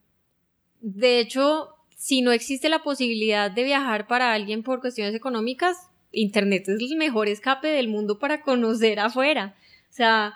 de 0.82 1.20
hecho, 1.20 1.75
si 2.06 2.22
no 2.22 2.32
existe 2.32 2.70
la 2.70 2.84
posibilidad 2.84 3.50
de 3.50 3.64
viajar 3.64 4.06
para 4.06 4.32
alguien 4.32 4.62
por 4.62 4.80
cuestiones 4.80 5.16
económicas, 5.16 5.90
Internet 6.12 6.70
es 6.70 6.80
el 6.80 6.98
mejor 6.98 7.28
escape 7.28 7.68
del 7.68 7.88
mundo 7.88 8.20
para 8.20 8.44
conocer 8.44 9.00
afuera. 9.00 9.56
O 9.90 9.94
sea, 9.94 10.36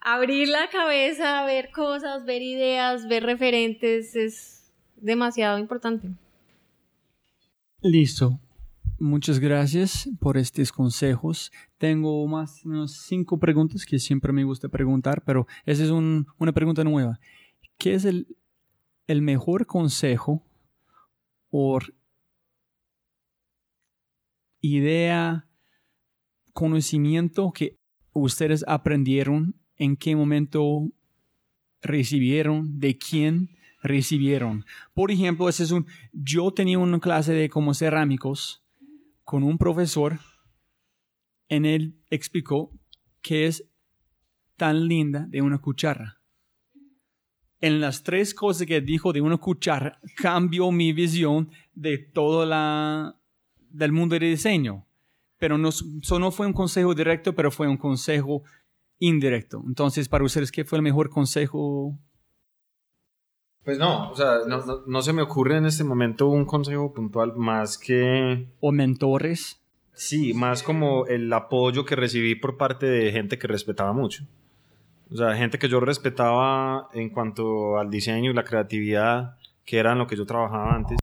abrir 0.00 0.48
la 0.48 0.70
cabeza, 0.70 1.44
ver 1.44 1.70
cosas, 1.70 2.24
ver 2.24 2.40
ideas, 2.40 3.08
ver 3.08 3.24
referentes 3.24 4.16
es 4.16 4.72
demasiado 4.96 5.58
importante. 5.58 6.08
Listo. 7.82 8.40
Muchas 8.98 9.38
gracias 9.38 10.08
por 10.18 10.38
estos 10.38 10.72
consejos. 10.72 11.52
Tengo 11.76 12.26
más 12.26 12.64
o 12.64 12.70
menos 12.70 13.02
cinco 13.06 13.38
preguntas 13.38 13.84
que 13.84 13.98
siempre 13.98 14.32
me 14.32 14.44
gusta 14.44 14.70
preguntar, 14.70 15.22
pero 15.26 15.46
esa 15.66 15.84
es 15.84 15.90
un- 15.90 16.26
una 16.38 16.52
pregunta 16.52 16.84
nueva. 16.84 17.20
¿Qué 17.76 17.92
es 17.92 18.06
el 18.06 18.26
mejor 19.20 19.66
consejo 19.66 20.42
o 21.58 21.78
idea, 24.60 25.48
conocimiento 26.52 27.50
que 27.52 27.78
ustedes 28.12 28.62
aprendieron? 28.68 29.54
¿En 29.76 29.96
qué 29.96 30.14
momento 30.14 30.90
recibieron? 31.80 32.78
¿De 32.78 32.98
quién 32.98 33.56
recibieron? 33.82 34.66
Por 34.92 35.10
ejemplo, 35.10 35.48
ese 35.48 35.62
es 35.62 35.70
un, 35.70 35.86
yo 36.12 36.50
tenía 36.50 36.78
una 36.78 37.00
clase 37.00 37.32
de 37.32 37.48
como 37.48 37.72
cerámicos 37.72 38.62
con 39.24 39.42
un 39.42 39.56
profesor. 39.56 40.20
En 41.48 41.64
él 41.64 42.02
explicó 42.10 42.70
qué 43.22 43.46
es 43.46 43.64
tan 44.56 44.88
linda 44.88 45.26
de 45.30 45.40
una 45.40 45.58
cuchara. 45.58 46.15
En 47.60 47.80
las 47.80 48.02
tres 48.02 48.34
cosas 48.34 48.66
que 48.66 48.80
dijo 48.80 49.12
de 49.12 49.20
una 49.20 49.38
cuchara, 49.38 49.98
cambió 50.16 50.70
mi 50.70 50.92
visión 50.92 51.50
de 51.74 51.98
todo 51.98 52.44
la, 52.44 53.16
del 53.70 53.92
mundo 53.92 54.18
de 54.18 54.26
diseño. 54.26 54.86
Pero 55.38 55.58
no, 55.58 55.68
eso 55.70 56.18
no 56.18 56.30
fue 56.30 56.46
un 56.46 56.52
consejo 56.52 56.94
directo, 56.94 57.34
pero 57.34 57.50
fue 57.50 57.68
un 57.68 57.76
consejo 57.76 58.42
indirecto. 58.98 59.62
Entonces, 59.66 60.08
para 60.08 60.24
ustedes, 60.24 60.50
¿qué 60.52 60.64
fue 60.64 60.78
el 60.78 60.82
mejor 60.82 61.10
consejo 61.10 61.98
Pues 63.64 63.78
no, 63.78 64.10
o 64.10 64.16
sea, 64.16 64.38
no, 64.46 64.64
no- 64.64 64.82
no 64.86 65.02
se 65.02 65.12
me 65.12 65.22
ocurre 65.22 65.56
en 65.56 65.66
este 65.66 65.82
momento 65.84 66.28
un 66.28 66.44
consejo 66.44 66.92
puntual 66.94 67.34
más 67.36 67.76
que, 67.78 68.46
o 68.60 68.70
mentores? 68.72 69.60
sí, 69.92 70.34
más 70.34 70.62
como 70.62 71.06
el 71.06 71.32
apoyo 71.32 71.84
que 71.84 71.96
recibí 71.96 72.34
por 72.34 72.56
parte 72.58 72.86
de 72.86 73.10
gente 73.12 73.38
que 73.38 73.46
respetaba 73.48 73.92
mucho. 73.92 74.24
O 75.10 75.16
sea, 75.16 75.36
gente 75.36 75.58
que 75.58 75.68
yo 75.68 75.80
respetaba 75.80 76.88
en 76.92 77.10
cuanto 77.10 77.78
al 77.78 77.90
diseño 77.90 78.30
y 78.30 78.34
la 78.34 78.44
creatividad, 78.44 79.36
que 79.64 79.78
era 79.78 79.92
en 79.92 79.98
lo 79.98 80.06
que 80.06 80.16
yo 80.16 80.26
trabajaba 80.26 80.74
antes, 80.74 80.98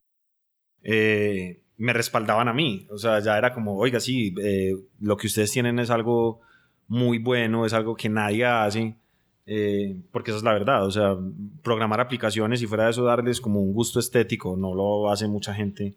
eh, 0.83 1.61
me 1.77 1.93
respaldaban 1.93 2.47
a 2.47 2.53
mí. 2.53 2.87
O 2.91 2.97
sea, 2.97 3.19
ya 3.19 3.37
era 3.37 3.53
como, 3.53 3.77
oiga, 3.77 3.99
sí, 3.99 4.33
eh, 4.41 4.73
lo 4.99 5.17
que 5.17 5.27
ustedes 5.27 5.51
tienen 5.51 5.79
es 5.79 5.89
algo 5.89 6.41
muy 6.87 7.17
bueno, 7.19 7.65
es 7.65 7.73
algo 7.73 7.95
que 7.95 8.09
nadie 8.09 8.45
hace. 8.45 8.97
eh, 9.45 9.97
porque 10.11 10.31
esa 10.31 10.37
es 10.37 10.43
la 10.43 10.53
verdad, 10.53 10.85
o 10.85 10.91
sea, 10.91 11.17
programar 11.63 11.99
aplicaciones 11.99 12.61
y 12.61 12.67
fuera 12.67 12.85
de 12.85 12.91
eso 12.91 13.03
darles 13.03 13.41
como 13.41 13.59
un 13.61 13.73
gusto 13.73 13.99
estético, 13.99 14.55
no 14.55 14.73
lo 14.73 15.11
hace 15.11 15.27
mucha 15.27 15.53
gente, 15.53 15.95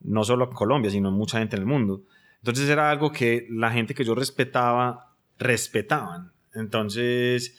no 0.00 0.24
solo 0.24 0.46
en 0.46 0.52
Colombia, 0.52 0.90
sino 0.90 1.10
mucha 1.12 1.38
gente 1.38 1.54
en 1.56 1.62
el 1.62 1.68
mundo. 1.68 2.02
Entonces 2.38 2.68
era 2.68 2.90
algo 2.90 3.12
que 3.12 3.46
la 3.50 3.70
gente 3.70 3.94
que 3.94 4.04
yo 4.04 4.14
respetaba, 4.16 5.14
respetaban. 5.38 6.32
Entonces, 6.54 7.56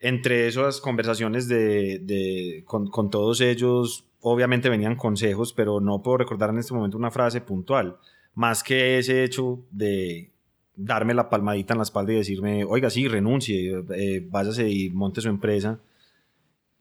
entre 0.00 0.46
esas 0.46 0.80
conversaciones 0.80 1.48
de, 1.48 1.98
de- 2.00 2.62
con, 2.66 2.88
con 2.88 3.10
todos 3.10 3.40
ellos, 3.40 4.04
obviamente 4.20 4.68
venían 4.68 4.96
consejos, 4.96 5.52
pero 5.52 5.80
no 5.80 6.02
puedo 6.02 6.18
recordar 6.18 6.50
en 6.50 6.58
este 6.58 6.74
momento 6.74 6.96
una 6.96 7.10
frase 7.10 7.40
puntual, 7.40 7.96
más 8.34 8.62
que 8.62 8.98
ese 8.98 9.24
hecho 9.24 9.60
de 9.70 10.30
darme 10.76 11.14
la 11.14 11.28
palmadita 11.28 11.74
en 11.74 11.78
la 11.78 11.82
espalda 11.82 12.12
y 12.12 12.16
decirme, 12.16 12.64
oiga, 12.64 12.88
sí, 12.90 13.08
renuncie, 13.08 13.82
eh, 13.96 14.26
váyase 14.30 14.70
y 14.70 14.90
monte 14.90 15.20
su 15.20 15.28
empresa. 15.28 15.80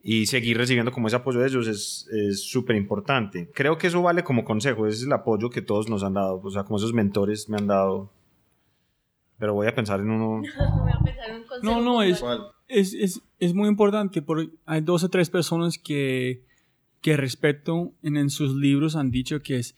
Y 0.03 0.27
seguir 0.27 0.57
recibiendo 0.57 0.91
como 0.91 1.07
ese 1.07 1.17
apoyo 1.17 1.39
de 1.39 1.47
ellos 1.47 1.67
es 1.67 2.41
súper 2.43 2.75
importante. 2.75 3.49
Creo 3.53 3.77
que 3.77 3.87
eso 3.87 4.01
vale 4.01 4.23
como 4.23 4.45
consejo, 4.45 4.85
es 4.87 5.03
el 5.03 5.11
apoyo 5.11 5.49
que 5.49 5.61
todos 5.63 5.89
nos 5.89 6.03
han 6.03 6.13
dado, 6.13 6.39
o 6.41 6.51
sea, 6.51 6.63
como 6.63 6.77
esos 6.77 6.93
mentores 6.93 7.49
me 7.49 7.57
han 7.57 7.67
dado. 7.67 8.09
Pero 9.39 9.53
voy 9.53 9.67
a 9.67 9.75
pensar 9.75 9.99
en 9.99 10.09
uno. 10.09 10.41
Voy 10.79 10.91
a 10.91 10.99
pensar 11.03 11.29
en 11.29 11.35
un 11.37 11.43
consejo 11.43 11.79
No, 11.79 11.81
no, 11.81 12.01
es, 12.01 12.23
es, 12.67 12.93
es, 12.93 13.21
es 13.39 13.53
muy 13.53 13.67
importante 13.69 14.21
porque 14.21 14.49
hay 14.65 14.81
dos 14.81 15.03
o 15.03 15.09
tres 15.09 15.29
personas 15.29 15.77
que, 15.77 16.43
que 17.01 17.17
respeto 17.17 17.93
en, 18.01 18.17
en 18.17 18.29
sus 18.29 18.55
libros 18.55 18.95
han 18.95 19.11
dicho 19.11 19.41
que 19.41 19.57
es, 19.57 19.75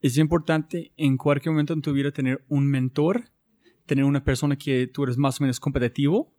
es 0.00 0.18
importante 0.18 0.92
en 0.96 1.16
cualquier 1.16 1.52
momento 1.52 1.72
en 1.72 1.82
tu 1.82 1.92
vida 1.92 2.10
tener 2.10 2.44
un 2.48 2.66
mentor, 2.66 3.30
tener 3.86 4.04
una 4.04 4.24
persona 4.24 4.56
que 4.56 4.86
tú 4.86 5.04
eres 5.04 5.18
más 5.18 5.40
o 5.40 5.44
menos 5.44 5.60
competitivo 5.60 6.32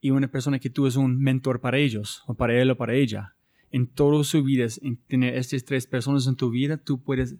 y 0.00 0.10
una 0.10 0.28
persona 0.28 0.58
que 0.58 0.70
tú 0.70 0.86
eres 0.86 0.96
un 0.96 1.18
mentor 1.18 1.60
para 1.60 1.78
ellos 1.78 2.22
o 2.26 2.34
para 2.34 2.60
él 2.60 2.70
o 2.70 2.76
para 2.76 2.94
ella. 2.94 3.34
En 3.70 3.86
toda 3.86 4.24
su 4.24 4.42
vida, 4.42 4.66
en 4.82 4.96
tener 4.96 5.34
estas 5.34 5.64
tres 5.64 5.86
personas 5.86 6.26
en 6.26 6.36
tu 6.36 6.50
vida, 6.50 6.78
tú 6.78 7.02
puedes 7.02 7.36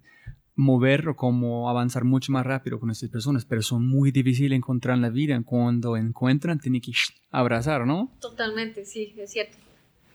mover 0.58 1.08
o 1.08 1.14
como 1.16 1.70
avanzar 1.70 2.02
mucho 2.02 2.32
más 2.32 2.44
rápido 2.44 2.80
con 2.80 2.90
estas 2.90 3.08
personas, 3.10 3.44
pero 3.44 3.62
son 3.62 3.86
muy 3.86 4.10
difíciles 4.10 4.56
encontrar 4.56 4.96
en 4.96 5.02
la 5.02 5.08
vida. 5.08 5.40
Cuando 5.44 5.96
encuentran, 5.96 6.58
tienen 6.58 6.80
que 6.80 6.90
abrazar, 7.30 7.86
¿no? 7.86 8.10
Totalmente, 8.20 8.84
sí, 8.84 9.14
es 9.16 9.30
cierto. 9.30 9.56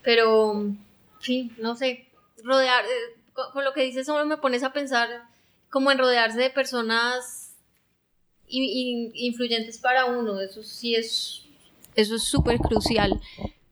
Pero, 0.04 0.66
sí, 1.20 1.54
no 1.62 1.76
sé, 1.76 2.10
rodear, 2.44 2.84
eh, 2.84 3.22
con, 3.54 3.64
lo 3.64 3.72
que 3.72 3.84
dices, 3.84 4.06
solo 4.06 4.26
me 4.26 4.36
pones 4.36 4.64
a 4.64 4.74
pensar 4.74 5.08
como 5.70 5.92
en 5.92 5.98
rodearse 5.98 6.38
de 6.40 6.50
personas 6.50 7.56
in- 8.48 8.64
in- 8.64 9.12
influyentes 9.16 9.78
para 9.78 10.06
uno, 10.06 10.42
eso 10.42 10.62
sí 10.62 10.94
es, 10.94 11.46
eso 11.96 12.16
es 12.16 12.24
súper 12.24 12.58
crucial. 12.58 13.22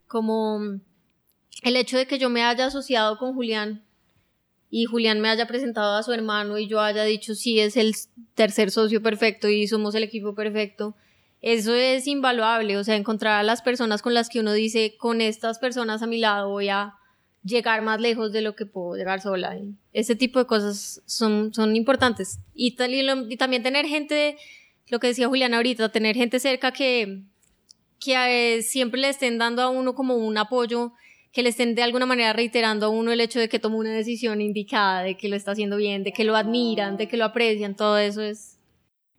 Como 0.08 0.62
el 1.64 1.76
hecho 1.76 1.98
de 1.98 2.08
que 2.08 2.18
yo 2.18 2.30
me 2.30 2.44
haya 2.44 2.68
asociado 2.68 3.18
con 3.18 3.34
Julián 3.36 3.84
y 4.74 4.86
Julián 4.86 5.20
me 5.20 5.30
haya 5.30 5.46
presentado 5.46 5.98
a 5.98 6.02
su 6.02 6.14
hermano 6.14 6.58
y 6.58 6.66
yo 6.66 6.80
haya 6.80 7.04
dicho 7.04 7.36
sí 7.36 7.60
es 7.60 7.76
el 7.76 7.94
tercer 8.36 8.72
socio 8.72 9.04
perfecto 9.04 9.50
y 9.50 9.68
somos 9.68 9.94
el 9.96 10.04
equipo 10.04 10.34
perfecto. 10.34 10.96
Eso 11.42 11.76
es 11.76 12.08
invaluable, 12.08 12.78
o 12.78 12.84
sea, 12.84 12.96
encontrar 12.96 13.40
a 13.40 13.44
las 13.44 13.62
personas 13.62 14.02
con 14.02 14.14
las 14.14 14.30
que 14.30 14.40
uno 14.40 14.54
dice, 14.54 14.96
con 14.98 15.20
estas 15.20 15.60
personas 15.60 16.02
a 16.02 16.08
mi 16.08 16.20
lado 16.20 16.50
voy 16.50 16.70
a 16.70 16.96
llegar 17.44 17.82
más 17.82 18.00
lejos 18.00 18.32
de 18.32 18.42
lo 18.42 18.56
que 18.56 18.66
puedo 18.66 18.96
llegar 18.96 19.22
sola. 19.22 19.58
Y 19.58 19.76
ese 19.92 20.16
tipo 20.16 20.40
de 20.40 20.46
cosas 20.46 21.02
son, 21.06 21.54
son 21.54 21.76
importantes. 21.76 22.40
Y, 22.54 22.78
y 23.30 23.38
también 23.38 23.64
tener 23.64 23.88
gente, 23.88 24.38
lo 24.88 25.00
que 25.00 25.08
decía 25.08 25.28
Julián 25.28 25.54
ahorita, 25.54 25.92
tener 25.92 26.16
gente 26.16 26.40
cerca 26.40 26.72
que, 26.72 27.24
que 28.00 28.14
eh, 28.58 28.62
siempre 28.62 29.02
le 29.02 29.10
estén 29.10 29.38
dando 29.38 29.64
a 29.64 29.70
uno 29.70 29.96
como 29.96 30.16
un 30.16 30.38
apoyo, 30.38 30.94
que 31.32 31.44
le 31.44 31.50
estén 31.50 31.76
de 31.76 31.84
alguna 31.84 32.06
manera 32.06 32.34
reiterando 32.34 32.88
a 32.88 32.90
uno 32.90 33.12
el 33.12 33.22
hecho 33.22 33.40
de 33.40 33.48
que 33.48 33.60
tomó 33.60 33.78
una 33.78 33.92
decisión 33.92 34.42
indicada, 34.42 35.04
de 35.04 35.16
que 35.16 35.30
lo 35.30 35.36
está 35.36 35.52
haciendo 35.52 35.78
bien, 35.78 36.04
de 36.04 36.12
que 36.12 36.24
lo 36.24 36.36
admiran, 36.36 36.98
de 36.98 37.08
que 37.08 37.18
lo 37.18 37.26
aprecian, 37.26 37.76
todo 37.76 37.98
eso 37.98 38.22
es... 38.22 38.60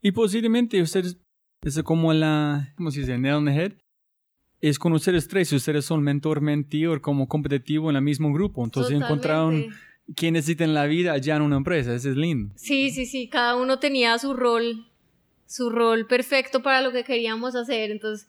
Y 0.02 0.12
posiblemente 0.12 0.82
ustedes, 0.82 1.16
es 1.62 1.82
como 1.82 2.12
la, 2.12 2.72
¿cómo 2.76 2.90
se 2.90 3.00
dice? 3.00 3.16
Nail 3.18 3.34
on 3.34 3.46
the 3.46 3.52
head. 3.52 3.72
Es 4.60 4.78
con 4.78 4.92
ustedes 4.92 5.26
tres, 5.26 5.52
ustedes 5.52 5.84
son 5.84 6.02
mentor, 6.02 6.40
mentor, 6.40 7.00
como 7.00 7.28
competitivo 7.28 7.90
en 7.90 7.96
el 7.96 8.02
mismo 8.02 8.32
grupo. 8.32 8.64
Entonces 8.64 9.00
encontraron 9.00 9.66
qué 10.14 10.30
necesitan 10.30 10.68
en 10.68 10.74
la 10.74 10.86
vida 10.86 11.16
ya 11.18 11.36
en 11.36 11.42
una 11.42 11.56
empresa. 11.56 11.94
Eso 11.94 12.10
es 12.10 12.16
lindo. 12.16 12.52
Sí, 12.56 12.90
sí, 12.90 13.06
sí, 13.06 13.28
cada 13.28 13.56
uno 13.56 13.78
tenía 13.78 14.18
su 14.18 14.34
rol, 14.34 14.86
su 15.46 15.70
rol 15.70 16.06
perfecto 16.06 16.62
para 16.62 16.82
lo 16.82 16.92
que 16.92 17.04
queríamos 17.04 17.54
hacer. 17.56 17.90
Entonces, 17.90 18.28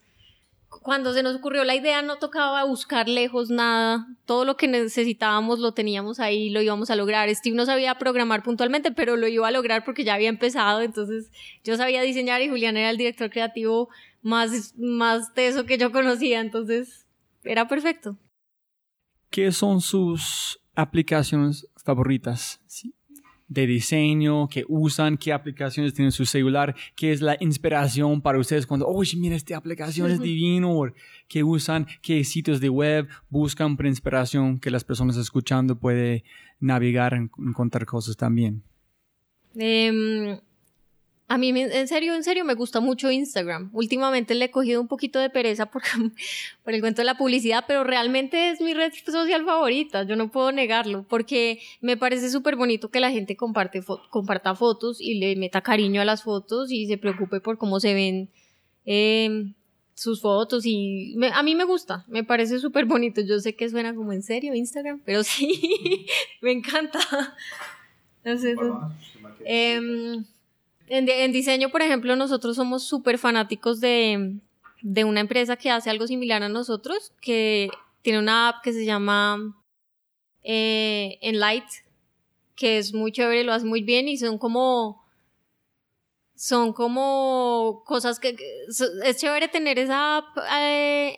cuando 0.82 1.14
se 1.14 1.24
nos 1.24 1.36
ocurrió 1.36 1.64
la 1.64 1.76
idea, 1.76 2.02
no 2.02 2.18
tocaba 2.18 2.64
buscar 2.64 3.08
lejos 3.08 3.50
nada. 3.50 4.08
Todo 4.26 4.46
lo 4.46 4.58
que 4.58 4.68
necesitábamos 4.68 5.60
lo 5.60 5.74
teníamos 5.74 6.20
ahí, 6.20 6.50
lo 6.50 6.62
íbamos 6.62 6.90
a 6.90 6.96
lograr. 6.96 7.34
Steve 7.34 7.56
no 7.56 7.66
sabía 7.66 7.98
programar 7.98 8.44
puntualmente, 8.44 8.92
pero 8.92 9.16
lo 9.16 9.28
iba 9.28 9.48
a 9.48 9.52
lograr 9.52 9.84
porque 9.86 10.04
ya 10.04 10.16
había 10.16 10.30
empezado. 10.30 10.82
Entonces, 10.82 11.32
yo 11.64 11.78
sabía 11.78 12.02
diseñar 12.02 12.42
y 12.42 12.50
Julián 12.50 12.78
era 12.78 12.90
el 12.90 12.98
director 12.98 13.30
creativo 13.30 13.90
más, 14.22 14.74
más 14.78 15.34
de 15.34 15.48
eso 15.48 15.66
que 15.66 15.78
yo 15.78 15.92
conocía. 15.92 16.40
Entonces, 16.40 17.06
era 17.44 17.68
perfecto. 17.68 18.18
¿Qué 19.30 19.52
son 19.52 19.82
sus 19.82 20.60
aplicaciones 20.76 21.68
favoritas? 21.84 22.62
Sí. 22.68 22.94
De 23.48 23.68
diseño 23.68 24.48
que 24.48 24.66
usan, 24.68 25.18
qué 25.18 25.34
aplicaciones 25.34 25.94
tienen 25.94 26.12
su 26.12 26.26
celular, 26.26 26.76
qué 26.96 27.12
es 27.12 27.22
la 27.22 27.38
inspiración 27.40 28.22
para 28.22 28.40
ustedes 28.40 28.66
cuando, 28.66 28.88
oh, 28.88 29.04
mira, 29.18 29.36
esta 29.36 29.58
aplicación 29.58 30.10
es 30.12 30.20
divino, 30.20 30.92
qué 31.28 31.44
usan, 31.44 31.88
qué 32.02 32.24
sitios 32.24 32.60
de 32.60 32.70
web 32.70 33.08
buscan 33.30 33.78
para 33.78 33.90
inspiración 33.90 34.60
que 34.60 34.72
las 34.72 34.84
personas 34.84 35.18
escuchando 35.18 35.78
puede 35.78 36.24
navegar, 36.60 37.14
encontrar 37.14 37.86
cosas 37.86 38.18
también. 38.18 38.64
Eh, 39.56 40.40
a 41.28 41.38
mí, 41.38 41.50
en 41.50 41.88
serio, 41.88 42.14
en 42.14 42.24
serio, 42.24 42.44
me 42.44 42.54
gusta 42.54 42.80
mucho 42.80 43.10
Instagram. 43.10 43.70
Últimamente 43.74 44.36
le 44.36 44.46
he 44.46 44.52
cogido 44.52 44.82
un 44.82 44.88
poquito 44.88 45.20
de 45.20 45.30
pereza 45.30 45.68
por, 45.68 45.82
por 46.64 46.74
el 46.74 46.82
cuento 46.82 47.02
de 47.02 47.06
la 47.06 47.18
publicidad, 47.18 47.64
pero 47.68 47.84
realmente 47.84 48.50
es 48.50 48.62
mi 48.62 48.74
red 48.74 48.92
social 49.06 49.46
favorita, 49.46 50.04
yo 50.04 50.16
no 50.16 50.30
puedo 50.32 50.52
negarlo, 50.52 51.06
porque 51.10 51.60
me 51.82 51.98
parece 51.98 52.30
súper 52.30 52.56
bonito 52.56 52.90
que 52.90 53.00
la 53.00 53.10
gente 53.10 53.36
comparte 53.36 53.82
comparta 54.10 54.54
fotos 54.54 55.00
y 55.00 55.16
le 55.16 55.36
meta 55.36 55.62
cariño 55.62 56.02
a 56.02 56.06
las 56.06 56.24
fotos 56.24 56.72
y 56.72 56.88
se 56.88 56.98
preocupe 56.98 57.40
por 57.40 57.58
cómo 57.58 57.80
se 57.80 57.94
ven 57.94 58.30
em, 58.86 59.54
sus 59.94 60.22
fotos 60.22 60.66
y 60.66 61.16
a 61.34 61.42
mí 61.42 61.56
me 61.56 61.64
gusta, 61.64 62.04
me 62.08 62.24
parece 62.24 62.60
súper 62.60 62.86
bonito. 62.86 63.22
Yo 63.22 63.40
sé 63.40 63.56
que 63.56 63.70
suena 63.70 63.96
como 63.96 64.12
en 64.12 64.24
serio 64.24 64.54
Instagram, 64.54 65.02
pero 65.06 65.24
sí, 65.24 66.06
me 66.42 66.52
encanta. 66.52 67.00
En, 70.88 71.32
diseño, 71.32 71.70
por 71.70 71.82
ejemplo, 71.82 72.16
nosotros 72.16 72.56
somos 72.56 72.84
súper 72.84 73.18
fanáticos 73.18 73.80
de, 73.80 74.40
una 75.06 75.20
empresa 75.20 75.56
que 75.56 75.72
hace 75.72 75.90
algo 75.90 76.08
similar 76.08 76.44
a 76.44 76.50
nosotros, 76.50 77.14
que 77.22 77.70
tiene 78.02 78.20
una 78.20 78.50
app 78.50 78.64
que 78.64 78.74
se 78.74 78.86
llama 78.86 79.56
eh, 80.44 81.18
Enlight, 81.22 81.66
que 82.56 82.78
es 82.78 82.94
muy 82.94 83.12
chévere, 83.12 83.44
lo 83.44 83.54
hace 83.54 83.66
muy 83.66 83.82
bien 83.82 84.08
y 84.08 84.18
son 84.18 84.38
como 84.38 85.02
son 86.36 86.74
como 86.74 87.84
cosas 87.86 88.20
que 88.20 88.36
es 89.06 89.18
chévere 89.18 89.48
tener 89.48 89.80
esa 89.80 90.18
app 90.18 90.38
eh, 90.60 91.16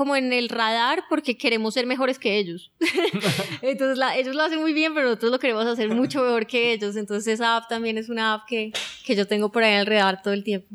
como 0.00 0.16
en 0.16 0.32
el 0.32 0.48
radar 0.48 1.04
porque 1.10 1.36
queremos 1.36 1.74
ser 1.74 1.86
mejores 1.86 2.18
que 2.18 2.38
ellos. 2.38 2.72
Entonces 3.60 4.02
ellos 4.16 4.34
lo 4.34 4.42
hacen 4.42 4.58
muy 4.58 4.72
bien, 4.72 4.94
pero 4.94 5.08
nosotros 5.08 5.30
lo 5.30 5.38
queremos 5.38 5.66
hacer 5.66 5.94
mucho 5.94 6.22
mejor 6.22 6.46
que 6.46 6.72
ellos. 6.72 6.96
Entonces 6.96 7.34
esa 7.34 7.58
app 7.58 7.68
también 7.68 7.98
es 7.98 8.08
una 8.08 8.32
app 8.32 8.46
que, 8.48 8.72
que 9.04 9.14
yo 9.14 9.26
tengo 9.26 9.52
por 9.52 9.62
ahí 9.62 9.74
en 9.74 9.80
el 9.80 9.86
radar 9.86 10.22
todo 10.22 10.32
el 10.32 10.42
tiempo. 10.42 10.74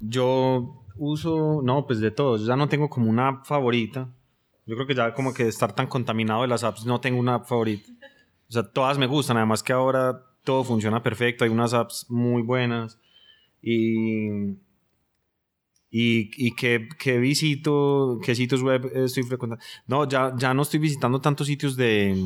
Yo 0.00 0.84
uso, 0.96 1.62
no, 1.64 1.84
pues 1.84 1.98
de 1.98 2.12
todos. 2.12 2.46
Ya 2.46 2.54
no 2.54 2.68
tengo 2.68 2.88
como 2.88 3.10
una 3.10 3.26
app 3.26 3.44
favorita. 3.44 4.08
Yo 4.66 4.76
creo 4.76 4.86
que 4.86 4.94
ya 4.94 5.14
como 5.14 5.34
que 5.34 5.48
estar 5.48 5.74
tan 5.74 5.88
contaminado 5.88 6.42
de 6.42 6.48
las 6.48 6.62
apps 6.62 6.86
no 6.86 7.00
tengo 7.00 7.18
una 7.18 7.34
app 7.34 7.48
favorita. 7.48 7.90
O 8.48 8.52
sea, 8.52 8.62
todas 8.62 8.98
me 8.98 9.08
gustan. 9.08 9.36
Además 9.36 9.64
que 9.64 9.72
ahora 9.72 10.22
todo 10.44 10.62
funciona 10.62 11.02
perfecto. 11.02 11.42
Hay 11.42 11.50
unas 11.50 11.74
apps 11.74 12.06
muy 12.08 12.42
buenas. 12.42 13.00
Y 13.60 14.28
y, 15.94 16.54
qué, 16.54 16.88
qué, 16.98 17.18
visito, 17.18 18.18
qué 18.24 18.34
sitios 18.34 18.62
web 18.62 18.90
estoy 18.94 19.24
frecuentando. 19.24 19.62
No, 19.86 20.08
ya, 20.08 20.32
ya 20.38 20.54
no 20.54 20.62
estoy 20.62 20.80
visitando 20.80 21.20
tantos 21.20 21.46
sitios 21.46 21.76
de, 21.76 22.16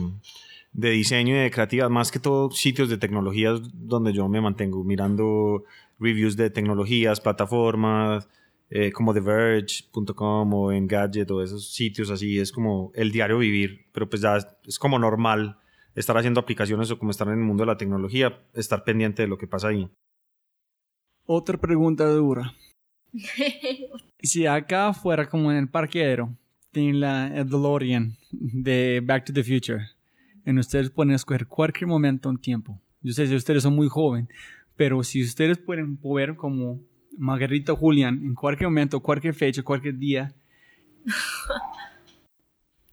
de 0.72 0.90
diseño 0.90 1.34
y 1.34 1.38
de 1.38 1.50
creatividad, 1.50 1.90
más 1.90 2.12
que 2.12 2.20
todo 2.20 2.50
sitios 2.52 2.88
de 2.88 2.96
tecnologías 2.96 3.60
donde 3.74 4.12
yo 4.12 4.28
me 4.28 4.40
mantengo 4.40 4.84
mirando 4.84 5.64
reviews 5.98 6.36
de 6.36 6.48
tecnologías, 6.50 7.20
plataformas, 7.20 8.28
eh, 8.70 8.92
como 8.92 9.12
TheVerge.com 9.12 10.54
o 10.54 10.70
Engadget 10.70 11.28
o 11.32 11.42
esos 11.42 11.72
sitios 11.72 12.10
así, 12.10 12.38
es 12.38 12.52
como 12.52 12.92
el 12.94 13.10
diario 13.10 13.38
vivir, 13.38 13.86
pero 13.92 14.08
pues 14.08 14.22
ya 14.22 14.36
es 14.64 14.78
como 14.78 14.96
normal 15.00 15.58
estar 15.96 16.16
haciendo 16.16 16.38
aplicaciones 16.38 16.88
o 16.92 17.00
como 17.00 17.10
estar 17.10 17.26
en 17.26 17.34
el 17.34 17.44
mundo 17.44 17.64
de 17.64 17.68
la 17.68 17.78
tecnología, 17.78 18.46
estar 18.54 18.84
pendiente 18.84 19.22
de 19.22 19.28
lo 19.28 19.38
que 19.38 19.48
pasa 19.48 19.68
ahí. 19.68 19.90
Otra 21.24 21.58
pregunta 21.58 22.06
dura. 22.06 22.54
si 24.22 24.46
acá 24.46 24.92
fuera 24.92 25.28
como 25.28 25.50
en 25.50 25.58
el 25.58 25.68
parqueadero, 25.68 26.36
tiene 26.70 26.98
la 26.98 27.28
DeLorean 27.30 28.16
de 28.30 29.00
Back 29.02 29.26
to 29.26 29.32
the 29.32 29.42
Future, 29.42 29.86
en 30.44 30.58
ustedes 30.58 30.90
pueden 30.90 31.12
escoger 31.12 31.46
cualquier 31.46 31.88
momento 31.88 32.30
en 32.30 32.38
tiempo. 32.38 32.80
Yo 33.02 33.12
sé 33.12 33.26
si 33.26 33.34
ustedes 33.34 33.62
son 33.62 33.74
muy 33.74 33.88
jóvenes, 33.88 34.28
pero 34.76 35.02
si 35.02 35.22
ustedes 35.22 35.58
pueden 35.58 35.98
ver 36.02 36.36
como 36.36 36.80
Margarita 37.16 37.74
Julián 37.74 38.20
en 38.22 38.34
cualquier 38.34 38.68
momento, 38.68 39.00
cualquier 39.00 39.34
fecha, 39.34 39.62
cualquier 39.62 39.96
día, 39.96 40.34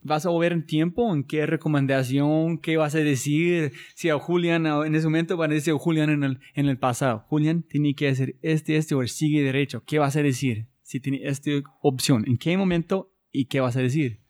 vas 0.04 0.26
a 0.26 0.28
volver 0.28 0.52
en 0.52 0.64
tiempo, 0.64 1.12
en 1.12 1.24
qué 1.24 1.46
recomendación, 1.46 2.58
qué 2.58 2.76
vas 2.76 2.94
a 2.94 2.98
decir, 2.98 3.72
si 3.94 4.10
a 4.10 4.18
Julián 4.18 4.66
en 4.66 4.94
ese 4.94 5.06
momento 5.06 5.36
van 5.36 5.50
a 5.50 5.54
decir 5.54 5.74
a 5.74 5.78
Julián 5.78 6.10
en 6.10 6.22
el, 6.22 6.40
en 6.54 6.66
el 6.68 6.78
pasado, 6.78 7.24
Julián 7.28 7.62
tiene 7.62 7.94
que 7.94 8.08
hacer 8.08 8.36
este, 8.42 8.76
este 8.76 8.94
o 8.94 9.04
sigue 9.06 9.42
derecho, 9.42 9.82
¿qué 9.84 9.98
vas 9.98 10.14
a 10.16 10.22
decir? 10.22 10.68
Si 10.82 11.00
tiene 11.00 11.20
esta 11.24 11.50
opción, 11.80 12.24
¿en 12.28 12.36
qué 12.36 12.56
momento 12.56 13.10
y 13.32 13.46
qué 13.46 13.60
vas 13.60 13.76
a 13.76 13.80
decir? 13.80 14.20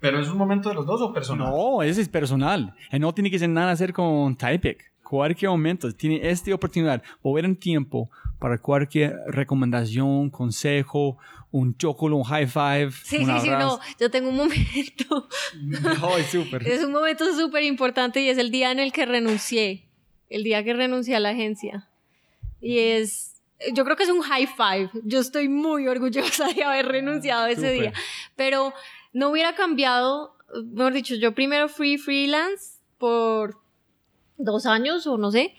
¿Pero 0.00 0.20
es 0.20 0.28
un 0.28 0.36
momento 0.36 0.68
de 0.68 0.74
los 0.74 0.86
dos 0.86 1.00
o 1.00 1.12
personal? 1.12 1.50
No, 1.50 1.82
ese 1.82 2.00
es 2.00 2.08
personal. 2.08 2.74
Y 2.92 2.98
no 2.98 3.12
tiene 3.12 3.30
que 3.30 3.38
ser 3.38 3.48
nada 3.48 3.72
hacer 3.72 3.92
con 3.92 4.36
Typic. 4.36 4.78
Cualquier 5.02 5.50
momento 5.50 5.90
tiene 5.92 6.28
esta 6.28 6.54
oportunidad, 6.54 7.02
volver 7.22 7.46
en 7.46 7.56
tiempo 7.56 8.10
para 8.38 8.58
cualquier 8.58 9.16
recomendación, 9.26 10.30
consejo 10.30 11.18
un 11.50 11.76
chocolate, 11.76 12.16
un 12.16 12.24
high 12.24 12.46
five. 12.46 12.90
Sí, 12.92 13.24
sí, 13.24 13.40
sí, 13.40 13.50
no. 13.50 13.80
Yo 13.98 14.10
tengo 14.10 14.28
un 14.28 14.36
momento. 14.36 15.28
No, 16.00 16.16
es 16.16 16.26
súper. 16.26 16.66
Es 16.66 16.84
un 16.84 16.92
momento 16.92 17.24
súper 17.34 17.62
importante 17.64 18.20
y 18.20 18.28
es 18.28 18.38
el 18.38 18.50
día 18.50 18.70
en 18.70 18.78
el 18.78 18.92
que 18.92 19.06
renuncié. 19.06 19.86
El 20.28 20.44
día 20.44 20.62
que 20.62 20.74
renuncié 20.74 21.16
a 21.16 21.20
la 21.20 21.30
agencia. 21.30 21.88
Y 22.60 22.78
es. 22.78 23.40
Yo 23.72 23.84
creo 23.84 23.96
que 23.96 24.04
es 24.04 24.10
un 24.10 24.20
high 24.20 24.46
five. 24.46 24.90
Yo 25.04 25.20
estoy 25.20 25.48
muy 25.48 25.88
orgullosa 25.88 26.48
de 26.52 26.62
haber 26.62 26.86
renunciado 26.86 27.46
ese 27.46 27.72
día. 27.72 27.92
Pero 28.36 28.72
no 29.12 29.30
hubiera 29.30 29.54
cambiado. 29.54 30.36
Mejor 30.72 30.92
dicho, 30.92 31.14
yo 31.14 31.34
primero 31.34 31.68
fui 31.68 31.98
freelance 31.98 32.78
por 32.98 33.58
dos 34.36 34.66
años 34.66 35.06
o 35.06 35.18
no 35.18 35.30
sé. 35.30 35.54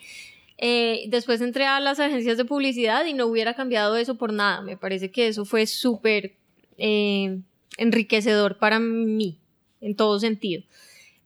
Eh, 0.62 1.04
después 1.08 1.40
entré 1.40 1.64
a 1.64 1.80
las 1.80 2.00
agencias 2.00 2.36
de 2.36 2.44
publicidad 2.44 3.06
y 3.06 3.14
no 3.14 3.26
hubiera 3.26 3.54
cambiado 3.54 3.96
eso 3.96 4.16
por 4.16 4.32
nada. 4.32 4.60
Me 4.60 4.76
parece 4.76 5.10
que 5.10 5.26
eso 5.26 5.46
fue 5.46 5.66
súper 5.66 6.34
eh, 6.76 7.38
enriquecedor 7.78 8.58
para 8.58 8.78
mí, 8.78 9.38
en 9.80 9.96
todo 9.96 10.20
sentido. 10.20 10.62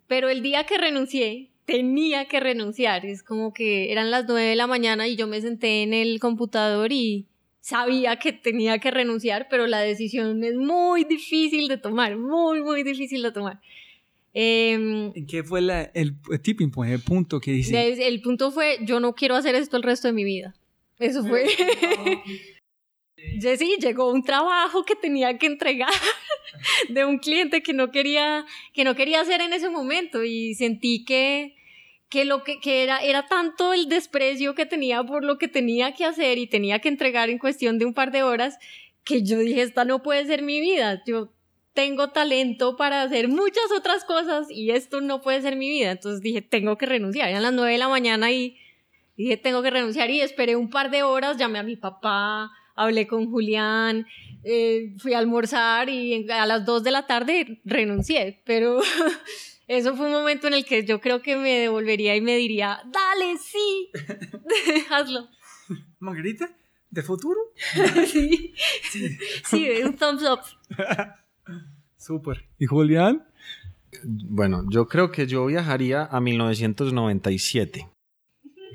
Pero 0.06 0.28
el 0.28 0.40
día 0.40 0.64
que 0.64 0.78
renuncié, 0.78 1.50
tenía 1.64 2.26
que 2.26 2.38
renunciar. 2.38 3.04
Es 3.06 3.24
como 3.24 3.52
que 3.52 3.90
eran 3.90 4.12
las 4.12 4.24
nueve 4.28 4.50
de 4.50 4.56
la 4.56 4.68
mañana 4.68 5.08
y 5.08 5.16
yo 5.16 5.26
me 5.26 5.40
senté 5.40 5.82
en 5.82 5.94
el 5.94 6.20
computador 6.20 6.92
y 6.92 7.26
sabía 7.60 8.16
que 8.16 8.32
tenía 8.32 8.78
que 8.78 8.92
renunciar, 8.92 9.48
pero 9.50 9.66
la 9.66 9.80
decisión 9.80 10.44
es 10.44 10.54
muy 10.54 11.04
difícil 11.04 11.66
de 11.66 11.78
tomar, 11.78 12.16
muy, 12.16 12.60
muy 12.60 12.84
difícil 12.84 13.22
de 13.22 13.32
tomar. 13.32 13.60
Eh, 14.36 15.12
¿Qué 15.28 15.44
fue 15.44 15.60
la, 15.60 15.82
el 15.94 16.16
tipping 16.42 16.72
point, 16.72 16.92
el 16.92 17.00
punto 17.00 17.40
que 17.40 17.52
dice? 17.52 18.06
El 18.06 18.20
punto 18.20 18.50
fue, 18.50 18.78
yo 18.82 18.98
no 18.98 19.14
quiero 19.14 19.36
hacer 19.36 19.54
esto 19.54 19.76
el 19.76 19.84
resto 19.84 20.08
de 20.08 20.12
mi 20.12 20.24
vida. 20.24 20.54
Eso 20.98 21.24
fue. 21.24 21.46
sí, 23.40 23.76
llegó 23.80 24.12
un 24.12 24.24
trabajo 24.24 24.84
que 24.84 24.96
tenía 24.96 25.38
que 25.38 25.46
entregar 25.46 25.90
de 26.88 27.04
un 27.04 27.18
cliente 27.18 27.62
que 27.62 27.72
no 27.72 27.92
quería, 27.92 28.44
que 28.72 28.82
no 28.82 28.96
quería 28.96 29.20
hacer 29.20 29.40
en 29.40 29.52
ese 29.52 29.70
momento 29.70 30.24
y 30.24 30.54
sentí 30.54 31.04
que, 31.04 31.54
que 32.08 32.24
lo 32.24 32.42
que, 32.42 32.58
que, 32.60 32.82
era, 32.82 32.98
era 32.98 33.26
tanto 33.26 33.72
el 33.72 33.88
desprecio 33.88 34.56
que 34.56 34.66
tenía 34.66 35.04
por 35.04 35.24
lo 35.24 35.38
que 35.38 35.46
tenía 35.46 35.94
que 35.94 36.04
hacer 36.04 36.38
y 36.38 36.48
tenía 36.48 36.80
que 36.80 36.88
entregar 36.88 37.30
en 37.30 37.38
cuestión 37.38 37.78
de 37.78 37.84
un 37.84 37.94
par 37.94 38.10
de 38.10 38.24
horas 38.24 38.58
que 39.04 39.22
yo 39.22 39.38
dije, 39.38 39.62
esta 39.62 39.84
no 39.84 40.02
puede 40.02 40.26
ser 40.26 40.42
mi 40.42 40.60
vida. 40.60 41.02
Yo 41.06 41.33
tengo 41.74 42.10
talento 42.10 42.76
para 42.76 43.02
hacer 43.02 43.28
muchas 43.28 43.70
otras 43.76 44.04
cosas 44.04 44.46
y 44.50 44.70
esto 44.70 45.00
no 45.00 45.20
puede 45.20 45.42
ser 45.42 45.56
mi 45.56 45.68
vida. 45.68 45.90
Entonces 45.90 46.22
dije, 46.22 46.40
tengo 46.40 46.78
que 46.78 46.86
renunciar. 46.86 47.28
Eran 47.28 47.42
las 47.42 47.52
nueve 47.52 47.72
de 47.72 47.78
la 47.78 47.88
mañana 47.88 48.30
y 48.30 48.56
dije, 49.16 49.36
tengo 49.36 49.62
que 49.62 49.70
renunciar 49.70 50.08
y 50.10 50.20
esperé 50.20 50.56
un 50.56 50.70
par 50.70 50.90
de 50.90 51.02
horas, 51.02 51.36
llamé 51.36 51.58
a 51.58 51.64
mi 51.64 51.76
papá, 51.76 52.52
hablé 52.76 53.08
con 53.08 53.28
Julián, 53.30 54.06
eh, 54.44 54.94
fui 54.98 55.14
a 55.14 55.18
almorzar 55.18 55.88
y 55.88 56.30
a 56.30 56.46
las 56.46 56.64
dos 56.64 56.84
de 56.84 56.92
la 56.92 57.06
tarde 57.08 57.60
renuncié. 57.64 58.40
Pero 58.46 58.80
eso 59.66 59.96
fue 59.96 60.06
un 60.06 60.12
momento 60.12 60.46
en 60.46 60.54
el 60.54 60.64
que 60.64 60.84
yo 60.84 61.00
creo 61.00 61.22
que 61.22 61.36
me 61.36 61.58
devolvería 61.58 62.14
y 62.14 62.20
me 62.20 62.36
diría, 62.36 62.82
dale, 62.86 63.36
sí, 63.38 63.90
hazlo. 64.90 65.28
Margarita, 65.98 66.54
¿de 66.88 67.02
futuro? 67.02 67.40
sí, 68.06 68.54
sí, 69.44 69.68
un 69.82 69.96
thumbs 69.96 70.22
up. 70.22 70.40
Súper. 72.04 72.44
¿Y 72.58 72.66
Julián? 72.66 73.26
Bueno, 74.04 74.64
yo 74.68 74.86
creo 74.88 75.10
que 75.10 75.26
yo 75.26 75.46
viajaría 75.46 76.04
a 76.04 76.20
1997. 76.20 77.88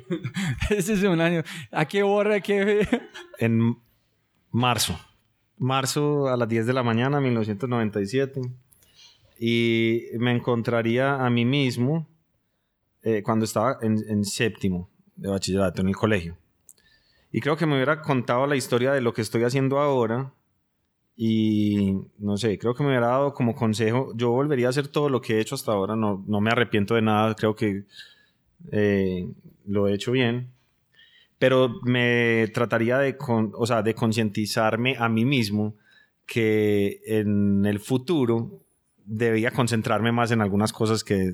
Ese 0.71 0.93
es 0.93 1.03
un 1.03 1.21
año. 1.21 1.43
¿A 1.71 1.85
qué 1.85 2.01
hora? 2.01 2.39
Qué... 2.39 2.87
en 3.37 3.77
marzo. 4.49 4.99
Marzo 5.57 6.27
a 6.27 6.37
las 6.37 6.49
10 6.49 6.65
de 6.65 6.73
la 6.73 6.81
mañana, 6.81 7.21
1997. 7.21 8.41
y 9.39 10.01
me 10.17 10.31
encontraría 10.31 11.23
a 11.23 11.29
mí 11.29 11.45
mismo 11.45 12.07
eh, 13.03 13.21
cuando 13.21 13.45
estaba 13.45 13.77
en, 13.83 13.97
en 14.09 14.25
séptimo 14.25 14.89
de 15.15 15.29
bachillerato 15.29 15.83
en 15.83 15.89
el 15.89 15.95
colegio. 15.95 16.35
Y 17.31 17.41
creo 17.41 17.55
que 17.57 17.67
me 17.67 17.75
hubiera 17.75 18.01
contado 18.01 18.47
la 18.47 18.55
historia 18.55 18.91
de 18.91 19.01
lo 19.01 19.13
que 19.13 19.21
estoy 19.21 19.43
haciendo 19.43 19.77
ahora 19.77 20.33
y 21.21 21.97
no 22.17 22.37
sé, 22.37 22.57
creo 22.57 22.73
que 22.73 22.81
me 22.81 22.91
hubiera 22.91 23.07
dado 23.07 23.33
como 23.33 23.53
consejo, 23.53 24.13
yo 24.15 24.29
volvería 24.29 24.67
a 24.67 24.69
hacer 24.69 24.87
todo 24.87 25.09
lo 25.09 25.19
que 25.19 25.35
he 25.35 25.41
hecho 25.41 25.55
hasta 25.55 25.73
ahora, 25.73 25.93
no, 25.97 26.23
no 26.25 26.39
me 26.39 26.49
arrepiento 26.49 26.95
de 26.95 27.01
nada, 27.01 27.35
creo 27.35 27.57
que 27.57 27.83
eh, 28.71 29.27
lo 29.65 29.89
he 29.89 29.93
hecho 29.95 30.13
bien, 30.13 30.47
pero 31.37 31.75
me 31.83 32.47
trataría 32.53 32.99
de, 32.99 33.17
con, 33.17 33.51
o 33.53 33.67
sea, 33.67 33.81
de 33.81 33.93
concientizarme 33.95 34.95
a 34.97 35.09
mí 35.09 35.25
mismo 35.25 35.75
que 36.25 37.01
en 37.05 37.65
el 37.65 37.81
futuro 37.81 38.63
debía 39.03 39.51
concentrarme 39.51 40.13
más 40.13 40.31
en 40.31 40.39
algunas 40.39 40.71
cosas 40.71 41.03
que, 41.03 41.33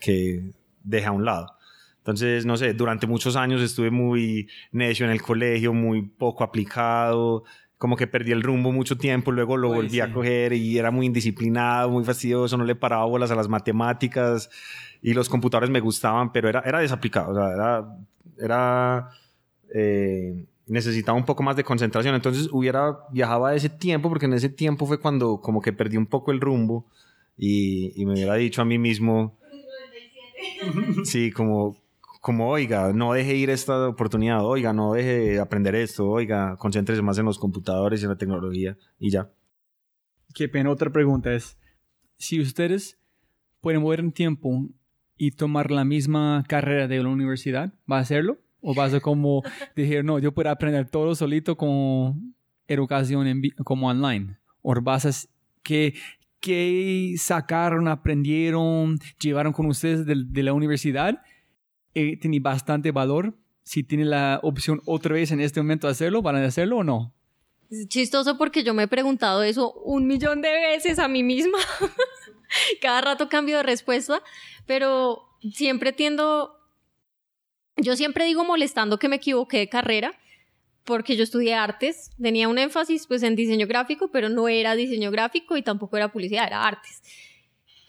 que 0.00 0.54
dejé 0.82 1.06
a 1.06 1.12
un 1.12 1.24
lado. 1.24 1.54
Entonces, 1.98 2.46
no 2.46 2.56
sé, 2.56 2.74
durante 2.74 3.06
muchos 3.06 3.36
años 3.36 3.62
estuve 3.62 3.92
muy 3.92 4.48
necio 4.72 5.06
en 5.06 5.12
el 5.12 5.22
colegio, 5.22 5.72
muy 5.72 6.02
poco 6.02 6.42
aplicado, 6.42 7.44
como 7.80 7.96
que 7.96 8.06
perdí 8.06 8.30
el 8.30 8.42
rumbo 8.42 8.72
mucho 8.72 8.98
tiempo, 8.98 9.32
luego 9.32 9.56
lo 9.56 9.70
Uy, 9.70 9.76
volví 9.76 9.90
sí. 9.92 10.00
a 10.00 10.12
coger 10.12 10.52
y 10.52 10.76
era 10.76 10.90
muy 10.90 11.06
indisciplinado, 11.06 11.88
muy 11.88 12.04
fastidioso, 12.04 12.58
no 12.58 12.64
le 12.64 12.74
paraba 12.74 13.06
bolas 13.06 13.30
a 13.30 13.34
las 13.34 13.48
matemáticas 13.48 14.50
y 15.00 15.14
los 15.14 15.30
computadores 15.30 15.70
me 15.70 15.80
gustaban, 15.80 16.30
pero 16.30 16.50
era, 16.50 16.60
era 16.66 16.80
desaplicado, 16.80 17.32
o 17.32 17.34
sea, 17.34 17.54
era, 17.54 17.96
era 18.38 19.08
eh, 19.74 20.44
necesitaba 20.66 21.16
un 21.16 21.24
poco 21.24 21.42
más 21.42 21.56
de 21.56 21.64
concentración, 21.64 22.14
entonces 22.14 22.50
hubiera 22.52 22.98
viajado 23.12 23.46
a 23.46 23.54
ese 23.54 23.70
tiempo, 23.70 24.10
porque 24.10 24.26
en 24.26 24.34
ese 24.34 24.50
tiempo 24.50 24.84
fue 24.84 25.00
cuando 25.00 25.40
como 25.40 25.62
que 25.62 25.72
perdí 25.72 25.96
un 25.96 26.04
poco 26.06 26.32
el 26.32 26.40
rumbo 26.42 26.84
y, 27.38 27.94
y 27.96 28.04
me 28.04 28.12
hubiera 28.12 28.34
dicho 28.34 28.60
a 28.60 28.66
mí 28.66 28.76
mismo, 28.76 29.38
sí, 31.04 31.30
como, 31.30 31.78
como, 32.20 32.50
oiga, 32.50 32.92
no 32.92 33.12
deje 33.14 33.34
ir 33.36 33.50
esta 33.50 33.88
oportunidad, 33.88 34.44
oiga, 34.44 34.72
no 34.72 34.92
deje 34.92 35.38
aprender 35.40 35.74
esto, 35.74 36.08
oiga, 36.08 36.56
concéntrese 36.58 37.02
más 37.02 37.18
en 37.18 37.24
los 37.26 37.38
computadores 37.38 38.00
y 38.00 38.04
en 38.04 38.10
la 38.10 38.18
tecnología 38.18 38.76
y 38.98 39.10
ya. 39.10 39.30
Qué 40.34 40.48
pena. 40.48 40.70
Otra 40.70 40.90
pregunta 40.90 41.32
es, 41.32 41.58
si 42.18 42.40
ustedes 42.40 42.98
pueden 43.60 43.82
mover 43.82 44.00
en 44.00 44.12
tiempo 44.12 44.68
y 45.16 45.32
tomar 45.32 45.70
la 45.70 45.84
misma 45.84 46.44
carrera 46.46 46.86
de 46.88 47.02
la 47.02 47.08
universidad, 47.08 47.72
¿va 47.90 47.98
a 47.98 48.00
hacerlo? 48.00 48.38
¿O 48.60 48.74
vas 48.74 48.92
a 48.94 49.00
como 49.00 49.42
decir, 49.76 50.04
no, 50.04 50.18
yo 50.18 50.32
puedo 50.32 50.50
aprender 50.50 50.88
todo 50.88 51.14
solito 51.14 51.56
con 51.56 52.34
educación 52.68 53.26
en 53.26 53.42
como 53.64 53.88
online? 53.88 54.36
¿O 54.62 54.74
vas 54.82 55.06
a, 55.06 55.08
s- 55.08 55.28
qué, 55.62 55.94
qué 56.38 57.14
sacaron, 57.18 57.88
aprendieron, 57.88 58.98
llevaron 59.20 59.52
con 59.52 59.66
ustedes 59.66 60.04
de, 60.06 60.14
de 60.26 60.42
la 60.42 60.52
universidad? 60.52 61.22
Eh, 61.94 62.16
¿Tiene 62.18 62.40
bastante 62.40 62.92
valor? 62.92 63.34
Si 63.62 63.82
tiene 63.82 64.04
la 64.04 64.40
opción 64.42 64.80
otra 64.86 65.14
vez 65.14 65.30
en 65.32 65.40
este 65.40 65.60
momento 65.60 65.88
hacerlo, 65.88 66.22
¿van 66.22 66.36
a 66.36 66.44
hacerlo 66.44 66.78
o 66.78 66.84
no? 66.84 67.14
Es 67.70 67.88
chistoso 67.88 68.36
porque 68.36 68.64
yo 68.64 68.74
me 68.74 68.84
he 68.84 68.88
preguntado 68.88 69.42
eso 69.42 69.72
un 69.72 70.06
millón 70.06 70.42
de 70.42 70.50
veces 70.50 70.98
a 70.98 71.08
mí 71.08 71.22
misma. 71.22 71.58
Cada 72.80 73.00
rato 73.00 73.28
cambio 73.28 73.58
de 73.58 73.62
respuesta, 73.62 74.22
pero 74.66 75.28
siempre 75.52 75.92
tiendo, 75.92 76.56
yo 77.76 77.94
siempre 77.94 78.24
digo 78.24 78.44
molestando 78.44 78.98
que 78.98 79.08
me 79.08 79.16
equivoqué 79.16 79.58
de 79.58 79.68
carrera, 79.68 80.18
porque 80.84 81.16
yo 81.16 81.22
estudié 81.22 81.54
artes, 81.54 82.10
tenía 82.20 82.48
un 82.48 82.58
énfasis 82.58 83.06
pues 83.06 83.22
en 83.22 83.36
diseño 83.36 83.68
gráfico, 83.68 84.10
pero 84.10 84.28
no 84.28 84.48
era 84.48 84.74
diseño 84.74 85.12
gráfico 85.12 85.56
y 85.56 85.62
tampoco 85.62 85.96
era 85.96 86.10
publicidad, 86.10 86.46
era 86.48 86.66
artes. 86.66 87.02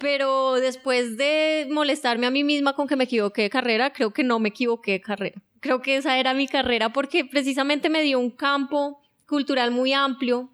Pero 0.02 0.56
después 0.56 1.16
de 1.16 1.68
molestarme 1.70 2.26
a 2.26 2.32
mí 2.32 2.44
misma 2.44 2.74
con 2.74 2.88
que 2.88 2.96
me 2.96 3.04
equivoqué 3.04 3.44
de 3.44 3.50
carrera, 3.52 3.94
creo 3.94 4.12
que 4.12 4.24
no 4.24 4.40
me 4.40 4.50
equivoqué 4.50 4.94
de 4.94 5.02
carrera. 5.02 5.42
Creo 5.60 5.84
que 5.84 5.96
esa 5.96 6.18
era 6.18 6.34
mi 6.34 6.48
carrera 6.48 6.92
porque 6.92 7.24
precisamente 7.24 7.88
me 7.88 8.02
dio 8.02 8.20
un 8.20 8.32
campo 8.32 9.00
cultural 9.28 9.70
muy 9.70 9.94
amplio 9.94 10.50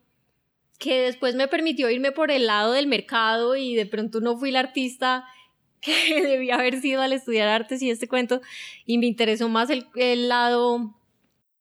que 0.77 0.99
después 0.99 1.33
me 1.35 1.47
permitió 1.47 1.89
irme 1.89 2.11
por 2.11 2.29
el 2.29 2.45
lado 2.45 2.73
del 2.73 2.87
mercado 2.87 3.55
y 3.55 3.73
de 3.73 3.85
pronto 3.85 4.19
no 4.19 4.37
fui 4.37 4.51
la 4.51 4.59
artista 4.59 5.25
que 5.81 6.21
debía 6.21 6.55
haber 6.55 6.81
sido 6.81 7.01
al 7.01 7.13
estudiar 7.13 7.47
artes 7.47 7.81
y 7.81 7.89
este 7.89 8.09
cuento 8.09 8.41
y 8.85 8.97
me 8.97 9.05
interesó 9.05 9.47
más 9.47 9.69
el, 9.69 9.87
el 9.95 10.27
lado 10.27 10.93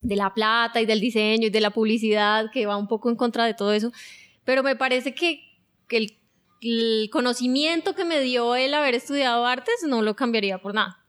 de 0.01 0.17
la 0.17 0.35
plata 0.35 0.81
y 0.81 0.87
del 0.87 1.01
diseño 1.01 1.47
y 1.47 1.51
de 1.51 1.61
la 1.61 1.71
publicidad 1.71 2.51
que 2.53 2.67
va 2.67 2.77
un 2.77 2.89
poco 2.89 3.11
en 3.11 3.17
contra 3.17 3.45
de 3.47 3.55
todo 3.55 3.73
eso 3.73 3.93
pero 4.45 4.63
me 4.63 4.77
parece 4.77 5.15
que, 5.15 5.41
que 5.89 5.97
el, 5.97 6.19
el 6.67 7.11
conocimiento 7.11 7.95
que 7.95 8.05
me 8.05 8.21
dio 8.21 8.57
el 8.57 8.75
haber 8.75 8.95
estudiado 8.95 9.47
artes 9.47 9.75
no 9.87 10.03
lo 10.03 10.17
cambiaría 10.17 10.59
por 10.59 10.75
nada 10.75 11.07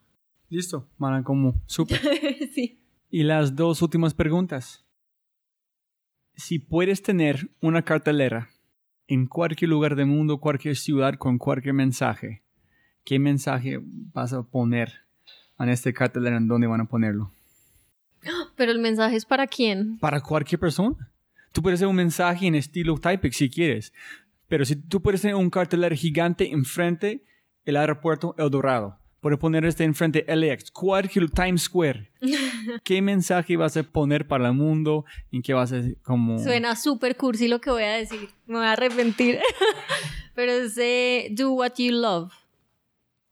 Listo. 0.49 0.88
Van 0.97 1.24
como, 1.24 1.62
súper. 1.66 1.99
sí 2.53 2.80
Y 3.10 3.24
las 3.24 3.55
dos 3.55 3.82
últimas 3.82 4.14
preguntas. 4.14 4.86
Si 6.36 6.60
puedes 6.60 7.01
tener 7.01 7.49
una 7.62 7.82
cartelera 7.82 8.49
en 9.08 9.26
cualquier 9.26 9.70
lugar 9.70 9.95
del 9.95 10.05
mundo, 10.05 10.39
cualquier 10.39 10.76
ciudad, 10.76 11.16
con 11.16 11.38
cualquier 11.38 11.74
mensaje, 11.74 12.43
¿qué 13.03 13.20
mensaje 13.20 13.80
vas 13.82 14.34
a 14.34 14.43
poner 14.43 14.93
en 15.60 15.70
este 15.70 15.93
cartelera? 15.93 16.38
¿En 16.38 16.47
dónde 16.47 16.68
van 16.68 16.82
a 16.82 16.86
ponerlo? 16.86 17.32
pero 18.55 18.72
el 18.72 18.80
mensaje 18.80 19.16
es 19.16 19.26
para 19.26 19.47
quién 19.47 19.97
Para 19.99 20.22
cualquier 20.22 20.60
persona. 20.60 21.12
Tú 21.51 21.62
puedes 21.62 21.80
hacer 21.80 21.88
un 21.88 21.95
mensaje 21.95 22.45
en 22.45 22.55
estilo 22.55 22.97
Typex 22.99 23.36
si 23.36 23.49
quieres. 23.49 23.91
Pero 24.48 24.66
si 24.66 24.76
tú 24.76 25.02
puedes 25.02 25.22
tener 25.22 25.36
un 25.36 25.50
cartelera 25.50 25.95
gigante 25.95 26.52
enfrente 26.52 27.24
el 27.66 27.76
aeropuerto 27.76 28.34
El 28.38 28.50
Dorado, 28.50 28.98
puedes 29.20 29.39
poner 29.39 29.66
este 29.66 29.84
enfrente 29.84 30.26
LX, 30.28 30.72
cualquier 30.72 31.30
Times 31.30 31.64
Square. 31.64 32.12
¿Qué 32.84 33.02
mensaje 33.02 33.58
vas 33.58 33.76
a 33.76 33.84
poner 33.84 34.28
para 34.28 34.48
el 34.48 34.54
mundo? 34.54 35.06
¿En 35.32 35.41
qué 35.41 35.54
vas 35.54 35.74
a 35.74 35.82
como 36.04 36.39
Suena 36.39 36.76
súper 36.76 37.18
cursi 37.18 37.48
lo 37.48 37.60
que 37.60 37.70
voy 37.70 37.84
a 37.84 37.93
decir. 37.93 38.30
Me 38.45 38.58
voy 38.58 38.66
a 38.66 38.74
arrepentir. 38.74 39.39
Pero 40.36 40.52
es 40.52 40.76
de 40.76 41.30
do 41.32 41.52
what 41.52 41.74
you 41.78 41.91
love. 41.91 42.32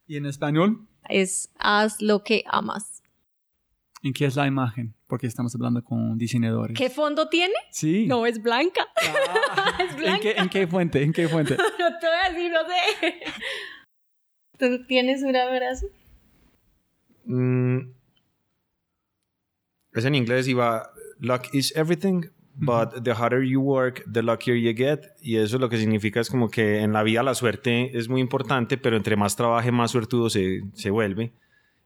¿Y 0.08 0.18
en 0.18 0.26
español? 0.26 0.88
Es 1.08 1.52
haz 1.60 2.02
lo 2.02 2.24
que 2.24 2.44
amas. 2.48 3.04
¿En 4.02 4.12
qué 4.12 4.26
es 4.26 4.36
la 4.36 4.48
imagen? 4.48 4.95
Porque 5.08 5.28
estamos 5.28 5.54
hablando 5.54 5.84
con 5.84 6.18
diseñadores. 6.18 6.76
¿Qué 6.78 6.90
fondo 6.90 7.30
tiene? 7.30 7.54
Sí. 7.72 8.08
No, 8.08 8.26
es 8.26 8.42
blanca. 8.42 8.88
Ah, 8.98 9.78
es 9.84 9.92
¿En 9.92 9.98
blanca. 9.98 10.20
qué, 10.22 10.32
¿En 10.32 10.50
qué 10.50 10.68
fuente? 10.68 11.04
¿En 11.04 11.14
qué 11.14 11.28
fuente? 11.28 11.56
No 11.80 12.00
te 12.00 12.08
voy 12.08 12.16
a 12.24 12.30
decir, 12.32 12.52
no 12.52 12.60
sé. 12.66 13.14
¿Tú 14.80 14.86
tienes 14.88 15.22
un 15.22 15.36
abrazo? 15.36 15.88
Mm, 17.26 17.92
es 19.94 20.06
en 20.06 20.16
inglés 20.16 20.48
y 20.48 20.54
va, 20.54 20.92
luck 21.20 21.54
is 21.54 21.76
everything, 21.76 22.24
but 22.56 23.04
the 23.04 23.12
harder 23.12 23.44
you 23.44 23.62
work, 23.62 24.04
the 24.12 24.22
luckier 24.24 24.56
you 24.58 24.74
get. 24.76 25.12
Y 25.22 25.38
eso 25.38 25.60
lo 25.60 25.70
que 25.70 25.78
significa 25.78 26.20
es 26.20 26.30
como 26.30 26.50
que 26.50 26.80
en 26.80 26.94
la 26.94 27.04
vida 27.04 27.22
la 27.22 27.36
suerte 27.36 27.98
es 27.98 28.10
muy 28.10 28.22
importante, 28.22 28.78
pero 28.78 28.98
entre 28.98 29.16
más 29.16 29.36
trabaje, 29.36 29.72
más 29.72 29.92
suertudo 29.92 30.30
se, 30.30 30.62
se 30.74 30.90
vuelve. 30.90 31.34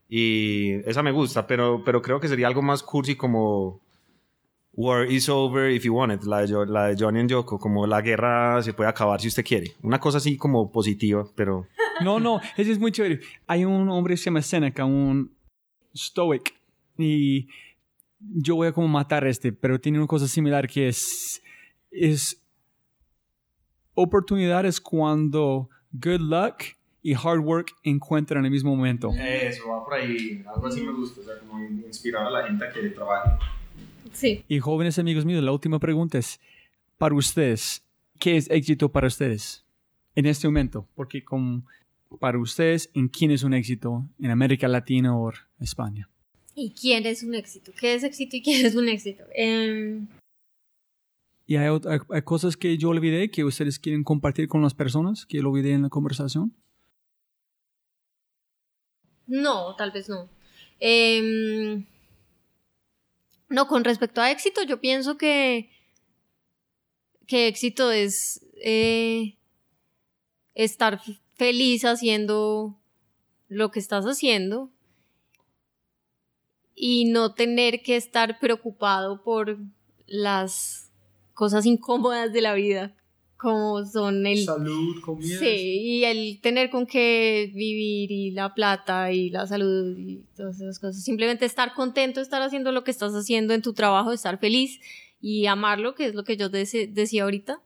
Y 0.10 0.74
esa 0.89 1.03
me 1.03 1.12
gusta, 1.12 1.45
pero, 1.45 1.84
pero 1.86 2.01
creo 2.01 2.20
que 2.20 2.28
sería 2.28 2.47
algo 2.47 2.64
más 2.64 2.82
cursi 2.82 3.16
como 3.16 3.80
War 4.74 5.05
is 5.12 5.30
over 5.30 5.70
if 5.70 5.84
you 5.84 5.93
want 5.93 6.12
it, 6.14 6.24
la 6.24 6.41
de, 6.45 6.66
la 6.66 6.88
de 6.88 6.95
Johnny 6.97 7.20
and 7.20 7.30
Yoko, 7.30 7.60
como 7.60 7.86
la 7.86 8.01
guerra 8.01 8.62
se 8.64 8.74
puede 8.74 8.89
acabar 8.89 9.22
si 9.22 9.28
usted 9.28 9.43
quiere. 9.43 9.74
Una 9.84 9.99
cosa 9.99 10.18
así 10.18 10.38
como 10.38 10.72
positiva, 10.72 11.28
pero... 11.36 11.68
No, 12.01 12.18
no, 12.18 12.39
eso 12.55 12.72
es 12.72 12.80
muy 12.80 12.93
chévere. 12.93 13.20
Hay 13.45 13.66
un 13.66 13.89
hombre 13.89 14.14
que 14.14 14.18
se 14.18 14.26
llama 14.26 14.41
Seneca, 14.41 14.86
un 14.86 15.34
stoic, 15.93 16.53
y 16.97 17.49
yo 18.20 18.55
voy 18.55 18.68
a 18.68 18.72
como 18.72 18.88
matar 18.88 19.26
a 19.26 19.30
este, 19.30 19.51
pero 19.51 19.82
tiene 19.82 19.97
una 19.97 20.07
cosa 20.07 20.26
similar 20.26 20.66
que 20.66 20.88
es, 20.88 21.41
es 21.91 22.41
oportunidad 23.93 24.66
es 24.66 24.80
cuando 24.80 25.70
good 25.91 26.22
luck 26.22 26.64
y 27.01 27.13
hard 27.13 27.39
work 27.39 27.73
encuentran 27.83 28.39
en 28.41 28.45
el 28.45 28.51
mismo 28.51 28.75
momento. 28.75 29.11
Eso, 29.17 29.69
va 29.69 29.83
por 29.85 29.93
ahí. 29.93 30.43
Algo 30.53 30.67
así 30.67 30.81
me 30.81 30.91
gusta, 30.91 31.21
o 31.21 31.23
sea, 31.23 31.39
como 31.39 31.59
inspirar 31.65 32.27
a 32.27 32.29
la 32.29 32.47
gente 32.47 32.65
a 32.65 32.71
que 32.71 32.89
trabaje. 32.89 33.31
Sí. 34.13 34.43
Y 34.47 34.59
jóvenes 34.59 34.99
amigos 34.99 35.25
míos, 35.25 35.43
la 35.43 35.51
última 35.51 35.79
pregunta 35.79 36.17
es, 36.17 36.39
para 36.97 37.15
ustedes, 37.15 37.83
¿qué 38.19 38.35
es 38.37 38.49
éxito 38.49 38.91
para 38.91 39.07
ustedes 39.07 39.63
en 40.15 40.25
este 40.25 40.47
momento? 40.47 40.87
Porque 40.95 41.23
como 41.23 41.63
para 42.19 42.37
ustedes, 42.39 42.89
¿en 42.93 43.07
quién 43.07 43.31
es 43.31 43.43
un 43.43 43.53
éxito? 43.53 44.05
¿En 44.19 44.31
América 44.31 44.67
Latina 44.67 45.15
o 45.17 45.31
España? 45.59 46.09
¿Y 46.55 46.71
quién 46.73 47.05
es 47.05 47.23
un 47.23 47.35
éxito? 47.35 47.71
¿Qué 47.79 47.93
es 47.93 48.03
éxito 48.03 48.35
y 48.35 48.41
quién 48.41 48.65
es 48.65 48.75
un 48.75 48.89
éxito? 48.89 49.23
Em, 49.33 50.07
¿Y 51.45 51.55
hay, 51.55 51.67
hay- 51.67 51.99
hay 52.09 52.21
cosas 52.23 52.57
que 52.57 52.77
yo 52.77 52.89
olvidé 52.89 53.31
que 53.31 53.43
ustedes 53.43 53.79
quieren 53.79 54.03
compartir 54.03 54.47
con 54.47 54.61
las 54.61 54.73
personas 54.73 55.25
que 55.25 55.41
lo 55.41 55.49
olvidé 55.51 55.71
en 55.73 55.83
la 55.83 55.89
conversación? 55.89 56.53
No, 59.30 59.75
tal 59.75 59.91
vez 59.91 60.09
no. 60.09 60.27
Em, 60.80 61.86
no, 63.47 63.67
con 63.67 63.84
respecto 63.84 64.21
a 64.21 64.32
éxito, 64.32 64.63
yo 64.63 64.80
pienso 64.82 65.17
que, 65.17 65.69
que 67.27 67.47
éxito 67.47 67.91
es 67.91 68.45
eh, 68.61 69.36
estar 70.55 71.01
feliz 71.36 71.86
haciendo 71.86 72.80
lo 73.47 73.71
que 73.71 73.80
estás 73.80 74.05
haciendo 74.05 74.71
y 76.75 77.05
no 77.05 77.34
tener 77.34 77.82
que 77.84 77.95
estar 77.95 78.39
preocupado 78.39 79.23
por 79.23 79.57
las 80.07 80.91
cosas 81.34 81.65
incómodas 81.65 82.34
de 82.34 82.41
la 82.41 82.53
vida, 82.53 82.95
como 83.39 83.85
son 83.85 84.27
el... 84.27 84.43
Salud, 84.43 84.99
comida. 85.01 85.39
Sí, 85.39 85.45
y 85.47 86.03
el 86.03 86.39
tener 86.41 86.69
con 86.69 86.85
qué 86.85 87.49
vivir 87.55 88.11
y 88.11 88.31
la 88.31 88.53
plata 88.53 89.11
y 89.13 89.29
la 89.29 89.47
salud 89.47 89.97
y 89.97 90.21
todas 90.35 90.57
esas 90.57 90.77
cosas. 90.77 91.01
Simplemente 91.03 91.45
estar 91.45 91.73
contento, 91.73 92.19
estar 92.19 92.41
haciendo 92.41 92.71
lo 92.73 92.83
que 92.83 92.91
estás 92.91 93.13
haciendo 93.13 93.53
en 93.53 93.61
tu 93.61 93.73
trabajo, 93.73 94.11
estar 94.11 94.39
feliz 94.39 94.79
y 95.21 95.45
amarlo, 95.45 95.95
que 95.95 96.05
es 96.07 96.15
lo 96.15 96.23
que 96.25 96.35
yo 96.37 96.49
decía 96.49 97.23
ahorita. 97.23 97.61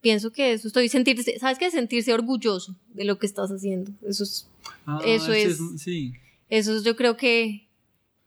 Pienso 0.00 0.32
que 0.32 0.52
eso 0.52 0.66
estoy 0.66 0.88
sentirse, 0.88 1.38
¿sabes 1.38 1.56
qué? 1.58 1.70
Sentirse 1.70 2.12
orgulloso 2.12 2.74
de 2.92 3.04
lo 3.04 3.18
que 3.20 3.26
estás 3.26 3.50
haciendo. 3.50 3.92
Eso 4.04 4.24
es, 4.24 4.48
Ah, 4.84 5.00
Eso 5.06 5.32
ese 5.32 5.50
es- 5.52 5.80
Sí. 5.80 6.12
eso 6.48 6.76
es 6.76 6.82
yo 6.84 6.96
creo 6.96 7.16
que, 7.16 7.68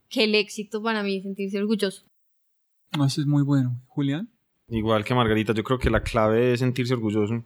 que 0.09 0.23
el 0.23 0.35
éxito 0.35 0.81
para 0.81 1.03
mí, 1.03 1.21
sentirse 1.21 1.57
orgulloso. 1.59 2.03
Eso 2.93 3.19
es 3.21 3.27
muy 3.27 3.43
bueno. 3.43 3.75
Julián. 3.87 4.29
Igual 4.69 5.03
que 5.03 5.13
Margarita, 5.13 5.53
yo 5.53 5.63
creo 5.63 5.79
que 5.79 5.89
la 5.89 6.03
clave 6.03 6.53
es 6.53 6.59
sentirse 6.59 6.93
orgulloso. 6.93 7.43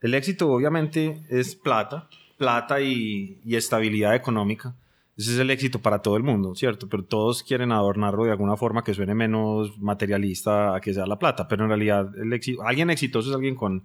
El 0.00 0.14
éxito 0.14 0.50
obviamente 0.50 1.24
es 1.30 1.54
plata, 1.54 2.08
plata 2.36 2.80
y, 2.80 3.40
y 3.44 3.56
estabilidad 3.56 4.14
económica. 4.14 4.74
Ese 5.16 5.32
es 5.32 5.38
el 5.38 5.50
éxito 5.50 5.80
para 5.80 6.02
todo 6.02 6.18
el 6.18 6.22
mundo, 6.22 6.54
¿cierto? 6.54 6.88
Pero 6.90 7.02
todos 7.02 7.42
quieren 7.42 7.72
adornarlo 7.72 8.24
de 8.24 8.32
alguna 8.32 8.56
forma 8.56 8.84
que 8.84 8.92
suene 8.92 9.14
menos 9.14 9.78
materialista 9.78 10.76
a 10.76 10.80
que 10.80 10.92
sea 10.92 11.06
la 11.06 11.18
plata. 11.18 11.48
Pero 11.48 11.64
en 11.64 11.70
realidad 11.70 12.10
el 12.18 12.32
éxito, 12.34 12.62
alguien 12.62 12.90
exitoso 12.90 13.30
es 13.30 13.34
alguien 13.34 13.54
con, 13.54 13.84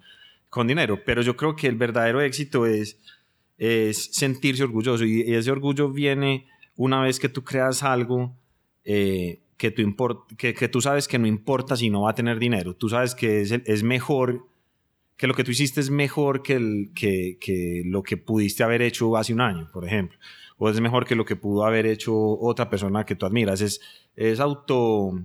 con 0.50 0.68
dinero. 0.68 1.00
Pero 1.06 1.22
yo 1.22 1.38
creo 1.38 1.56
que 1.56 1.68
el 1.68 1.76
verdadero 1.76 2.20
éxito 2.20 2.66
es, 2.66 3.00
es 3.58 4.10
sentirse 4.12 4.64
orgulloso. 4.64 5.06
Y 5.06 5.22
ese 5.34 5.52
orgullo 5.52 5.90
viene 5.90 6.48
una 6.76 7.02
vez 7.02 7.18
que 7.18 7.30
tú 7.30 7.46
creas 7.46 7.82
algo 7.82 8.36
eh, 8.84 9.40
que, 9.62 9.70
tú 9.70 10.26
que, 10.38 10.70
tú 10.70 10.82
sabes 10.82 11.08
que 11.08 11.20
no 11.20 11.28
importa 11.28 11.76
si 11.76 11.92
no 11.92 12.02
va 12.02 12.12
a 12.12 12.16
tener 12.16 12.40
dinero. 12.40 12.76
Tú 12.76 12.90
sabes 12.90 13.14
que 13.14 13.42
es, 13.42 13.52
es 13.52 13.84
mejor, 13.84 14.48
que 15.18 15.28
lo 15.28 15.36
que 15.36 15.44
tú 15.44 15.52
hiciste 15.52 15.80
es 15.80 15.92
mejor 15.92 16.42
que, 16.42 16.54
el, 16.54 16.92
que, 16.96 17.38
que 17.40 17.84
lo 17.86 18.02
que 18.02 18.18
pudiste 18.18 18.64
haber 18.64 18.82
hecho 18.82 19.16
hace 19.18 19.36
un 19.36 19.42
año, 19.42 19.70
por 19.72 19.86
ejemplo. 19.86 20.18
O 20.58 20.68
es 20.68 20.82
mejor 20.82 21.06
que 21.06 21.14
lo 21.14 21.26
que 21.26 21.36
pudo 21.36 21.64
haber 21.64 21.86
hecho 21.86 22.12
otra 22.16 22.72
persona 22.72 23.06
que 23.06 23.16
tú 23.16 23.28
admiras. 23.28 23.62
Es, 23.62 23.82
es 24.16 24.40
auto 24.40 25.22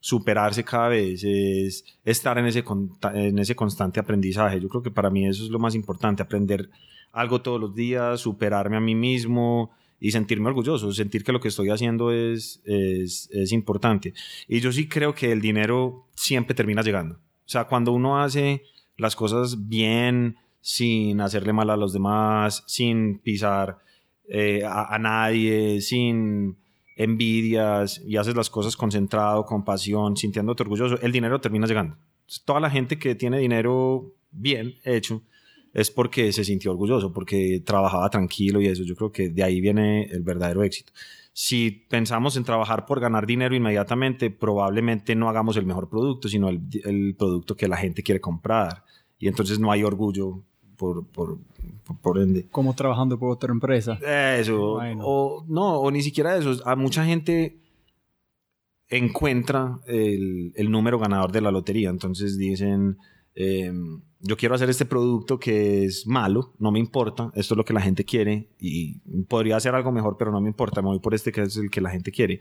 superarse 0.00 0.64
cada 0.64 0.88
vez, 0.88 1.22
es 1.22 1.84
estar 2.06 2.38
en 2.38 2.46
ese, 2.46 2.64
en 3.12 3.38
ese 3.38 3.54
constante 3.54 4.00
aprendizaje. 4.00 4.60
Yo 4.62 4.70
creo 4.70 4.82
que 4.82 4.90
para 4.90 5.10
mí 5.10 5.26
eso 5.26 5.44
es 5.44 5.50
lo 5.50 5.58
más 5.58 5.74
importante, 5.74 6.22
aprender 6.22 6.70
algo 7.12 7.42
todos 7.42 7.60
los 7.60 7.74
días, 7.74 8.18
superarme 8.18 8.78
a 8.78 8.80
mí 8.80 8.94
mismo 8.94 9.72
y 10.00 10.10
sentirme 10.10 10.48
orgulloso, 10.48 10.92
sentir 10.92 11.24
que 11.24 11.32
lo 11.32 11.40
que 11.40 11.48
estoy 11.48 11.70
haciendo 11.70 12.10
es, 12.12 12.60
es, 12.64 13.28
es 13.32 13.52
importante. 13.52 14.12
Y 14.48 14.60
yo 14.60 14.72
sí 14.72 14.88
creo 14.88 15.14
que 15.14 15.32
el 15.32 15.40
dinero 15.40 16.06
siempre 16.14 16.54
termina 16.54 16.82
llegando. 16.82 17.14
O 17.16 17.48
sea, 17.48 17.64
cuando 17.64 17.92
uno 17.92 18.20
hace 18.20 18.62
las 18.96 19.16
cosas 19.16 19.68
bien, 19.68 20.36
sin 20.60 21.20
hacerle 21.20 21.52
mal 21.52 21.68
a 21.68 21.76
los 21.76 21.92
demás, 21.92 22.64
sin 22.66 23.18
pisar 23.18 23.78
eh, 24.26 24.62
a, 24.66 24.98
nadie, 24.98 25.82
sin 25.82 26.56
envidias 26.96 28.00
y 28.06 28.16
haces 28.16 28.34
las 28.34 28.48
cosas 28.48 28.74
concentrado, 28.74 29.44
con 29.44 29.62
pasión, 29.62 30.16
sintiéndote 30.16 30.62
orgulloso, 30.62 30.98
el 31.02 31.12
dinero 31.12 31.38
termina 31.40 31.66
llegando. 31.66 31.98
Toda 32.46 32.60
la 32.60 32.70
gente 32.70 32.98
que 32.98 33.14
tiene 33.14 33.38
dinero 33.38 34.14
bien 34.30 34.76
hecho 34.84 35.20
es 35.74 35.90
porque 35.90 36.32
se 36.32 36.44
sintió 36.44 36.70
orgulloso, 36.70 37.12
porque 37.12 37.60
trabajaba 37.64 38.08
tranquilo 38.08 38.62
y 38.62 38.68
eso. 38.68 38.84
Yo 38.84 38.94
creo 38.94 39.10
que 39.10 39.28
de 39.28 39.42
ahí 39.42 39.60
viene 39.60 40.04
el 40.04 40.22
verdadero 40.22 40.62
éxito. 40.62 40.92
Si 41.32 41.72
pensamos 41.72 42.36
en 42.36 42.44
trabajar 42.44 42.86
por 42.86 43.00
ganar 43.00 43.26
dinero 43.26 43.56
inmediatamente, 43.56 44.30
probablemente 44.30 45.16
no 45.16 45.28
hagamos 45.28 45.56
el 45.56 45.66
mejor 45.66 45.90
producto, 45.90 46.28
sino 46.28 46.48
el, 46.48 46.60
el 46.84 47.16
producto 47.18 47.56
que 47.56 47.66
la 47.66 47.76
gente 47.76 48.04
quiere 48.04 48.20
comprar. 48.20 48.84
Y 49.18 49.26
entonces 49.26 49.58
no 49.58 49.72
hay 49.72 49.82
orgullo 49.82 50.44
por, 50.76 51.08
por, 51.08 51.38
por, 52.00 52.18
ende. 52.18 52.46
Como 52.50 52.74
trabajando 52.74 53.18
por 53.18 53.32
otra 53.32 53.52
empresa. 53.52 53.98
Eso. 54.38 54.74
Bueno. 54.74 55.02
O 55.04 55.44
no, 55.48 55.80
o 55.80 55.90
ni 55.90 56.02
siquiera 56.02 56.36
eso. 56.36 56.56
A 56.64 56.76
mucha 56.76 57.04
gente 57.04 57.58
encuentra 58.88 59.80
el, 59.88 60.52
el 60.54 60.70
número 60.70 61.00
ganador 61.00 61.32
de 61.32 61.40
la 61.40 61.50
lotería. 61.50 61.90
Entonces 61.90 62.38
dicen, 62.38 62.96
eh, 63.34 63.72
yo 64.26 64.36
quiero 64.38 64.54
hacer 64.54 64.70
este 64.70 64.86
producto 64.86 65.38
que 65.38 65.84
es 65.84 66.06
malo, 66.06 66.54
no 66.58 66.72
me 66.72 66.78
importa, 66.78 67.30
esto 67.34 67.54
es 67.54 67.58
lo 67.58 67.64
que 67.64 67.74
la 67.74 67.82
gente 67.82 68.04
quiere 68.04 68.48
y 68.58 68.98
podría 69.28 69.56
hacer 69.56 69.74
algo 69.74 69.92
mejor, 69.92 70.16
pero 70.16 70.32
no 70.32 70.40
me 70.40 70.48
importa, 70.48 70.80
me 70.80 70.88
voy 70.88 70.98
por 70.98 71.14
este 71.14 71.30
que 71.30 71.42
es 71.42 71.56
el 71.58 71.70
que 71.70 71.82
la 71.82 71.90
gente 71.90 72.10
quiere. 72.10 72.40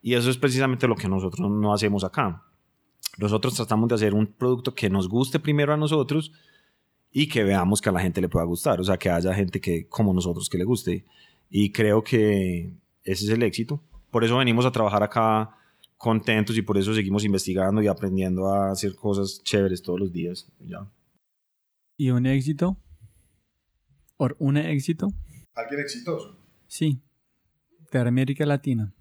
Y 0.00 0.14
eso 0.14 0.30
es 0.30 0.38
precisamente 0.38 0.86
lo 0.86 0.94
que 0.94 1.08
nosotros 1.08 1.50
no 1.50 1.74
hacemos 1.74 2.04
acá. 2.04 2.44
Nosotros 3.18 3.54
tratamos 3.54 3.88
de 3.88 3.96
hacer 3.96 4.14
un 4.14 4.26
producto 4.26 4.74
que 4.74 4.88
nos 4.88 5.08
guste 5.08 5.40
primero 5.40 5.72
a 5.72 5.76
nosotros 5.76 6.32
y 7.10 7.28
que 7.28 7.42
veamos 7.42 7.80
que 7.80 7.88
a 7.88 7.92
la 7.92 8.00
gente 8.00 8.20
le 8.20 8.28
pueda 8.28 8.44
gustar, 8.44 8.80
o 8.80 8.84
sea, 8.84 8.96
que 8.96 9.10
haya 9.10 9.34
gente 9.34 9.60
que 9.60 9.88
como 9.88 10.14
nosotros 10.14 10.48
que 10.48 10.58
le 10.58 10.64
guste. 10.64 11.04
Y 11.50 11.70
creo 11.70 12.02
que 12.04 12.72
ese 13.02 13.24
es 13.24 13.30
el 13.30 13.42
éxito. 13.42 13.80
Por 14.10 14.22
eso 14.22 14.36
venimos 14.36 14.66
a 14.66 14.72
trabajar 14.72 15.02
acá 15.02 15.56
contentos 15.96 16.56
y 16.58 16.62
por 16.62 16.76
eso 16.78 16.94
seguimos 16.94 17.24
investigando 17.24 17.80
y 17.82 17.86
aprendiendo 17.86 18.46
a 18.52 18.70
hacer 18.70 18.94
cosas 18.94 19.40
chéveres 19.42 19.82
todos 19.82 19.98
los 20.00 20.12
días. 20.12 20.46
Ya. 20.60 20.90
¿Y 21.96 22.10
un 22.10 22.26
éxito? 22.26 22.76
¿O 24.16 24.28
un 24.38 24.56
éxito? 24.56 25.08
¿Alguien 25.54 25.80
exitoso? 25.80 26.38
Sí. 26.66 27.00
De 27.92 27.98
América 27.98 28.44
Latina. 28.44 28.92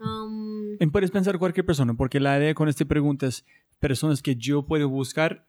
Um, 0.00 0.76
Y 0.80 0.86
puedes 0.86 1.10
pensar 1.10 1.38
cualquier 1.38 1.66
persona, 1.66 1.94
porque 1.94 2.20
la 2.20 2.38
idea 2.38 2.54
con 2.54 2.68
esta 2.68 2.84
pregunta 2.84 3.26
es 3.26 3.44
personas 3.78 4.22
que 4.22 4.34
yo 4.36 4.64
puedo 4.64 4.88
buscar 4.88 5.46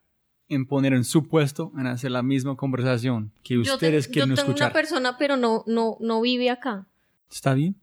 en 0.50 0.66
poner 0.66 0.92
en 0.94 1.06
su 1.06 1.28
puesto 1.30 1.72
en 1.78 1.88
hacer 1.88 2.12
la 2.12 2.22
misma 2.24 2.58
conversación 2.58 3.32
que 3.44 3.54
yo 3.56 3.64
te- 3.64 3.72
ustedes 3.72 4.08
yo 4.08 4.12
quieren 4.14 4.30
tengo 4.36 4.42
escuchar. 4.50 4.68
una 4.68 4.74
persona, 4.74 5.18
pero 5.18 5.38
no, 5.38 5.64
no, 5.68 5.96
no 6.02 6.20
vive 6.22 6.50
acá. 6.50 6.88
¿Está 7.32 7.54
bien? 7.54 7.78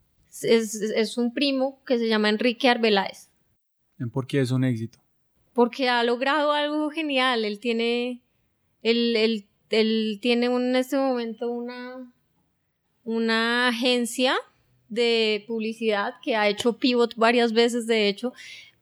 Es, 0.45 0.74
es- 0.74 1.16
un 1.18 1.32
primo 1.32 1.80
que 1.86 1.99
se 1.99 2.09
llama 2.09 2.28
Enrique 2.28 2.68
Arbeláez. 2.68 3.28
¿Y 3.99 4.05
¿Por 4.07 4.26
qué 4.26 4.41
es 4.41 4.51
un 4.51 4.64
éxito? 4.64 4.99
Porque 5.53 5.89
ha 5.89 6.03
logrado 6.05 6.53
algo 6.53 6.91
genial. 6.91 7.45
Él 7.45 7.59
tiene. 7.59 8.22
Él, 8.82 9.16
él- 9.16 9.47
él 9.70 10.18
tiene 10.22 10.49
un- 10.49 10.68
en 10.71 10.76
este 10.76 10.96
momento 10.96 11.50
una. 11.50 12.13
Una 13.04 13.68
agencia 13.68 14.34
de 14.88 15.45
publicidad 15.46 16.14
que 16.22 16.37
ha 16.37 16.49
hecho 16.49 16.76
pivot 16.79 17.14
varias 17.17 17.53
veces, 17.53 17.87
de 17.87 18.08
hecho. 18.08 18.33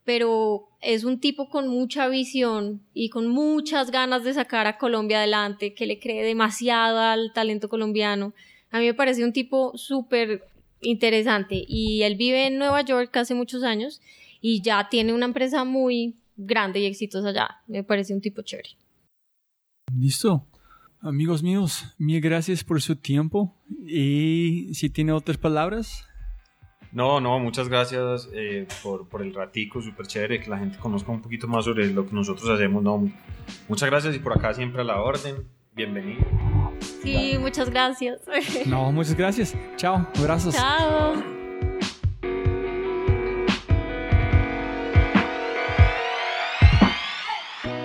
Pero 0.05 0.69
es 0.81 1.05
un 1.05 1.19
tipo 1.21 1.49
con 1.49 1.69
mucha 1.69 2.09
visión 2.09 2.81
y 2.95 3.09
con 3.09 3.27
muchas 3.29 3.91
ganas 3.91 4.23
de 4.25 4.35
sacar 4.35 4.67
a 4.67 4.79
Colombia 4.79 5.19
adelante, 5.19 5.75
que 5.75 5.87
le 5.87 5.99
cree 5.99 6.23
demasiado 6.25 6.99
al 6.99 7.33
talento 7.33 7.69
colombiano. 7.69 8.33
A 8.71 8.79
mí 8.79 8.87
me 8.87 8.95
parece 8.95 9.25
un 9.25 9.33
tipo 9.33 9.77
súper 9.77 10.45
interesante. 10.81 11.65
Y 11.67 12.03
él 12.03 12.17
vive 12.17 12.47
en 12.47 12.59
Nueva 12.59 12.83
York 12.83 13.17
hace 13.17 13.35
muchos 13.35 13.63
años 13.63 14.01
y 14.41 14.63
ya 14.63 14.89
tiene 14.89 15.13
una 15.13 15.27
empresa 15.27 15.65
muy 15.65 16.17
grande 16.37 16.81
y 16.81 16.87
exitosa 16.87 17.29
allá. 17.29 17.49
Me 17.67 17.83
parece 17.85 18.15
un 18.15 18.21
tipo 18.21 18.43
chévere. 18.43 18.71
Listo. 19.97 20.47
Amigos 21.01 21.43
míos, 21.43 21.95
mil 21.99 22.21
gracias 22.21 22.65
por 22.65 22.81
su 22.83 22.97
tiempo. 22.97 23.55
Y 23.87 24.71
si 24.75 24.91
tiene 24.91 25.13
otras 25.13 25.37
palabras, 25.39 26.05
No, 26.93 27.21
no, 27.21 27.39
muchas 27.39 27.69
gracias 27.69 28.29
eh, 28.33 28.67
por, 28.83 29.07
por 29.09 29.21
el 29.23 29.35
ratico, 29.35 29.83
súper 29.83 30.07
chévere, 30.07 30.41
que 30.41 30.49
la 30.49 30.59
gente 30.59 30.79
conozca 30.79 31.13
un 31.13 31.21
poquito 31.21 31.47
más 31.47 31.65
sobre 31.67 31.89
lo 31.93 32.07
que 32.07 32.15
nosotros 32.15 32.49
hacemos. 32.49 32.83
No, 32.83 33.13
muchas 33.69 33.91
gracias 33.91 34.17
y 34.17 34.19
por 34.19 34.33
acá 34.33 34.55
siempre 34.55 34.81
a 34.81 34.85
la 34.85 35.01
orden. 35.03 35.47
Bienvenido. 35.75 36.25
Sí, 36.81 37.37
muchas 37.39 37.71
gracias. 37.71 38.21
no, 38.67 38.93
muchas 38.93 39.15
gracias. 39.15 39.55
Chao, 39.77 40.07
abrazos. 40.19 40.55
Chao. 40.55 41.15